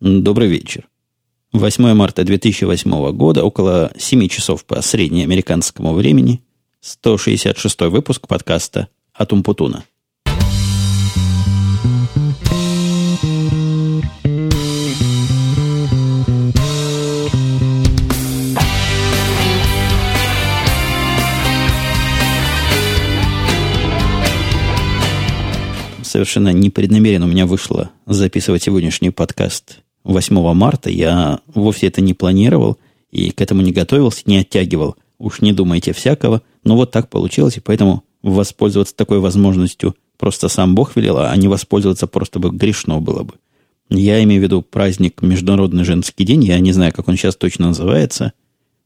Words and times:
Добрый 0.00 0.48
вечер. 0.48 0.88
8 1.52 1.92
марта 1.92 2.24
2008 2.24 3.12
года, 3.12 3.44
около 3.44 3.92
7 3.98 4.28
часов 4.28 4.64
по 4.64 4.80
среднеамериканскому 4.80 5.92
времени, 5.92 6.42
166 6.80 7.82
выпуск 7.82 8.26
подкаста 8.26 8.88
от 9.12 9.34
Умпутуна. 9.34 9.84
Совершенно 26.02 26.54
непреднамеренно 26.54 27.26
у 27.26 27.28
меня 27.28 27.44
вышло 27.44 27.90
записывать 28.06 28.62
сегодняшний 28.62 29.10
подкаст 29.10 29.82
8 30.04 30.54
марта. 30.54 30.90
Я 30.90 31.40
вовсе 31.46 31.88
это 31.88 32.00
не 32.00 32.14
планировал 32.14 32.78
и 33.10 33.30
к 33.30 33.40
этому 33.40 33.62
не 33.62 33.72
готовился, 33.72 34.22
не 34.26 34.38
оттягивал. 34.38 34.96
Уж 35.18 35.40
не 35.40 35.52
думайте 35.52 35.92
всякого. 35.92 36.42
Но 36.64 36.76
вот 36.76 36.90
так 36.90 37.08
получилось, 37.08 37.56
и 37.56 37.60
поэтому 37.60 38.04
воспользоваться 38.22 38.94
такой 38.94 39.18
возможностью 39.18 39.94
просто 40.18 40.48
сам 40.48 40.74
Бог 40.74 40.96
велел, 40.96 41.18
а 41.18 41.34
не 41.36 41.48
воспользоваться 41.48 42.06
просто 42.06 42.38
бы 42.38 42.50
грешно 42.50 43.00
было 43.00 43.22
бы. 43.22 43.34
Я 43.88 44.22
имею 44.22 44.40
в 44.40 44.44
виду 44.44 44.62
праздник 44.62 45.20
Международный 45.22 45.84
женский 45.84 46.24
день. 46.24 46.44
Я 46.44 46.58
не 46.60 46.72
знаю, 46.72 46.92
как 46.92 47.08
он 47.08 47.16
сейчас 47.16 47.36
точно 47.36 47.68
называется. 47.68 48.32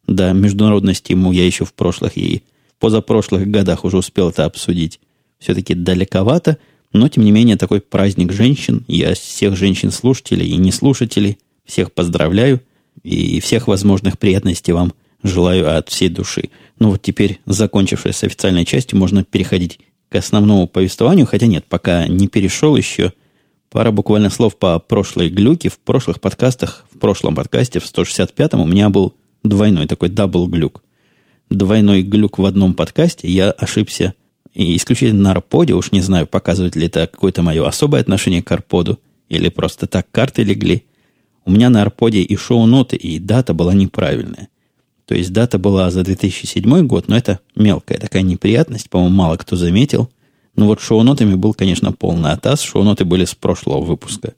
Да, 0.07 0.33
международность 0.33 1.11
ему 1.11 1.33
я 1.33 1.45
еще 1.45 1.65
в 1.65 1.75
прошлых 1.75 2.17
и 2.17 2.43
позапрошлых 2.79 3.47
годах 3.49 3.85
уже 3.85 3.99
успел 3.99 4.31
это 4.31 4.45
обсудить. 4.45 5.01
Все-таки 5.39 5.75
далековато– 5.75 6.59
но, 6.95 7.09
тем 7.09 7.25
не 7.25 7.33
менее, 7.33 7.57
такой 7.57 7.81
праздник 7.81 8.33
женщин. 8.33 8.85
Я 8.87 9.15
всех 9.15 9.57
женщин-слушателей 9.57 10.47
и 10.47 10.57
неслушателей 10.57 11.39
всех 11.65 11.93
поздравляю. 11.93 12.61
И 13.03 13.41
всех 13.41 13.67
возможных 13.67 14.17
приятностей 14.17 14.73
вам 14.73 14.95
желаю 15.23 15.77
от 15.77 15.89
всей 15.89 16.09
души. 16.09 16.51
Ну 16.79 16.91
вот 16.91 17.03
теперь, 17.03 17.41
закончившись 17.47 18.17
с 18.17 18.23
официальной 18.23 18.65
частью, 18.65 18.99
можно 18.99 19.25
переходить 19.25 19.81
к 20.09 20.15
основному 20.15 20.69
повествованию. 20.69 21.27
Хотя 21.27 21.47
нет, 21.47 21.65
пока 21.69 22.07
не 22.07 22.29
перешел 22.29 22.77
еще. 22.77 23.13
Пара 23.71 23.91
буквально 23.91 24.31
слов 24.31 24.57
по 24.57 24.79
прошлой 24.79 25.31
глюке. 25.31 25.71
В 25.71 25.81
прошлых 25.81 26.21
подкастах, 26.21 26.87
в 26.93 27.01
прошлом 27.01 27.35
подкасте, 27.35 27.81
в 27.81 27.93
165-м, 27.93 28.61
у 28.61 28.67
меня 28.67 28.89
был 28.89 29.15
двойной 29.43 29.89
такой 29.89 30.11
double-глюк. 30.11 30.85
Двойной 31.51 32.03
глюк 32.03 32.39
в 32.39 32.45
одном 32.45 32.75
подкасте. 32.75 33.27
Я 33.27 33.51
ошибся 33.51 34.15
и 34.55 34.77
исключительно 34.77 35.23
на 35.23 35.31
арподе, 35.33 35.75
уж 35.75 35.93
не 35.93 36.01
знаю, 36.01 36.27
показывает 36.27 36.77
ли 36.77 36.87
это 36.87 37.07
какое-то 37.07 37.43
мое 37.43 37.67
особое 37.67 38.01
отношение 38.01 38.43
к 38.43 38.51
арподу, 38.53 39.01
или 39.29 39.49
просто 39.49 39.87
так 39.87 40.11
карты 40.11 40.45
легли. 40.45 40.85
У 41.45 41.51
меня 41.51 41.71
на 41.71 41.83
арподе 41.83 42.21
и 42.23 42.37
шоу-ноты, 42.37 42.97
и 42.97 43.19
дата 43.19 43.53
была 43.53 43.75
неправильная. 43.75 44.49
То 45.07 45.15
есть 45.15 45.33
дата 45.33 45.59
была 45.59 45.91
за 45.91 46.03
2007 46.03 46.87
год, 46.87 47.09
но 47.09 47.17
это 47.17 47.41
мелкая 47.55 47.99
такая 47.99 48.23
неприятность, 48.23 48.89
по-моему, 48.89 49.15
мало 49.15 49.37
кто 49.37 49.57
заметил. 49.57 50.09
Но 50.57 50.67
вот 50.67 50.81
шоу-нотами 50.81 51.35
был, 51.35 51.53
конечно, 51.53 51.93
полный 51.93 52.31
атас. 52.31 52.63
Шоу-ноты 52.63 53.05
были 53.05 53.25
с 53.25 53.35
прошлого 53.35 53.81
выпуска. 53.81 54.35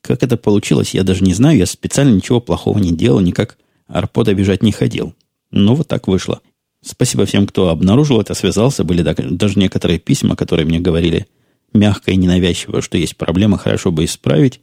Как 0.00 0.22
это 0.22 0.36
получилось, 0.36 0.94
я 0.94 1.02
даже 1.02 1.24
не 1.24 1.34
знаю. 1.34 1.58
Я 1.58 1.66
специально 1.66 2.14
ничего 2.14 2.40
плохого 2.40 2.78
не 2.78 2.92
делал, 2.92 3.20
никак 3.20 3.58
арпода 3.88 4.32
бежать 4.32 4.62
не 4.62 4.72
ходил. 4.72 5.14
Но 5.50 5.74
вот 5.74 5.88
так 5.88 6.08
вышло. 6.08 6.40
Спасибо 6.82 7.26
всем, 7.26 7.46
кто 7.46 7.68
обнаружил 7.68 8.20
это, 8.20 8.34
связался. 8.34 8.84
Были 8.84 9.02
даже 9.02 9.58
некоторые 9.58 9.98
письма, 9.98 10.36
которые 10.36 10.66
мне 10.66 10.80
говорили 10.80 11.26
мягко 11.72 12.10
и 12.10 12.16
ненавязчиво, 12.16 12.80
что 12.82 12.98
есть 12.98 13.16
проблема, 13.16 13.58
хорошо 13.58 13.92
бы 13.92 14.04
исправить. 14.04 14.60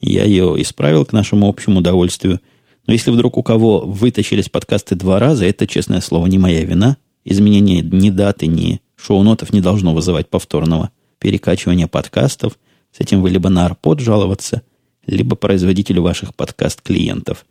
Я 0.00 0.24
ее 0.24 0.60
исправил 0.60 1.04
к 1.04 1.12
нашему 1.12 1.48
общему 1.48 1.80
удовольствию. 1.80 2.40
Но 2.86 2.94
если 2.94 3.10
вдруг 3.10 3.36
у 3.36 3.42
кого 3.42 3.80
вытащились 3.80 4.48
подкасты 4.48 4.94
два 4.94 5.18
раза, 5.18 5.44
это, 5.44 5.66
честное 5.66 6.00
слово, 6.00 6.26
не 6.26 6.38
моя 6.38 6.64
вина. 6.64 6.96
Изменение 7.24 7.82
ни 7.82 8.08
даты, 8.08 8.46
ни 8.46 8.80
шоу-нотов 8.96 9.52
не 9.52 9.60
должно 9.60 9.94
вызывать 9.94 10.28
повторного 10.28 10.90
перекачивания 11.18 11.86
подкастов. 11.86 12.58
С 12.90 13.00
этим 13.00 13.20
вы 13.20 13.30
либо 13.30 13.50
на 13.50 13.66
арпод 13.66 14.00
жаловаться, 14.00 14.62
либо 15.06 15.36
производителю 15.36 16.02
ваших 16.02 16.34
подкаст-клиентов. 16.34 17.44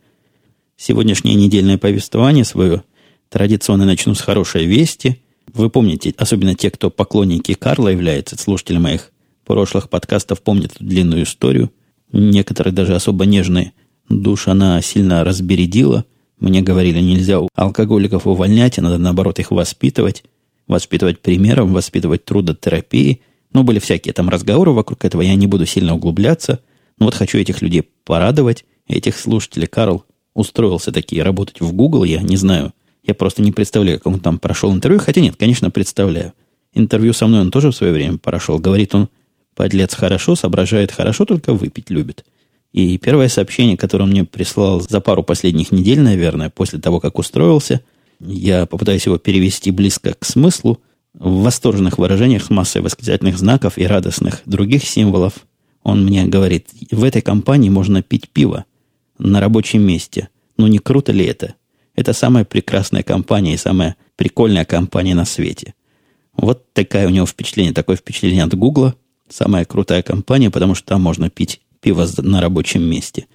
Сегодняшнее 0.76 1.36
недельное 1.36 1.78
повествование 1.78 2.44
свое 2.44 2.84
Традиционно 3.30 3.86
начну 3.86 4.16
с 4.16 4.22
хорошей 4.22 4.66
вести. 4.66 5.22
Вы 5.54 5.70
помните, 5.70 6.14
особенно 6.18 6.56
те, 6.56 6.72
кто 6.72 6.90
поклонники 6.90 7.54
Карла 7.54 7.90
является, 7.90 8.38
слушатели 8.38 8.78
моих 8.78 9.12
прошлых 9.46 9.90
подкастов 9.90 10.42
помнят 10.42 10.76
эту 10.76 10.84
длинную 10.84 11.24
историю. 11.24 11.72
Некоторые 12.12 12.74
даже 12.74 12.96
особо 12.96 13.26
нежные 13.26 13.74
душ 14.10 14.48
она 14.48 14.82
сильно 14.82 15.24
разбередила. 15.24 16.06
Мне 16.40 16.62
говорили, 16.62 17.00
нельзя 17.00 17.40
алкоголиков 17.56 18.26
увольнять, 18.26 18.80
а 18.80 18.82
надо, 18.82 18.98
наоборот, 18.98 19.40
их 19.40 19.52
воспитывать. 19.52 20.24
Воспитывать 20.68 21.20
примером, 21.20 21.74
воспитывать 21.74 22.26
трудотерапии. 22.26 23.22
Ну, 23.54 23.64
были 23.64 23.80
всякие 23.80 24.14
там 24.14 24.30
разговоры 24.30 24.72
вокруг 24.72 25.04
этого, 25.06 25.22
я 25.22 25.36
не 25.36 25.48
буду 25.48 25.66
сильно 25.66 25.96
углубляться. 25.96 26.62
Но 26.98 27.06
вот 27.06 27.16
хочу 27.16 27.38
этих 27.38 27.62
людей 27.62 27.84
порадовать, 28.06 28.66
этих 28.88 29.18
слушателей. 29.18 29.68
Карл 29.68 30.04
устроился 30.34 30.92
такие 30.92 31.24
работать 31.24 31.60
в 31.60 31.74
Google, 31.74 32.04
я 32.04 32.22
не 32.22 32.38
знаю, 32.38 32.74
я 33.04 33.14
просто 33.14 33.42
не 33.42 33.52
представляю, 33.52 34.00
как 34.00 34.08
он 34.08 34.20
там 34.20 34.40
прошел 34.40 34.74
интервью. 34.74 35.00
Хотя 35.00 35.22
нет, 35.22 35.36
конечно, 35.38 35.72
представляю. 35.72 36.34
Интервью 36.74 37.14
со 37.14 37.28
мной 37.28 37.42
он 37.42 37.52
тоже 37.52 37.72
в 37.72 37.76
свое 37.76 37.94
время 37.94 38.18
прошел. 38.18 38.60
Говорит 38.60 38.94
он, 38.94 39.10
подлец 39.56 39.94
хорошо, 39.94 40.36
соображает 40.36 40.92
хорошо, 40.92 41.26
только 41.26 41.54
выпить 41.54 41.90
любит. 41.90 42.26
И 42.72 42.98
первое 43.00 43.30
сообщение, 43.30 43.78
которое 43.78 44.04
он 44.04 44.12
мне 44.12 44.26
прислал 44.26 44.82
за 44.82 45.02
пару 45.02 45.24
последних 45.24 45.72
недель, 45.72 46.02
наверное, 46.02 46.50
после 46.50 46.80
того, 46.80 47.00
как 47.00 47.18
устроился, 47.18 47.82
я 48.20 48.66
попытаюсь 48.66 49.06
его 49.06 49.18
перевести 49.18 49.72
близко 49.72 50.14
к 50.14 50.26
смыслу, 50.26 50.80
в 51.14 51.42
восторженных 51.42 51.98
выражениях 51.98 52.44
с 52.44 52.50
массой 52.50 52.82
восклицательных 52.82 53.38
знаков 53.38 53.78
и 53.78 53.86
радостных 53.86 54.42
других 54.46 54.84
символов. 54.84 55.34
Он 55.84 56.06
мне 56.06 56.26
говорит, 56.26 56.70
в 56.92 57.04
этой 57.04 57.22
компании 57.22 57.70
можно 57.70 58.04
пить 58.04 58.30
пиво 58.30 58.66
на 59.18 59.40
рабочем 59.40 59.82
месте. 59.82 60.30
Ну 60.58 60.68
не 60.68 60.78
круто 60.78 61.12
ли 61.12 61.26
это? 61.26 61.56
Это 62.00 62.14
самая 62.14 62.46
прекрасная 62.46 63.04
компания 63.04 63.56
и 63.56 63.58
самая 63.58 63.98
прикольная 64.16 64.64
компания 64.64 65.16
на 65.16 65.26
свете. 65.26 65.74
Вот 66.34 66.72
такое 66.72 67.06
у 67.08 67.10
него 67.10 67.26
впечатление, 67.26 67.74
такое 67.74 67.98
впечатление 67.98 68.46
от 68.46 68.56
Гугла. 68.56 68.96
Самая 69.28 69.66
крутая 69.66 70.02
компания, 70.02 70.50
потому 70.50 70.76
что 70.76 70.88
там 70.88 71.02
можно 71.02 71.30
пить 71.30 71.60
пиво 71.82 72.08
на 72.20 72.40
рабочем 72.40 72.84
месте. 72.84 73.26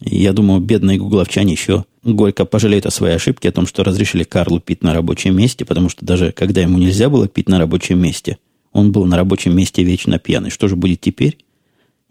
Я 0.00 0.32
думаю, 0.32 0.60
бедные 0.60 0.98
гугловчане 0.98 1.52
еще 1.52 1.84
горько 2.02 2.44
пожалеют 2.44 2.86
о 2.86 2.90
своей 2.90 3.14
ошибке, 3.14 3.50
о 3.50 3.52
том, 3.52 3.68
что 3.68 3.84
разрешили 3.84 4.24
Карлу 4.24 4.58
пить 4.58 4.82
на 4.82 4.92
рабочем 4.94 5.36
месте, 5.36 5.64
потому 5.64 5.88
что 5.88 6.04
даже 6.04 6.32
когда 6.32 6.60
ему 6.60 6.78
нельзя 6.78 7.08
было 7.08 7.28
пить 7.28 7.48
на 7.48 7.60
рабочем 7.60 8.00
месте, 8.00 8.38
он 8.72 8.90
был 8.90 9.04
на 9.04 9.16
рабочем 9.16 9.54
месте 9.54 9.84
вечно 9.84 10.18
пьяный. 10.18 10.50
Что 10.50 10.66
же 10.66 10.74
будет 10.74 11.00
теперь? 11.00 11.38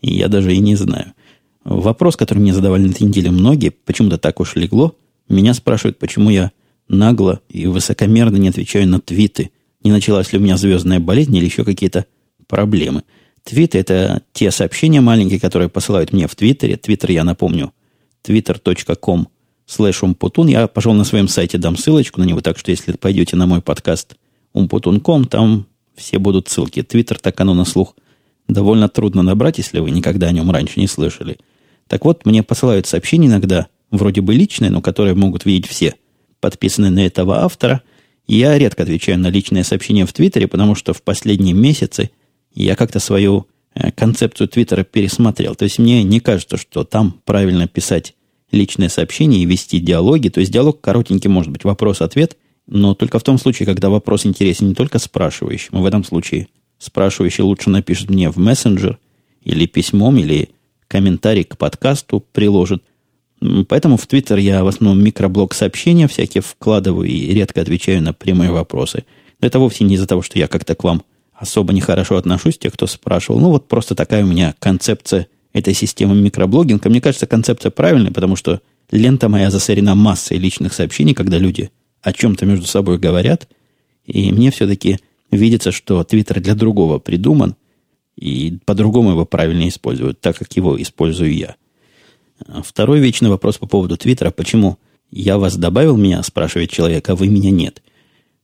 Я 0.01 0.29
даже 0.29 0.55
и 0.55 0.59
не 0.59 0.75
знаю. 0.75 1.11
Вопрос, 1.65 2.15
который 2.15 2.39
мне 2.39 2.53
задавали 2.53 2.87
на 2.87 2.91
этой 2.91 3.03
неделе 3.03 3.29
многие, 3.29 3.71
почему-то 3.71 4.17
так 4.17 4.39
уж 4.39 4.55
легло, 4.55 4.95
меня 5.29 5.53
спрашивают, 5.53 5.99
почему 5.99 6.29
я 6.29 6.51
нагло 6.87 7.41
и 7.49 7.67
высокомерно 7.67 8.37
не 8.37 8.49
отвечаю 8.49 8.87
на 8.87 8.99
твиты. 8.99 9.51
Не 9.83 9.91
началась 9.91 10.31
ли 10.31 10.39
у 10.39 10.41
меня 10.41 10.57
звездная 10.57 10.99
болезнь 10.99 11.35
или 11.35 11.45
еще 11.45 11.63
какие-то 11.63 12.05
проблемы. 12.47 13.03
Твиты– 13.43 13.77
это 13.79 14.21
те 14.33 14.51
сообщения 14.51 15.01
маленькие, 15.01 15.39
которые 15.39 15.69
посылают 15.69 16.13
мне 16.13 16.27
в 16.27 16.35
Твиттере. 16.35 16.77
Твиттер, 16.77 17.11
я 17.11 17.23
напомню, 17.23 17.73
twitter.com 18.23 19.27
слэш 19.65 20.03
умпутун. 20.03 20.47
Я, 20.47 20.67
пожалуй, 20.67 20.97
на 20.97 21.05
своем 21.05 21.27
сайте 21.27 21.57
дам 21.57 21.77
ссылочку 21.77 22.19
на 22.19 22.25
него, 22.25 22.41
так 22.41 22.59
что 22.59 22.69
если 22.69 22.91
пойдете 22.91 23.35
на 23.35 23.47
мой 23.47 23.61
подкаст 23.61 24.15
умпутун.ком, 24.53 25.25
там 25.25 25.65
все 25.95 26.19
будут 26.19 26.49
ссылки. 26.49 26.83
Твиттер, 26.83 27.17
так 27.17 27.39
оно 27.39 27.53
на 27.55 27.65
слух 27.65 27.95
довольно 28.47 28.89
трудно 28.89 29.23
набрать, 29.23 29.57
если 29.57 29.79
вы 29.79 29.91
никогда 29.91 30.27
о 30.27 30.31
нем 30.31 30.51
раньше 30.51 30.79
не 30.79 30.87
слышали. 30.87 31.39
Так 31.87 32.05
вот, 32.05 32.25
мне 32.25 32.43
посылают 32.43 32.85
сообщения 32.85 33.27
иногда– 33.27 33.67
вроде 33.91 34.21
бы 34.21 34.33
личные, 34.33 34.71
но 34.71 34.81
которые 34.81 35.15
могут 35.15 35.45
видеть 35.45 35.69
все, 35.69 35.95
подписанные 36.39 36.91
на 36.91 37.05
этого 37.05 37.43
автора. 37.43 37.81
Я 38.27 38.57
редко 38.57 38.83
отвечаю 38.83 39.19
на 39.19 39.27
личные 39.27 39.63
сообщения 39.63 40.05
в 40.05 40.13
Твиттере, 40.13 40.47
потому 40.47 40.75
что 40.75 40.93
в 40.93 41.01
последние 41.03 41.53
месяцы 41.53 42.11
я 42.53 42.75
как-то 42.75 42.99
свою 42.99 43.47
э, 43.73 43.91
концепцию 43.91 44.47
Твиттера 44.47 44.83
пересмотрел. 44.83 45.55
То 45.55 45.65
есть 45.65 45.79
мне 45.79 46.03
не 46.03 46.19
кажется, 46.19 46.57
что 46.57 46.83
там 46.83 47.19
правильно 47.25 47.67
писать 47.67 48.15
личные 48.51 48.89
сообщения 48.89 49.39
и 49.39 49.45
вести 49.45 49.79
диалоги. 49.79 50.29
То 50.29 50.39
есть 50.39 50.51
диалог 50.51 50.81
коротенький 50.81 51.29
может 51.29 51.51
быть 51.51 51.63
вопрос-ответ, 51.63 52.37
но 52.67 52.93
только 52.93 53.19
в 53.19 53.23
том 53.23 53.37
случае, 53.37 53.65
когда 53.65 53.89
вопрос 53.89 54.25
интересен 54.25 54.69
не 54.69 54.75
только 54.75 54.99
спрашивающему. 54.99 55.81
В 55.81 55.85
этом 55.85 56.03
случае 56.03 56.47
спрашивающий 56.77 57.43
лучше 57.43 57.69
напишет 57.69 58.09
мне 58.09 58.29
в 58.29 58.37
мессенджер 58.37 58.99
или 59.43 59.65
письмом, 59.65 60.17
или 60.17 60.49
комментарий 60.87 61.43
к 61.43 61.57
подкасту 61.57 62.25
приложит. 62.31 62.83
Поэтому 63.67 63.97
в 63.97 64.05
Твиттер 64.05 64.37
я 64.37 64.63
в 64.63 64.67
основном 64.67 65.03
микроблог 65.03 65.53
сообщения 65.53 66.07
всякие 66.07 66.41
вкладываю 66.41 67.07
и 67.07 67.33
редко 67.33 67.61
отвечаю 67.61 68.01
на 68.03 68.13
прямые 68.13 68.51
вопросы. 68.51 69.03
Это 69.39 69.57
вовсе 69.57 69.83
не 69.83 69.95
из-за 69.95 70.05
того, 70.05 70.21
что 70.21 70.37
я 70.37 70.47
как-то 70.47 70.75
к 70.75 70.83
вам 70.83 71.03
особо 71.33 71.73
нехорошо 71.73 72.17
отношусь, 72.17 72.59
те, 72.59 72.69
кто 72.69 72.85
спрашивал. 72.85 73.39
Ну, 73.39 73.49
вот 73.49 73.67
просто 73.67 73.95
такая 73.95 74.23
у 74.23 74.27
меня 74.27 74.53
концепция 74.59 75.27
этой 75.53 75.73
системы 75.73 76.15
микроблогинга. 76.15 76.87
Мне 76.87 77.01
кажется, 77.01 77.25
концепция 77.25 77.71
правильная, 77.71 78.11
потому 78.11 78.35
что 78.35 78.61
лента 78.91 79.27
моя 79.27 79.49
засорена 79.49 79.95
массой 79.95 80.37
личных 80.37 80.73
сообщений, 80.73 81.15
когда 81.15 81.39
люди 81.39 81.71
о 82.03 82.13
чем-то 82.13 82.45
между 82.45 82.67
собой 82.67 82.99
говорят. 82.99 83.47
И 84.05 84.31
мне 84.31 84.51
все-таки 84.51 84.99
видится, 85.31 85.71
что 85.71 86.03
Твиттер 86.03 86.41
для 86.41 86.53
другого 86.53 86.99
придуман, 86.99 87.55
и 88.15 88.59
по-другому 88.65 89.11
его 89.11 89.25
правильно 89.25 89.67
используют, 89.67 90.21
так 90.21 90.37
как 90.37 90.55
его 90.55 90.79
использую 90.79 91.33
я. 91.33 91.55
Второй 92.63 92.99
вечный 92.99 93.29
вопрос 93.29 93.57
по 93.57 93.67
поводу 93.67 93.97
Твиттера. 93.97 94.31
Почему 94.31 94.77
я 95.11 95.37
вас 95.37 95.57
добавил, 95.57 95.97
меня 95.97 96.23
спрашивает 96.23 96.71
человек, 96.71 97.09
а 97.09 97.15
вы 97.15 97.27
меня 97.27 97.51
нет? 97.51 97.81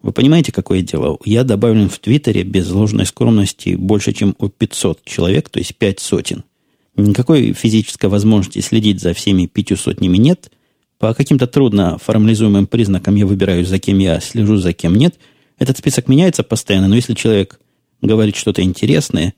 Вы 0.01 0.11
понимаете, 0.11 0.51
какое 0.51 0.81
дело? 0.81 1.17
Я 1.25 1.43
добавлен 1.43 1.89
в 1.89 1.97
Твиттере 1.99 2.43
без 2.43 2.69
ложной 2.69 3.05
скромности 3.05 3.75
больше, 3.75 4.13
чем 4.13 4.35
у 4.39 4.47
500 4.47 5.03
человек, 5.05 5.49
то 5.49 5.59
есть 5.59 5.75
5 5.75 5.99
сотен. 5.99 6.43
Никакой 6.95 7.53
физической 7.53 8.07
возможности 8.07 8.59
следить 8.59 9.01
за 9.01 9.13
всеми 9.13 9.45
пятью 9.45 9.77
сотнями 9.77 10.17
нет. 10.17 10.51
По 10.99 11.13
каким-то 11.13 11.45
трудно 11.45 11.97
формализуемым 11.99 12.67
признакам 12.67 13.15
я 13.15 13.25
выбираю, 13.25 13.65
за 13.65 13.79
кем 13.79 13.99
я 13.99 14.19
слежу, 14.19 14.57
за 14.57 14.73
кем 14.73 14.95
нет. 14.95 15.15
Этот 15.59 15.77
список 15.77 16.07
меняется 16.07 16.43
постоянно, 16.43 16.87
но 16.87 16.95
если 16.95 17.13
человек 17.13 17.59
говорит 18.01 18.35
что-то 18.35 18.61
интересное, 18.61 19.33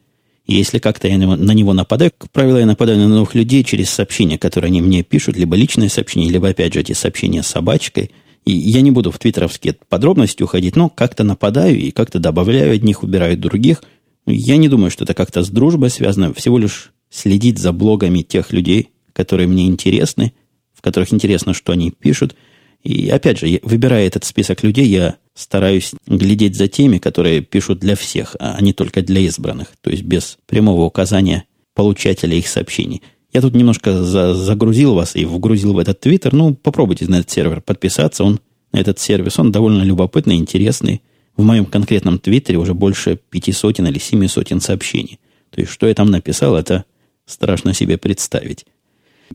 если 0.56 0.80
как-то 0.80 1.08
я 1.08 1.18
на 1.18 1.52
него 1.52 1.74
нападаю, 1.74 2.12
как 2.18 2.32
правило, 2.32 2.58
я 2.58 2.66
нападаю 2.66 2.98
на 2.98 3.08
новых 3.08 3.36
людей 3.36 3.64
через 3.64 3.90
сообщения, 3.90 4.38
которые 4.38 4.70
они 4.70 4.82
мне 4.82 5.04
пишут, 5.04 5.38
либо 5.38 5.56
личные 5.56 5.90
сообщения, 5.90 6.30
либо, 6.30 6.50
опять 6.50 6.74
же, 6.74 6.80
эти 6.80 6.94
сообщения 6.94 7.44
с 7.44 7.48
собачкой. 7.48 8.12
И 8.46 8.52
я 8.52 8.82
не 8.82 8.90
буду 8.90 9.12
в 9.12 9.20
твиттеровские 9.20 9.76
подробности 9.90 10.42
уходить, 10.42 10.76
но 10.76 10.90
как-то 10.90 11.24
нападаю 11.24 11.78
и 11.78 11.92
как-то 11.92 12.20
добавляю 12.20 12.74
одних, 12.74 13.04
убираю 13.04 13.38
других. 13.38 13.84
Я 14.26 14.58
не 14.58 14.70
думаю, 14.70 14.90
что 14.90 15.04
это 15.04 15.14
как-то 15.14 15.44
с 15.44 15.50
дружбой 15.50 15.90
связано. 15.90 16.34
Всего 16.34 16.58
лишь 16.58 16.92
следить 17.10 17.60
за 17.60 17.72
блогами 17.72 18.22
тех 18.22 18.52
людей, 18.52 18.90
которые 19.14 19.48
мне 19.48 19.68
интересны, 19.68 20.34
в 20.74 20.82
которых 20.82 21.14
интересно, 21.14 21.54
что 21.54 21.74
они 21.74 21.92
пишут. 21.92 22.36
И 22.84 23.10
опять 23.10 23.40
же, 23.40 23.60
выбирая 23.64 24.08
этот 24.08 24.24
список 24.24 24.64
людей, 24.64 24.88
я 24.88 25.18
стараюсь 25.34 25.92
глядеть 26.08 26.56
за 26.56 26.68
теми, 26.68 26.98
которые 26.98 27.42
пишут 27.42 27.80
для 27.80 27.96
всех, 27.96 28.36
а 28.40 28.62
не 28.62 28.74
только 28.74 29.02
для 29.02 29.22
избранных, 29.22 29.74
то 29.82 29.90
есть 29.90 30.04
без 30.04 30.38
прямого 30.46 30.84
указания 30.84 31.46
получателя 31.76 32.36
их 32.36 32.48
сообщений. 32.48 33.02
Я 33.32 33.42
тут 33.42 33.54
немножко 33.54 34.04
за 34.04 34.34
загрузил 34.34 34.96
вас 34.96 35.16
и 35.16 35.26
вгрузил 35.26 35.74
в 35.74 35.78
этот 35.78 36.00
твиттер. 36.00 36.34
Ну, 36.34 36.56
попробуйте 36.56 37.06
на 37.06 37.20
этот 37.20 37.30
сервер 37.30 37.62
подписаться. 37.62 38.24
Он 38.24 38.40
на 38.72 38.80
этот 38.80 39.00
сервис, 39.00 39.38
он 39.40 39.52
довольно 39.52 39.84
любопытный, 39.84 40.36
интересный. 40.36 41.02
В 41.38 41.44
моем 41.44 41.66
конкретном 41.66 42.20
твиттере 42.20 42.58
уже 42.58 42.74
больше 42.74 43.20
пяти 43.30 43.52
сотен 43.52 43.88
или 43.88 44.00
семи 44.00 44.28
сотен 44.28 44.60
сообщений. 44.60 45.20
То 45.52 45.62
есть, 45.62 45.72
что 45.72 45.88
я 45.88 45.94
там 45.94 46.12
написал, 46.12 46.56
это 46.56 46.86
страшно 47.26 47.74
себе 47.74 47.98
представить. 47.98 48.66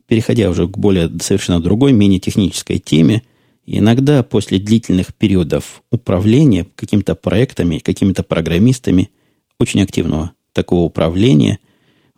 Переходя 0.07 0.51
уже 0.51 0.67
к 0.67 0.77
более 0.77 1.11
совершенно 1.21 1.61
другой, 1.61 1.93
менее 1.93 2.21
технической 2.21 2.79
теме, 2.79 3.23
иногда 3.67 4.23
после 4.23 4.59
длительных 4.59 5.15
периодов 5.15 5.83
управления 5.91 6.67
какими-то 6.77 7.15
проектами, 7.15 7.79
какими-то 7.79 8.23
программистами, 8.23 9.11
очень 9.59 9.83
активного 9.83 10.33
такого 10.53 10.83
управления, 10.83 11.59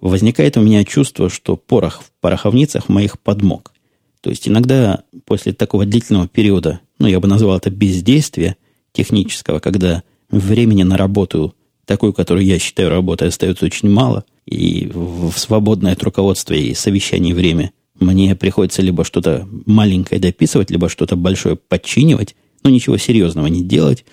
возникает 0.01 0.57
у 0.57 0.63
меня 0.63 0.85
чувство, 0.85 1.31
что 1.31 1.57
порох 1.57 2.03
в 2.03 2.11
пороховницах 2.21 2.89
моих 2.89 3.19
подмог. 3.19 3.73
То 4.21 4.31
есть 4.31 4.49
иногда 4.49 5.03
после 5.25 5.53
такого 5.53 5.87
длительного 5.87 6.29
периода, 6.29 6.81
ну, 6.99 7.07
я 7.07 7.21
бы 7.21 7.29
назвал 7.29 7.57
это 7.59 7.71
бездействия 7.71 8.57
технического, 8.93 9.59
когда 9.61 10.03
времени 10.31 10.83
на 10.83 10.97
работу, 10.97 11.55
такую, 11.85 12.13
которую 12.13 12.45
я 12.45 12.59
считаю 12.59 12.91
работой, 12.91 13.29
остается 13.29 13.65
очень 13.65 13.89
мало– 13.91 14.25
и 14.47 14.91
в 14.93 15.33
свободное 15.37 15.93
от 15.93 16.03
руководства 16.03 16.55
и 16.55 16.73
совещаний 16.75 17.33
время 17.33 17.73
мне 18.01 18.35
приходится 18.35 18.83
либо 18.83 19.05
что-то 19.05 19.49
маленькое 19.67 20.21
дописывать, 20.21 20.71
либо 20.71 20.89
что-то 20.89 21.17
большое 21.17 21.57
подчинивать, 21.57 22.37
но 22.63 22.71
ничего 22.71 22.99
серьезного 22.99 23.47
не 23.47 23.63
делать. 23.63 24.05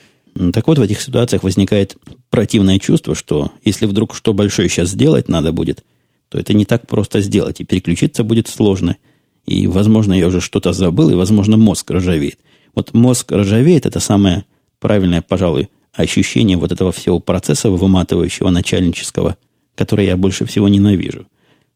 Так 0.53 0.67
вот, 0.67 0.79
в 0.79 0.81
этих 0.81 1.01
ситуациях 1.01 1.43
возникает 1.43 1.97
противное 2.29 2.79
чувство, 2.79 3.15
что 3.15 3.51
если 3.63 3.85
вдруг 3.85 4.15
что 4.15 4.33
большое 4.33 4.69
сейчас 4.69 4.89
сделать 4.89 5.27
надо 5.27 5.51
будет, 5.51 5.83
то 6.29 6.39
это 6.39 6.53
не 6.53 6.65
так 6.65 6.87
просто 6.87 7.21
сделать, 7.21 7.61
и 7.61 7.65
переключиться 7.65 8.23
будет 8.23 8.47
сложно. 8.47 8.97
И, 9.45 9.67
возможно, 9.67 10.13
я 10.13 10.27
уже 10.27 10.41
что-то 10.41 10.73
забыл, 10.73 11.09
и, 11.09 11.15
возможно, 11.15 11.57
мозг 11.57 11.91
ржавеет. 11.91 12.39
Вот 12.73 12.93
мозг 12.93 13.31
ржавеет, 13.31 13.85
это 13.85 13.99
самое 13.99 14.45
правильное, 14.79 15.21
пожалуй, 15.21 15.69
ощущение 15.93 16.57
вот 16.57 16.71
этого 16.71 16.91
всего 16.91 17.19
процесса 17.19 17.69
выматывающего 17.69 18.49
начальнического– 18.49 19.37
который 19.75 20.05
я 20.05 20.17
больше 20.17 20.45
всего 20.45 20.67
ненавижу. 20.67 21.25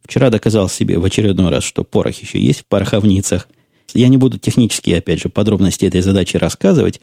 Вчера 0.07 0.29
доказал 0.29 0.69
себе 0.69 0.99
в 0.99 1.03
очередной 1.03 1.51
раз, 1.51 1.65
что 1.65 1.83
порох 1.83 2.15
еще 2.15 2.39
есть 2.39 2.61
в 2.61 2.65
пороховницах. 2.65 3.49
Я 3.93 4.07
не 4.07 4.15
буду 4.15 4.39
технически, 4.39 4.91
опять 4.91 5.21
же, 5.21 5.27
подробности 5.27 5.85
этой 5.85 5.99
задачи 5.99 6.37
рассказывать, 6.37 7.01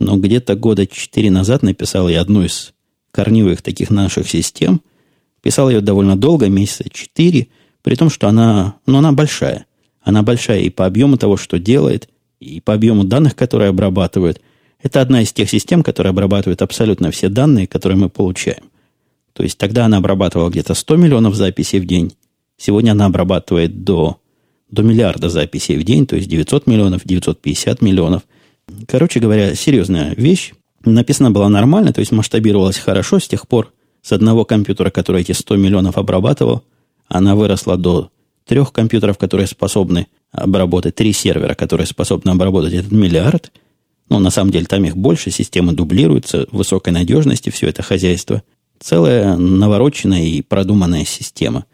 но 0.00 0.16
где-то 0.16 0.56
года 0.56 0.84
четыре 0.84 1.30
назад 1.30 1.62
написал 1.62 2.08
я 2.08 2.20
одну 2.20 2.42
из 2.42 2.72
корневых 3.12 3.62
таких 3.62 3.90
наших 3.90 4.28
систем. 4.28 4.80
Писал 5.42 5.70
ее 5.70 5.80
довольно 5.80 6.16
долго, 6.16 6.48
месяца 6.48 6.90
четыре, 6.90 7.46
при 7.82 7.94
том, 7.94 8.10
что 8.10 8.26
она, 8.26 8.74
ну, 8.84 8.98
она 8.98 9.12
большая. 9.12 9.66
Она 10.02 10.24
большая 10.24 10.62
и 10.62 10.70
по 10.70 10.86
объему 10.86 11.18
того, 11.18 11.36
что 11.36 11.60
делает, 11.60 12.08
и 12.40 12.60
по 12.60 12.74
объему 12.74 13.04
данных, 13.04 13.36
которые 13.36 13.68
обрабатывает. 13.68 14.40
Это 14.82 15.00
одна 15.00 15.22
из 15.22 15.32
тех 15.32 15.48
систем, 15.48 15.84
которые 15.84 16.10
обрабатывают 16.10 16.62
абсолютно 16.62 17.12
все 17.12 17.28
данные, 17.28 17.68
которые 17.68 17.96
мы 17.96 18.08
получаем. 18.08 18.64
То 19.34 19.44
есть 19.44 19.56
тогда 19.56 19.84
она 19.84 19.98
обрабатывала 19.98 20.50
где-то 20.50 20.74
100 20.74 20.96
миллионов 20.96 21.36
записей 21.36 21.78
в 21.78 21.86
день. 21.86 22.12
Сегодня 22.60 22.92
она 22.92 23.06
обрабатывает 23.06 23.84
до, 23.84 24.18
до 24.70 24.82
миллиарда 24.82 25.30
записей 25.30 25.78
в 25.78 25.82
день, 25.82 26.06
то 26.06 26.16
есть 26.16 26.28
900 26.28 26.66
миллионов, 26.66 27.00
950 27.06 27.80
миллионов. 27.80 28.22
Короче 28.86 29.18
говоря, 29.18 29.54
серьезная 29.54 30.14
вещь. 30.14 30.52
Написана 30.84 31.30
была 31.30 31.48
нормально, 31.48 31.94
то 31.94 32.00
есть 32.00 32.12
масштабировалась 32.12 32.76
хорошо 32.76 33.18
с 33.18 33.26
тех 33.26 33.48
пор. 33.48 33.72
С 34.02 34.12
одного 34.12 34.44
компьютера, 34.44 34.90
который 34.90 35.22
эти 35.22 35.32
100 35.32 35.56
миллионов 35.56 35.96
обрабатывал, 35.96 36.62
она 37.08 37.34
выросла 37.34 37.78
до 37.78 38.10
трех 38.44 38.74
компьютеров, 38.74 39.16
которые 39.16 39.46
способны 39.46 40.08
обработать, 40.30 40.94
три 40.94 41.14
сервера, 41.14 41.54
которые 41.54 41.86
способны 41.86 42.30
обработать 42.30 42.74
этот 42.74 42.92
миллиард. 42.92 43.52
Но 44.10 44.18
на 44.18 44.28
самом 44.28 44.50
деле 44.50 44.66
там 44.66 44.84
их 44.84 44.98
больше, 44.98 45.30
системы 45.30 45.72
дублируются, 45.72 46.46
высокой 46.52 46.92
надежности 46.92 47.48
все 47.48 47.68
это 47.68 47.82
хозяйство. 47.82 48.42
Целая 48.80 49.36
навороченная 49.36 50.24
и 50.24 50.42
продуманная 50.42 51.06
система. 51.06 51.64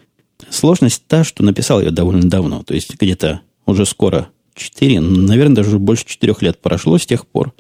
Сложность 0.51 1.05
та, 1.07 1.25
что 1.25 1.43
написал 1.43 1.81
я 1.81 1.91
довольно 1.91 2.29
давно, 2.29 2.63
то 2.63 2.75
есть 2.75 2.95
где-то 3.01 3.41
уже 3.65 3.87
скоро 3.87 4.29
4, 4.55 5.01
наверное, 5.01 5.57
даже 5.57 5.79
больше 5.79 6.07
4 6.07 6.35
лет 6.41 6.59
прошло 6.61 6.99
с 6.99 7.07
тех 7.07 7.27
пор. 7.27 7.53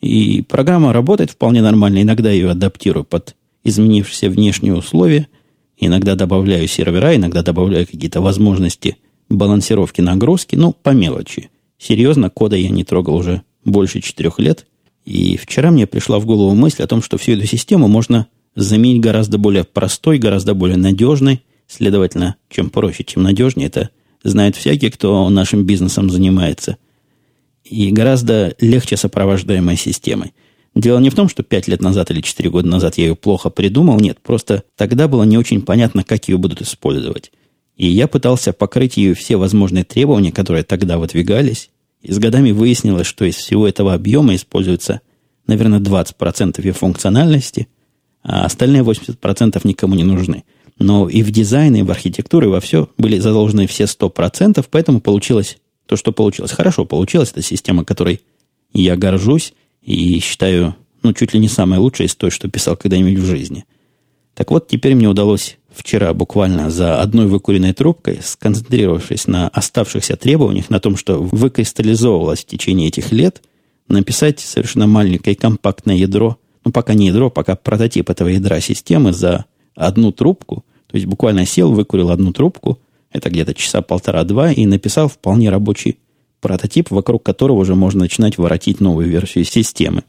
И 0.00 0.42
программа 0.42 0.92
работает 0.92 1.30
вполне 1.30 1.62
нормально. 1.62 2.02
Иногда 2.02 2.30
ее 2.30 2.50
адаптирую 2.50 3.04
под 3.04 3.34
изменившиеся 3.64 4.28
внешние 4.28 4.74
условия. 4.74 5.28
Иногда 5.78 6.14
добавляю 6.14 6.68
сервера, 6.68 7.16
иногда 7.16 7.42
добавляю 7.42 7.86
какие-то 7.86 8.20
возможности 8.20 8.98
балансировки 9.28 10.00
нагрузки. 10.00 10.54
Ну, 10.54 10.72
по 10.72 10.90
мелочи. 10.90 11.50
Серьезно, 11.78 12.30
кода 12.30 12.56
я 12.56 12.68
не 12.68 12.84
трогал 12.84 13.16
уже 13.16 13.42
больше 13.64 14.00
4 14.00 14.30
лет. 14.38 14.66
И 15.04 15.36
вчера 15.36 15.70
мне 15.70 15.86
пришла 15.86 16.18
в 16.18 16.26
голову 16.26 16.54
мысль 16.54 16.82
о 16.82 16.86
том, 16.86 17.02
что 17.02 17.16
всю 17.18 17.32
эту 17.32 17.46
систему 17.46 17.88
можно 17.88 18.26
заменить 18.54 19.00
гораздо 19.00 19.38
более 19.38 19.64
простой, 19.64 20.18
гораздо 20.18 20.54
более 20.54 20.78
надежный. 20.78 21.42
Следовательно, 21.66 22.36
чем 22.48 22.70
проще, 22.70 23.04
чем 23.04 23.22
надежнее, 23.22 23.68
это 23.68 23.90
знает 24.22 24.56
всякий, 24.56 24.90
кто 24.90 25.28
нашим 25.28 25.64
бизнесом 25.64 26.10
занимается. 26.10 26.76
И 27.64 27.90
гораздо 27.90 28.54
легче 28.60 28.96
сопровождаемой 28.96 29.76
системой. 29.76 30.32
Дело 30.74 30.98
не 30.98 31.10
в 31.10 31.14
том, 31.14 31.28
что 31.28 31.42
5 31.42 31.68
лет 31.68 31.80
назад 31.80 32.10
или 32.10 32.20
4 32.20 32.50
года 32.50 32.68
назад 32.68 32.98
я 32.98 33.06
ее 33.06 33.16
плохо 33.16 33.50
придумал. 33.50 33.98
Нет, 33.98 34.18
просто 34.22 34.62
тогда 34.76 35.08
было 35.08 35.24
не 35.24 35.38
очень 35.38 35.62
понятно, 35.62 36.04
как 36.04 36.28
ее 36.28 36.38
будут 36.38 36.60
использовать. 36.60 37.32
И 37.76 37.86
я 37.86 38.08
пытался 38.08 38.52
покрыть 38.52 38.96
ее 38.96 39.14
все 39.14 39.36
возможные 39.36 39.84
требования, 39.84 40.32
которые 40.32 40.64
тогда 40.64 40.98
выдвигались. 40.98 41.70
И 42.02 42.12
с 42.12 42.18
годами 42.18 42.52
выяснилось, 42.52 43.06
что 43.06 43.24
из 43.24 43.36
всего 43.36 43.66
этого 43.66 43.94
объема 43.94 44.34
используется, 44.34 45.00
наверное, 45.46 45.80
20% 45.80 46.64
ее 46.64 46.72
функциональности– 46.72 47.68
а 48.26 48.44
остальные 48.44 48.82
80% 48.82 49.60
никому 49.64 49.94
не 49.94 50.02
нужны. 50.02 50.44
Но 50.78 51.08
и 51.08 51.22
в 51.22 51.30
дизайне, 51.30 51.80
и 51.80 51.82
в 51.82 51.90
архитектуре, 51.90 52.48
и 52.48 52.50
во 52.50 52.60
все 52.60 52.88
были 52.98 53.18
заложены 53.18 53.66
все 53.66 53.84
100%, 53.84 54.64
поэтому 54.70 55.00
получилось 55.00 55.58
то, 55.86 55.96
что 55.96 56.12
получилось. 56.12 56.52
Хорошо 56.52 56.84
получилось. 56.84 57.30
Это 57.32 57.42
система, 57.42 57.84
которой 57.84 58.20
я 58.72 58.96
горжусь 58.96 59.54
и 59.82 60.18
считаю, 60.20 60.76
ну, 61.02 61.12
чуть 61.12 61.32
ли 61.32 61.40
не 61.40 61.48
самая 61.48 61.80
лучшая 61.80 62.08
из 62.08 62.14
той, 62.14 62.30
что 62.30 62.48
писал 62.48 62.76
когда-нибудь 62.76 63.18
в 63.18 63.26
жизни. 63.26 63.64
Так 64.34 64.50
вот, 64.50 64.68
теперь 64.68 64.94
мне 64.94 65.08
удалось 65.08 65.56
вчера 65.72 66.12
буквально 66.12 66.70
за 66.70 67.00
одной 67.00 67.26
выкуренной 67.26 67.72
трубкой, 67.72 68.20
сконцентрировавшись 68.22 69.26
на 69.26 69.48
оставшихся 69.48 70.16
требованиях, 70.16 70.68
на 70.68 70.80
том, 70.80 70.96
что 70.96 71.22
выкристаллизовывалось 71.22 72.40
в 72.40 72.46
течение 72.46 72.88
этих 72.88 73.12
лет, 73.12 73.42
написать 73.88 74.40
совершенно 74.40 74.86
маленькое 74.86 75.36
компактное 75.36 75.96
ядро– 75.96 76.38
ну, 76.66 76.72
пока 76.72 76.94
не 76.94 77.06
ядро, 77.06 77.30
пока 77.30 77.54
прототип 77.54 78.10
этого 78.10 78.26
ядра 78.26 78.60
системы 78.60 79.12
за 79.12 79.44
одну 79.76 80.10
трубку, 80.10 80.64
То 80.88 80.96
есть 80.96 81.06
буквально 81.06 81.46
сел, 81.46 81.72
выкурил 81.72 82.10
одну 82.10 82.32
трубку, 82.32 82.80
это 83.12 83.30
где-то 83.30 83.54
часа 83.54 83.82
полтора-два, 83.82 84.50
и 84.50 84.66
написал 84.66 85.08
вполне 85.08 85.50
рабочий 85.50 85.98
прототип, 86.40 86.90
вокруг 86.90 87.22
которого 87.22 87.58
уже 87.58 87.74
можно 87.74 88.00
начинать 88.00 88.38
воротить 88.38 88.80
новую 88.80 89.08
версию 89.08 89.44
системы. 89.44 90.02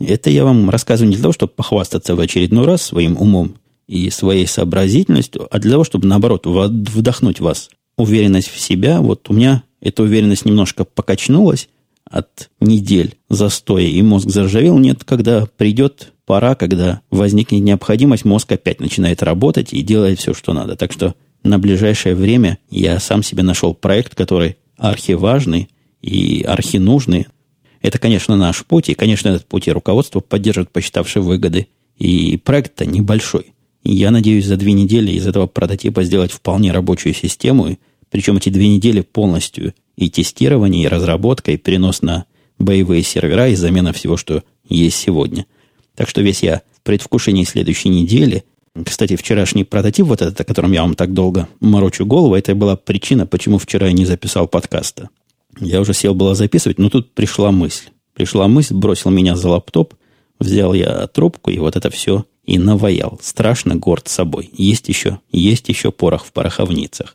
Это 0.00 0.30
я 0.30 0.44
вам 0.44 0.70
рассказываю 0.70 1.10
не 1.10 1.16
для 1.16 1.22
того, 1.22 1.32
чтобы 1.32 1.52
похвастаться 1.54 2.14
в 2.14 2.20
очередной 2.20 2.66
раз 2.66 2.82
своим 2.82 3.16
умом 3.16 3.56
и 3.86 4.10
своей 4.10 4.46
сообразительностью, 4.46 5.48
а 5.50 5.58
для 5.58 5.72
того, 5.72 5.84
чтобы, 5.84 6.06
наоборот, 6.06 6.46
вдохнуть 6.46 7.40
вас 7.40 7.70
уверенность 7.96 8.48
в 8.48 8.60
себя. 8.60 9.00
Вот 9.00 9.28
у 9.28 9.32
меня 9.32 9.64
эта 9.80 10.02
уверенность 10.02 10.44
немножко 10.44 10.84
покачнулась 10.84 11.68
от 12.10 12.50
недель 12.60 13.16
застоя, 13.28 13.84
и 13.84 14.00
мозг 14.02 14.28
заржавел. 14.28 14.78
Нет, 14.78 15.04
когда 15.04 15.46
придет 15.56 16.12
пора, 16.26 16.54
когда 16.54 17.00
возникнет 17.10 17.62
необходимость, 17.62 18.24
мозг 18.24 18.52
опять 18.52 18.80
начинает 18.80 19.22
работать 19.22 19.72
и 19.72 19.82
делает 19.82 20.18
все, 20.18 20.34
что 20.34 20.52
надо. 20.52 20.76
Так 20.76 20.92
что 20.92 21.14
на 21.42 21.58
ближайшее 21.58 22.14
время 22.14 22.58
я 22.70 22.98
сам 23.00 23.22
себе 23.22 23.42
нашел 23.42 23.74
проект, 23.74 24.14
который 24.14 24.56
архиважный 24.76 25.68
и 26.02 26.42
архинужный. 26.46 27.26
Это, 27.80 27.98
конечно, 27.98 28.36
наш 28.36 28.64
путь, 28.64 28.88
и, 28.88 28.94
конечно, 28.94 29.28
этот 29.28 29.46
путь 29.46 29.68
и 29.68 29.72
руководство 29.72 30.20
поддержит, 30.20 30.70
посчитавшие 30.70 31.22
выгоды. 31.22 31.68
И 31.96 32.36
проект-то 32.36 32.86
небольшой. 32.86 33.54
И 33.82 33.94
я 33.94 34.10
надеюсь 34.10 34.46
за 34.46 34.56
две 34.56 34.72
недели 34.72 35.12
из 35.12 35.26
этого 35.26 35.46
прототипа 35.46 36.04
сделать 36.04 36.30
вполне 36.30 36.72
рабочую 36.72 37.14
систему, 37.14 37.76
причем 38.10 38.36
эти 38.36 38.48
две 38.48 38.68
недели 38.68 39.00
полностью 39.00 39.74
и 39.96 40.10
тестирование, 40.10 40.84
и 40.84 40.88
разработка, 40.88 41.52
и 41.52 41.56
перенос 41.56 42.02
на 42.02 42.24
боевые 42.58 43.02
сервера, 43.02 43.48
и 43.48 43.54
замена 43.54 43.92
всего, 43.92 44.16
что 44.16 44.42
есть 44.68 44.96
сегодня. 44.96 45.46
Так 45.94 46.08
что 46.08 46.22
весь 46.22 46.42
я 46.42 46.62
в 46.72 46.82
предвкушении 46.82 47.44
следующей 47.44 47.88
недели. 47.88 48.44
Кстати, 48.84 49.16
вчерашний 49.16 49.64
прототип, 49.64 50.06
вот 50.06 50.22
этот, 50.22 50.40
о 50.40 50.44
котором 50.44 50.72
я 50.72 50.82
вам 50.82 50.94
так 50.94 51.12
долго 51.12 51.48
морочу 51.60 52.06
голову, 52.06 52.34
это 52.34 52.54
была 52.54 52.76
причина, 52.76 53.26
почему 53.26 53.58
вчера 53.58 53.88
я 53.88 53.92
не 53.92 54.04
записал 54.04 54.46
подкаста. 54.46 55.08
Я 55.60 55.80
уже 55.80 55.94
сел 55.94 56.14
было 56.14 56.34
записывать, 56.34 56.78
но 56.78 56.88
тут 56.88 57.12
пришла 57.12 57.50
мысль. 57.50 57.88
Пришла 58.14 58.46
мысль, 58.46 58.74
бросил 58.74 59.10
меня 59.10 59.36
за 59.36 59.48
лаптоп, 59.48 59.94
взял 60.38 60.74
я 60.74 61.06
трубку, 61.08 61.50
и 61.50 61.58
вот 61.58 61.76
это 61.76 61.90
все 61.90 62.24
и 62.44 62.58
наваял. 62.58 63.18
Страшно 63.22 63.76
горд 63.76 64.08
собой. 64.08 64.50
Есть 64.54 64.88
еще, 64.88 65.20
есть 65.30 65.68
еще 65.68 65.92
порох 65.92 66.24
в 66.24 66.32
пороховницах. 66.32 67.14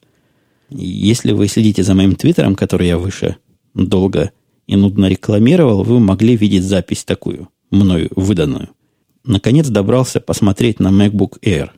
Если 0.76 1.32
вы 1.32 1.48
следите 1.48 1.84
за 1.84 1.94
моим 1.94 2.16
твиттером, 2.16 2.56
который 2.56 2.88
я 2.88 2.98
выше 2.98 3.38
долго 3.74 4.32
и 4.66 4.76
нудно 4.76 5.08
рекламировал, 5.08 5.84
вы 5.84 6.00
могли 6.00 6.36
видеть 6.36 6.64
запись 6.64 7.04
такую, 7.04 7.50
мною 7.70 8.10
выданную. 8.16 8.70
Наконец 9.24 9.68
добрался 9.68 10.20
посмотреть 10.20 10.80
на 10.80 10.90
MacBook 10.90 11.40
Air. 11.42 11.70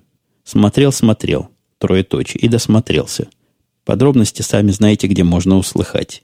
Смотрел, 0.43 0.91
смотрел, 0.91 1.49
троеточие, 1.77 2.41
и 2.41 2.47
досмотрелся. 2.47 3.27
Подробности 3.83 4.41
сами 4.41 4.71
знаете, 4.71 5.07
где 5.07 5.23
можно 5.23 5.57
услыхать. 5.57 6.23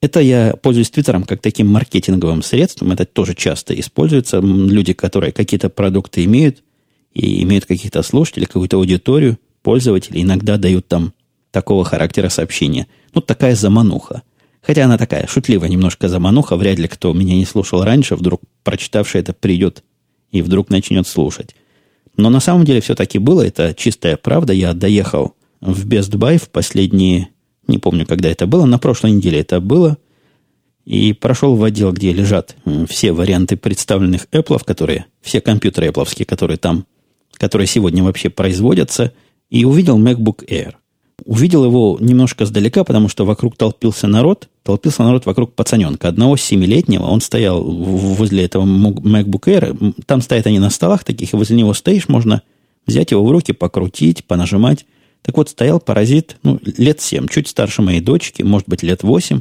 Это 0.00 0.20
я 0.20 0.54
пользуюсь 0.60 0.90
Твиттером 0.90 1.24
как 1.24 1.40
таким 1.40 1.68
маркетинговым 1.68 2.42
средством. 2.42 2.92
Это 2.92 3.06
тоже 3.06 3.34
часто 3.34 3.78
используется. 3.78 4.38
Люди, 4.40 4.92
которые 4.92 5.32
какие-то 5.32 5.70
продукты 5.70 6.24
имеют, 6.24 6.62
и 7.14 7.42
имеют 7.44 7.64
каких-то 7.64 8.02
слушателей, 8.02 8.46
какую-то 8.46 8.76
аудиторию, 8.76 9.38
пользователей, 9.62 10.22
иногда 10.22 10.58
дают 10.58 10.86
там 10.88 11.14
такого 11.54 11.84
характера 11.84 12.28
сообщения. 12.28 12.88
Ну, 13.14 13.20
такая 13.20 13.54
замануха. 13.54 14.22
Хотя 14.60 14.86
она 14.86 14.98
такая 14.98 15.28
шутливая 15.28 15.68
немножко 15.68 16.08
замануха. 16.08 16.56
Вряд 16.56 16.78
ли 16.80 16.88
кто 16.88 17.12
меня 17.12 17.36
не 17.36 17.44
слушал 17.44 17.84
раньше, 17.84 18.16
вдруг 18.16 18.42
прочитавший 18.64 19.20
это 19.20 19.32
придет 19.32 19.84
и 20.32 20.42
вдруг 20.42 20.68
начнет 20.68 21.06
слушать. 21.06 21.54
Но 22.16 22.28
на 22.28 22.40
самом 22.40 22.64
деле 22.64 22.80
все-таки 22.80 23.18
было. 23.18 23.46
Это 23.46 23.72
чистая 23.72 24.16
правда. 24.16 24.52
Я 24.52 24.72
доехал 24.72 25.36
в 25.60 25.86
Best 25.86 26.10
Buy 26.10 26.38
в 26.38 26.48
последние... 26.48 27.28
Не 27.68 27.78
помню, 27.78 28.04
когда 28.04 28.28
это 28.28 28.46
было. 28.46 28.66
На 28.66 28.78
прошлой 28.78 29.12
неделе 29.12 29.38
это 29.40 29.60
было. 29.60 29.96
И 30.84 31.12
прошел 31.12 31.54
в 31.54 31.62
отдел, 31.62 31.92
где 31.92 32.12
лежат 32.12 32.56
все 32.88 33.12
варианты 33.12 33.56
представленных 33.56 34.26
Apple, 34.32 34.62
которые... 34.64 35.06
Все 35.22 35.40
компьютеры 35.40 35.86
Apple, 35.86 36.24
которые 36.24 36.56
там... 36.56 36.84
Которые 37.34 37.68
сегодня 37.68 38.02
вообще 38.02 38.28
производятся. 38.28 39.12
И 39.50 39.64
увидел 39.64 40.00
MacBook 40.00 40.44
Air. 40.48 40.74
Увидел 41.24 41.64
его 41.64 41.96
немножко 42.00 42.44
сдалека, 42.44 42.84
потому 42.84 43.08
что 43.08 43.24
вокруг 43.24 43.56
толпился 43.56 44.06
народ. 44.06 44.48
Толпился 44.62 45.02
народ 45.02 45.26
вокруг 45.26 45.54
пацаненка. 45.54 46.08
Одного 46.08 46.36
семилетнего. 46.36 47.04
Он 47.04 47.20
стоял 47.20 47.62
возле 47.62 48.44
этого 48.44 48.64
MacBook 48.64 49.44
Air. 49.44 49.94
Там 50.06 50.20
стоят 50.20 50.46
они 50.46 50.58
на 50.58 50.70
столах 50.70 51.04
таких, 51.04 51.32
и 51.32 51.36
возле 51.36 51.56
него 51.56 51.72
стоишь, 51.72 52.08
можно 52.08 52.42
взять 52.86 53.12
его 53.12 53.24
в 53.24 53.30
руки, 53.30 53.52
покрутить, 53.52 54.24
понажимать. 54.24 54.86
Так 55.22 55.36
вот, 55.38 55.48
стоял 55.48 55.80
паразит, 55.80 56.36
ну, 56.42 56.60
лет 56.62 57.00
семь, 57.00 57.28
чуть 57.28 57.48
старше 57.48 57.80
моей 57.80 58.00
дочки, 58.00 58.42
может 58.42 58.68
быть, 58.68 58.82
лет 58.82 59.02
восемь, 59.02 59.40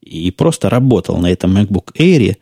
и 0.00 0.30
просто 0.30 0.70
работал 0.70 1.16
на 1.16 1.28
этом 1.28 1.56
MacBook 1.56 1.92
Air, 1.98 2.36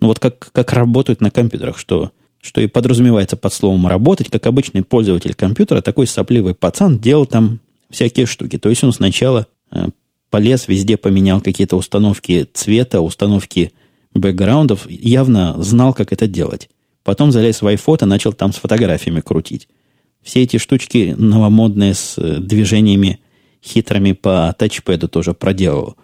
ну, 0.00 0.08
вот 0.08 0.18
как, 0.18 0.50
как 0.52 0.72
работают 0.74 1.22
на 1.22 1.30
компьютерах, 1.30 1.78
что, 1.78 2.10
что 2.42 2.60
и 2.60 2.66
подразумевается 2.66 3.38
под 3.38 3.54
словом 3.54 3.86
«работать», 3.86 4.28
как 4.28 4.46
обычный 4.46 4.82
пользователь 4.82 5.34
компьютера, 5.34 5.80
такой 5.80 6.06
сопливый 6.06 6.54
пацан 6.54 6.98
делал 6.98 7.24
там 7.24 7.60
всякие 7.90 8.26
штуки. 8.26 8.58
То 8.58 8.68
есть 8.68 8.84
он 8.84 8.92
сначала 8.92 9.46
э, 9.70 9.88
полез, 10.30 10.68
везде 10.68 10.96
поменял 10.96 11.40
какие-то 11.40 11.76
установки 11.76 12.48
цвета, 12.52 13.00
установки 13.00 13.72
бэкграундов, 14.14 14.88
явно 14.88 15.62
знал, 15.62 15.94
как 15.94 16.12
это 16.12 16.26
делать. 16.26 16.68
Потом 17.04 17.30
залез 17.32 17.62
в 17.62 17.66
iPhone, 17.66 18.04
начал 18.06 18.32
там 18.32 18.52
с 18.52 18.56
фотографиями 18.56 19.20
крутить. 19.20 19.68
Все 20.22 20.42
эти 20.42 20.56
штучки 20.58 21.14
новомодные 21.16 21.94
с 21.94 22.18
э, 22.18 22.38
движениями 22.40 23.20
хитрыми 23.62 24.12
по 24.12 24.54
тачпэду 24.58 25.08
тоже 25.08 25.34
проделывал. 25.34 25.96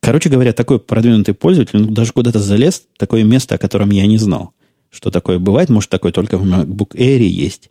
Короче 0.00 0.28
говоря, 0.28 0.52
такой 0.52 0.78
продвинутый 0.78 1.34
пользователь, 1.34 1.80
ну, 1.80 1.90
даже 1.90 2.12
куда-то 2.12 2.38
залез, 2.38 2.84
такое 2.96 3.24
место, 3.24 3.56
о 3.56 3.58
котором 3.58 3.90
я 3.90 4.06
не 4.06 4.18
знал. 4.18 4.52
Что 4.90 5.10
такое 5.10 5.38
бывает, 5.38 5.68
может, 5.68 5.90
такое 5.90 6.12
только 6.12 6.38
в 6.38 6.44
MacBook 6.44 6.96
Air 6.96 7.22
есть. 7.22 7.70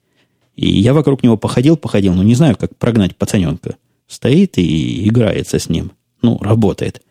И 0.56 0.79
я 0.79 0.94
вокруг 0.94 1.24
него 1.24 1.38
походил, 1.38 1.77
походил, 1.77 2.13
но 2.13 2.24
не 2.24 2.36
знаю, 2.36 2.58
как 2.58 2.75
прогнать 2.77 3.15
пацаненка. 3.15 3.77
Стоит 4.08 4.58
и 4.58 5.08
играется 5.08 5.60
с 5.60 5.70
ним. 5.70 5.91
Ну, 6.22 6.38
работает. 6.39 7.01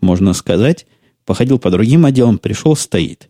Можно 0.00 0.32
сказать, 0.32 0.86
походил 1.26 1.58
по 1.58 1.70
другим 1.70 2.06
отделам, 2.06 2.38
пришел, 2.38 2.76
стоит. 2.76 3.28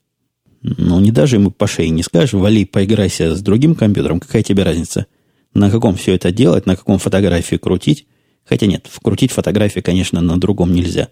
Ну, 0.63 1.01
не 1.01 1.11
даже 1.11 1.37
ему 1.37 1.51
по 1.51 1.67
шее 1.67 1.91
не 1.91 2.03
скажешь, 2.03 2.33
вали, 2.33 2.65
поиграйся 2.65 3.35
с 3.35 3.41
другим 3.41 3.75
компьютером, 3.75 4.21
какая 4.21 4.43
тебе 4.43 4.63
разница? 4.63 5.07
На 5.55 5.71
каком 5.71 5.97
все 5.97 6.15
это 6.15 6.31
делать, 6.31 6.67
на 6.67 6.77
каком 6.77 6.99
фотографии 6.99 7.57
крутить? 7.57 8.07
Хотя 8.45 8.67
нет, 8.67 8.87
вкрутить 8.91 9.33
фотографии, 9.33 9.81
конечно, 9.81 10.21
на 10.21 10.39
другом 10.39 10.73
нельзя. 10.73 11.09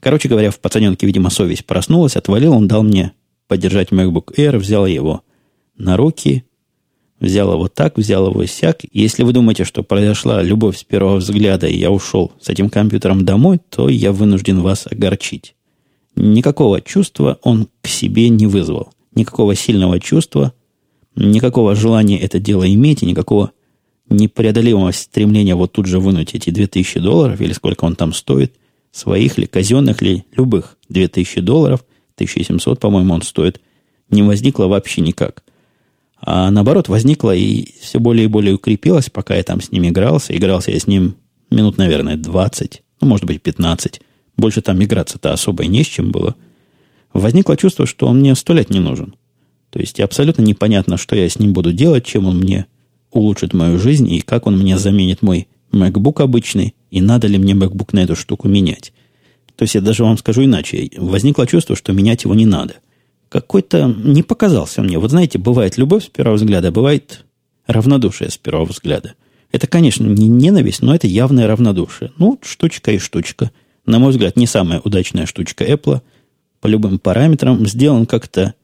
Короче 0.00 0.28
говоря, 0.28 0.50
в 0.50 0.60
пацаненке, 0.60 1.06
видимо, 1.06 1.30
совесть 1.30 1.66
проснулась, 1.66 2.16
отвалил, 2.16 2.52
он 2.52 2.68
дал 2.68 2.82
мне 2.82 3.12
поддержать 3.48 3.90
MacBook 3.90 4.34
Air, 4.36 4.58
взял 4.58 4.86
его 4.86 5.22
на 5.76 5.96
руки, 5.96 6.44
Взял 7.20 7.52
его 7.52 7.68
так, 7.68 7.98
взял 7.98 8.28
его 8.28 8.46
сяк. 8.46 8.82
Если 8.92 9.24
вы 9.24 9.32
думаете, 9.32 9.64
что 9.64 9.82
произошла 9.82 10.40
любовь 10.40 10.78
с 10.78 10.84
первого 10.84 11.16
взгляда, 11.16 11.66
и 11.66 11.76
я 11.76 11.90
ушел 11.90 12.32
с 12.40 12.48
этим 12.48 12.70
компьютером 12.70 13.24
домой, 13.24 13.60
то 13.70 13.88
я 13.88 14.12
вынужден 14.12 14.60
вас 14.60 14.86
огорчить. 14.88 15.54
Никакого 16.14 16.80
чувства 16.80 17.38
он 17.42 17.68
к 17.80 17.88
себе 17.88 18.28
не 18.28 18.46
вызвал. 18.46 18.92
Никакого 19.14 19.56
сильного 19.56 19.98
чувства, 19.98 20.52
никакого 21.16 21.74
желания 21.74 22.18
это 22.20 22.38
дело 22.38 22.72
иметь, 22.72 23.02
и 23.02 23.06
никакого 23.06 23.50
непреодолимого 24.10 24.92
стремления 24.92 25.56
вот 25.56 25.72
тут 25.72 25.86
же 25.86 25.98
вынуть 25.98 26.34
эти 26.34 26.50
2000 26.50 27.00
долларов, 27.00 27.40
или 27.40 27.52
сколько 27.52 27.84
он 27.84 27.96
там 27.96 28.12
стоит, 28.12 28.54
своих 28.92 29.38
ли, 29.38 29.46
казенных 29.46 30.02
ли, 30.02 30.24
любых 30.32 30.76
2000 30.88 31.40
долларов, 31.40 31.84
1700, 32.14 32.78
по-моему, 32.78 33.14
он 33.14 33.22
стоит, 33.22 33.60
не 34.10 34.22
возникло 34.22 34.66
вообще 34.66 35.02
никак. 35.02 35.42
А 36.20 36.50
наоборот, 36.50 36.88
возникла 36.88 37.34
и 37.34 37.74
все 37.80 38.00
более 38.00 38.24
и 38.24 38.28
более 38.28 38.54
укрепилась, 38.54 39.10
пока 39.10 39.36
я 39.36 39.42
там 39.42 39.60
с 39.60 39.70
ним 39.70 39.88
игрался. 39.88 40.36
Игрался 40.36 40.70
я 40.72 40.80
с 40.80 40.86
ним 40.86 41.16
минут, 41.50 41.78
наверное, 41.78 42.16
20, 42.16 42.82
ну, 43.00 43.08
может 43.08 43.24
быть, 43.24 43.40
15. 43.42 44.00
Больше 44.36 44.60
там 44.60 44.82
играться-то 44.82 45.32
особо 45.32 45.64
и 45.64 45.68
не 45.68 45.84
с 45.84 45.86
чем 45.86 46.10
было. 46.10 46.34
Возникло 47.12 47.56
чувство, 47.56 47.86
что 47.86 48.06
он 48.06 48.20
мне 48.20 48.34
сто 48.34 48.52
лет 48.52 48.70
не 48.70 48.80
нужен. 48.80 49.14
То 49.70 49.78
есть 49.78 50.00
абсолютно 50.00 50.42
непонятно, 50.42 50.96
что 50.96 51.16
я 51.16 51.28
с 51.28 51.38
ним 51.38 51.52
буду 51.52 51.72
делать, 51.72 52.04
чем 52.04 52.26
он 52.26 52.38
мне 52.38 52.66
улучшит 53.10 53.54
мою 53.54 53.78
жизнь 53.78 54.10
и 54.12 54.20
как 54.20 54.46
он 54.46 54.58
мне 54.58 54.78
заменит 54.78 55.22
мой 55.22 55.48
MacBook 55.72 56.22
обычный, 56.22 56.74
и 56.90 57.00
надо 57.00 57.26
ли 57.26 57.38
мне 57.38 57.52
MacBook 57.52 57.90
на 57.92 58.00
эту 58.00 58.16
штуку 58.16 58.48
менять. 58.48 58.92
То 59.56 59.64
есть 59.64 59.74
я 59.74 59.80
даже 59.80 60.04
вам 60.04 60.16
скажу 60.18 60.44
иначе. 60.44 60.90
Возникло 60.96 61.46
чувство, 61.46 61.76
что 61.76 61.92
менять 61.92 62.24
его 62.24 62.34
не 62.34 62.46
надо– 62.46 62.76
какой-то 63.28 63.86
не 63.86 64.22
показался 64.22 64.82
мне. 64.82 64.98
Вот 64.98 65.10
знаете, 65.10 65.38
бывает 65.38 65.76
любовь 65.78 66.06
с 66.06 66.08
первого 66.08 66.36
взгляда, 66.36 66.70
бывает 66.70 67.24
равнодушие 67.66 68.30
с 68.30 68.38
первого 68.38 68.66
взгляда. 68.66 69.14
Это, 69.52 69.66
конечно, 69.66 70.06
не 70.06 70.28
ненависть, 70.28 70.82
но 70.82 70.94
это 70.94 71.06
явное 71.06 71.46
равнодушие. 71.46 72.12
Ну, 72.18 72.38
штучка 72.42 72.92
и 72.92 72.98
штучка. 72.98 73.50
На 73.86 73.98
мой 73.98 74.10
взгляд, 74.10 74.36
не 74.36 74.46
самая 74.46 74.80
удачная 74.80 75.26
штучка 75.26 75.64
Apple. 75.64 76.02
По 76.60 76.66
любым 76.66 76.98
параметрам 76.98 77.66
сделан 77.66 78.06
как-то... 78.06 78.54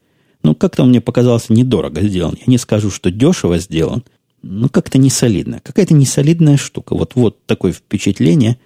Ну, 0.43 0.53
как-то 0.53 0.83
он 0.83 0.89
мне 0.89 1.01
показался 1.01 1.53
недорого 1.53 2.01
сделан. 2.01 2.37
Я 2.39 2.43
не 2.45 2.59
скажу, 2.59 2.91
что 2.91 3.09
дешево 3.09 3.57
сделан. 3.57 4.03
ну, 4.43 4.69
как-то 4.69 4.99
не 4.99 5.09
солидно. 5.09 5.59
Какая-то 5.63 5.95
несолидная 5.95 6.57
штука. 6.57 6.95
Вот, 6.95 7.13
вот 7.15 7.43
такое 7.47 7.71
впечатление. 7.71 8.59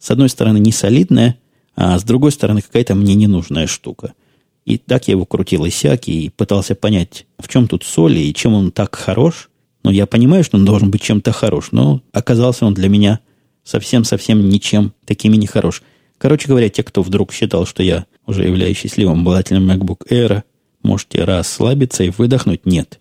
С 0.00 0.10
одной 0.10 0.28
стороны, 0.28 0.58
не 0.58 0.72
солидная, 0.72 1.38
а 1.76 1.98
с 1.98 2.02
другой 2.02 2.32
стороны, 2.32 2.62
какая-то 2.62 2.94
мне 2.96 3.14
ненужная 3.14 3.68
штука. 3.68 4.14
И 4.64 4.78
так 4.78 5.08
я 5.08 5.12
его 5.12 5.24
крутил 5.24 5.64
и 5.64 5.70
сяк, 5.70 6.08
и 6.08 6.30
пытался 6.30 6.74
понять, 6.74 7.26
в 7.38 7.48
чем 7.48 7.66
тут 7.66 7.84
соль 7.84 8.18
и 8.18 8.34
чем 8.34 8.54
он 8.54 8.70
так 8.70 8.94
хорош. 8.94 9.50
Но 9.82 9.90
я 9.90 10.06
понимаю, 10.06 10.44
что 10.44 10.58
он 10.58 10.64
должен 10.64 10.90
быть 10.90 11.02
чем-то 11.02 11.32
хорош, 11.32 11.68
но 11.72 12.02
оказался 12.12 12.66
он 12.66 12.74
для 12.74 12.88
меня 12.88 13.20
совсем-совсем 13.64 14.48
ничем 14.48 14.92
такими 15.06 15.36
не 15.36 15.46
хорош. 15.46 15.82
Короче 16.18 16.48
говоря, 16.48 16.68
те, 16.68 16.82
кто 16.82 17.02
вдруг 17.02 17.32
считал, 17.32 17.66
что 17.66 17.82
я 17.82 18.04
уже 18.26 18.44
являюсь 18.44 18.76
счастливым 18.76 19.20
обладателем 19.20 19.70
MacBook 19.70 20.06
Air, 20.10 20.42
можете 20.82 21.24
расслабиться 21.24 22.04
и 22.04 22.10
выдохнуть. 22.10 22.66
Нет. 22.66 23.00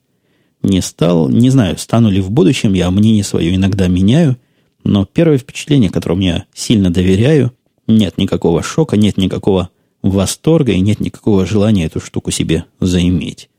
Не 0.62 0.82
стал, 0.82 1.30
не 1.30 1.50
знаю, 1.50 1.78
стану 1.78 2.10
ли 2.10 2.22
в 2.22 2.32
будущем, 2.32 2.74
я 2.74 2.92
мнение 2.92 3.24
свое 3.24 3.56
иногда 3.56 3.88
меняю, 3.88 4.38
но 4.84 5.06
первое 5.06 5.38
впечатление, 5.38 5.90
которому 5.90 6.22
я 6.22 6.46
сильно 6.54 6.90
доверяю, 6.90 7.54
нет 7.88 8.18
никакого 8.18 8.62
шока, 8.62 8.98
нет 8.98 9.18
никакого 9.18 9.70
восторга 10.02 10.72
и 10.72 10.80
нет 10.80 11.00
никакого 11.00 11.46
желания 11.46 11.86
эту 11.86 12.00
штуку 12.00 12.32
себе 12.32 12.66
заиметь. 12.80 13.50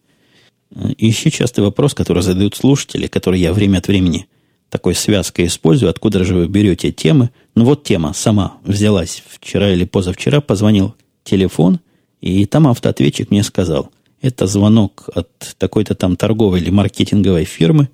Еще 0.98 1.30
частый 1.30 1.64
вопрос, 1.64 1.94
который 1.94 2.22
задают 2.22 2.54
слушатели, 2.54 3.06
который 3.06 3.40
я 3.40 3.52
время 3.52 3.78
от 3.78 3.88
времени 3.88 4.26
такой 4.68 4.94
связкой 4.94 5.46
использую, 5.46 5.90
откуда 5.90 6.24
же 6.24 6.34
вы 6.34 6.46
берете 6.46 6.92
темы. 6.92 7.30
Ну 7.56 7.64
вот 7.64 7.82
тема 7.82 8.12
сама 8.12 8.54
взялась 8.64 9.22
вчера 9.28 9.72
или 9.72 9.84
позавчера, 9.84 10.40
позвонил 10.40 10.94
телефон, 11.24 11.80
и 12.20 12.46
там 12.46 12.68
автоответчик 12.68 13.30
мне 13.30 13.42
сказал, 13.42 13.90
это 14.22 14.46
звонок 14.46 15.08
от 15.14 15.56
такой-то 15.58 15.94
там 15.94 16.16
торговой 16.16 16.60
или 16.60 16.70
маркетинговой 16.70 17.44
фирмы, 17.44 17.88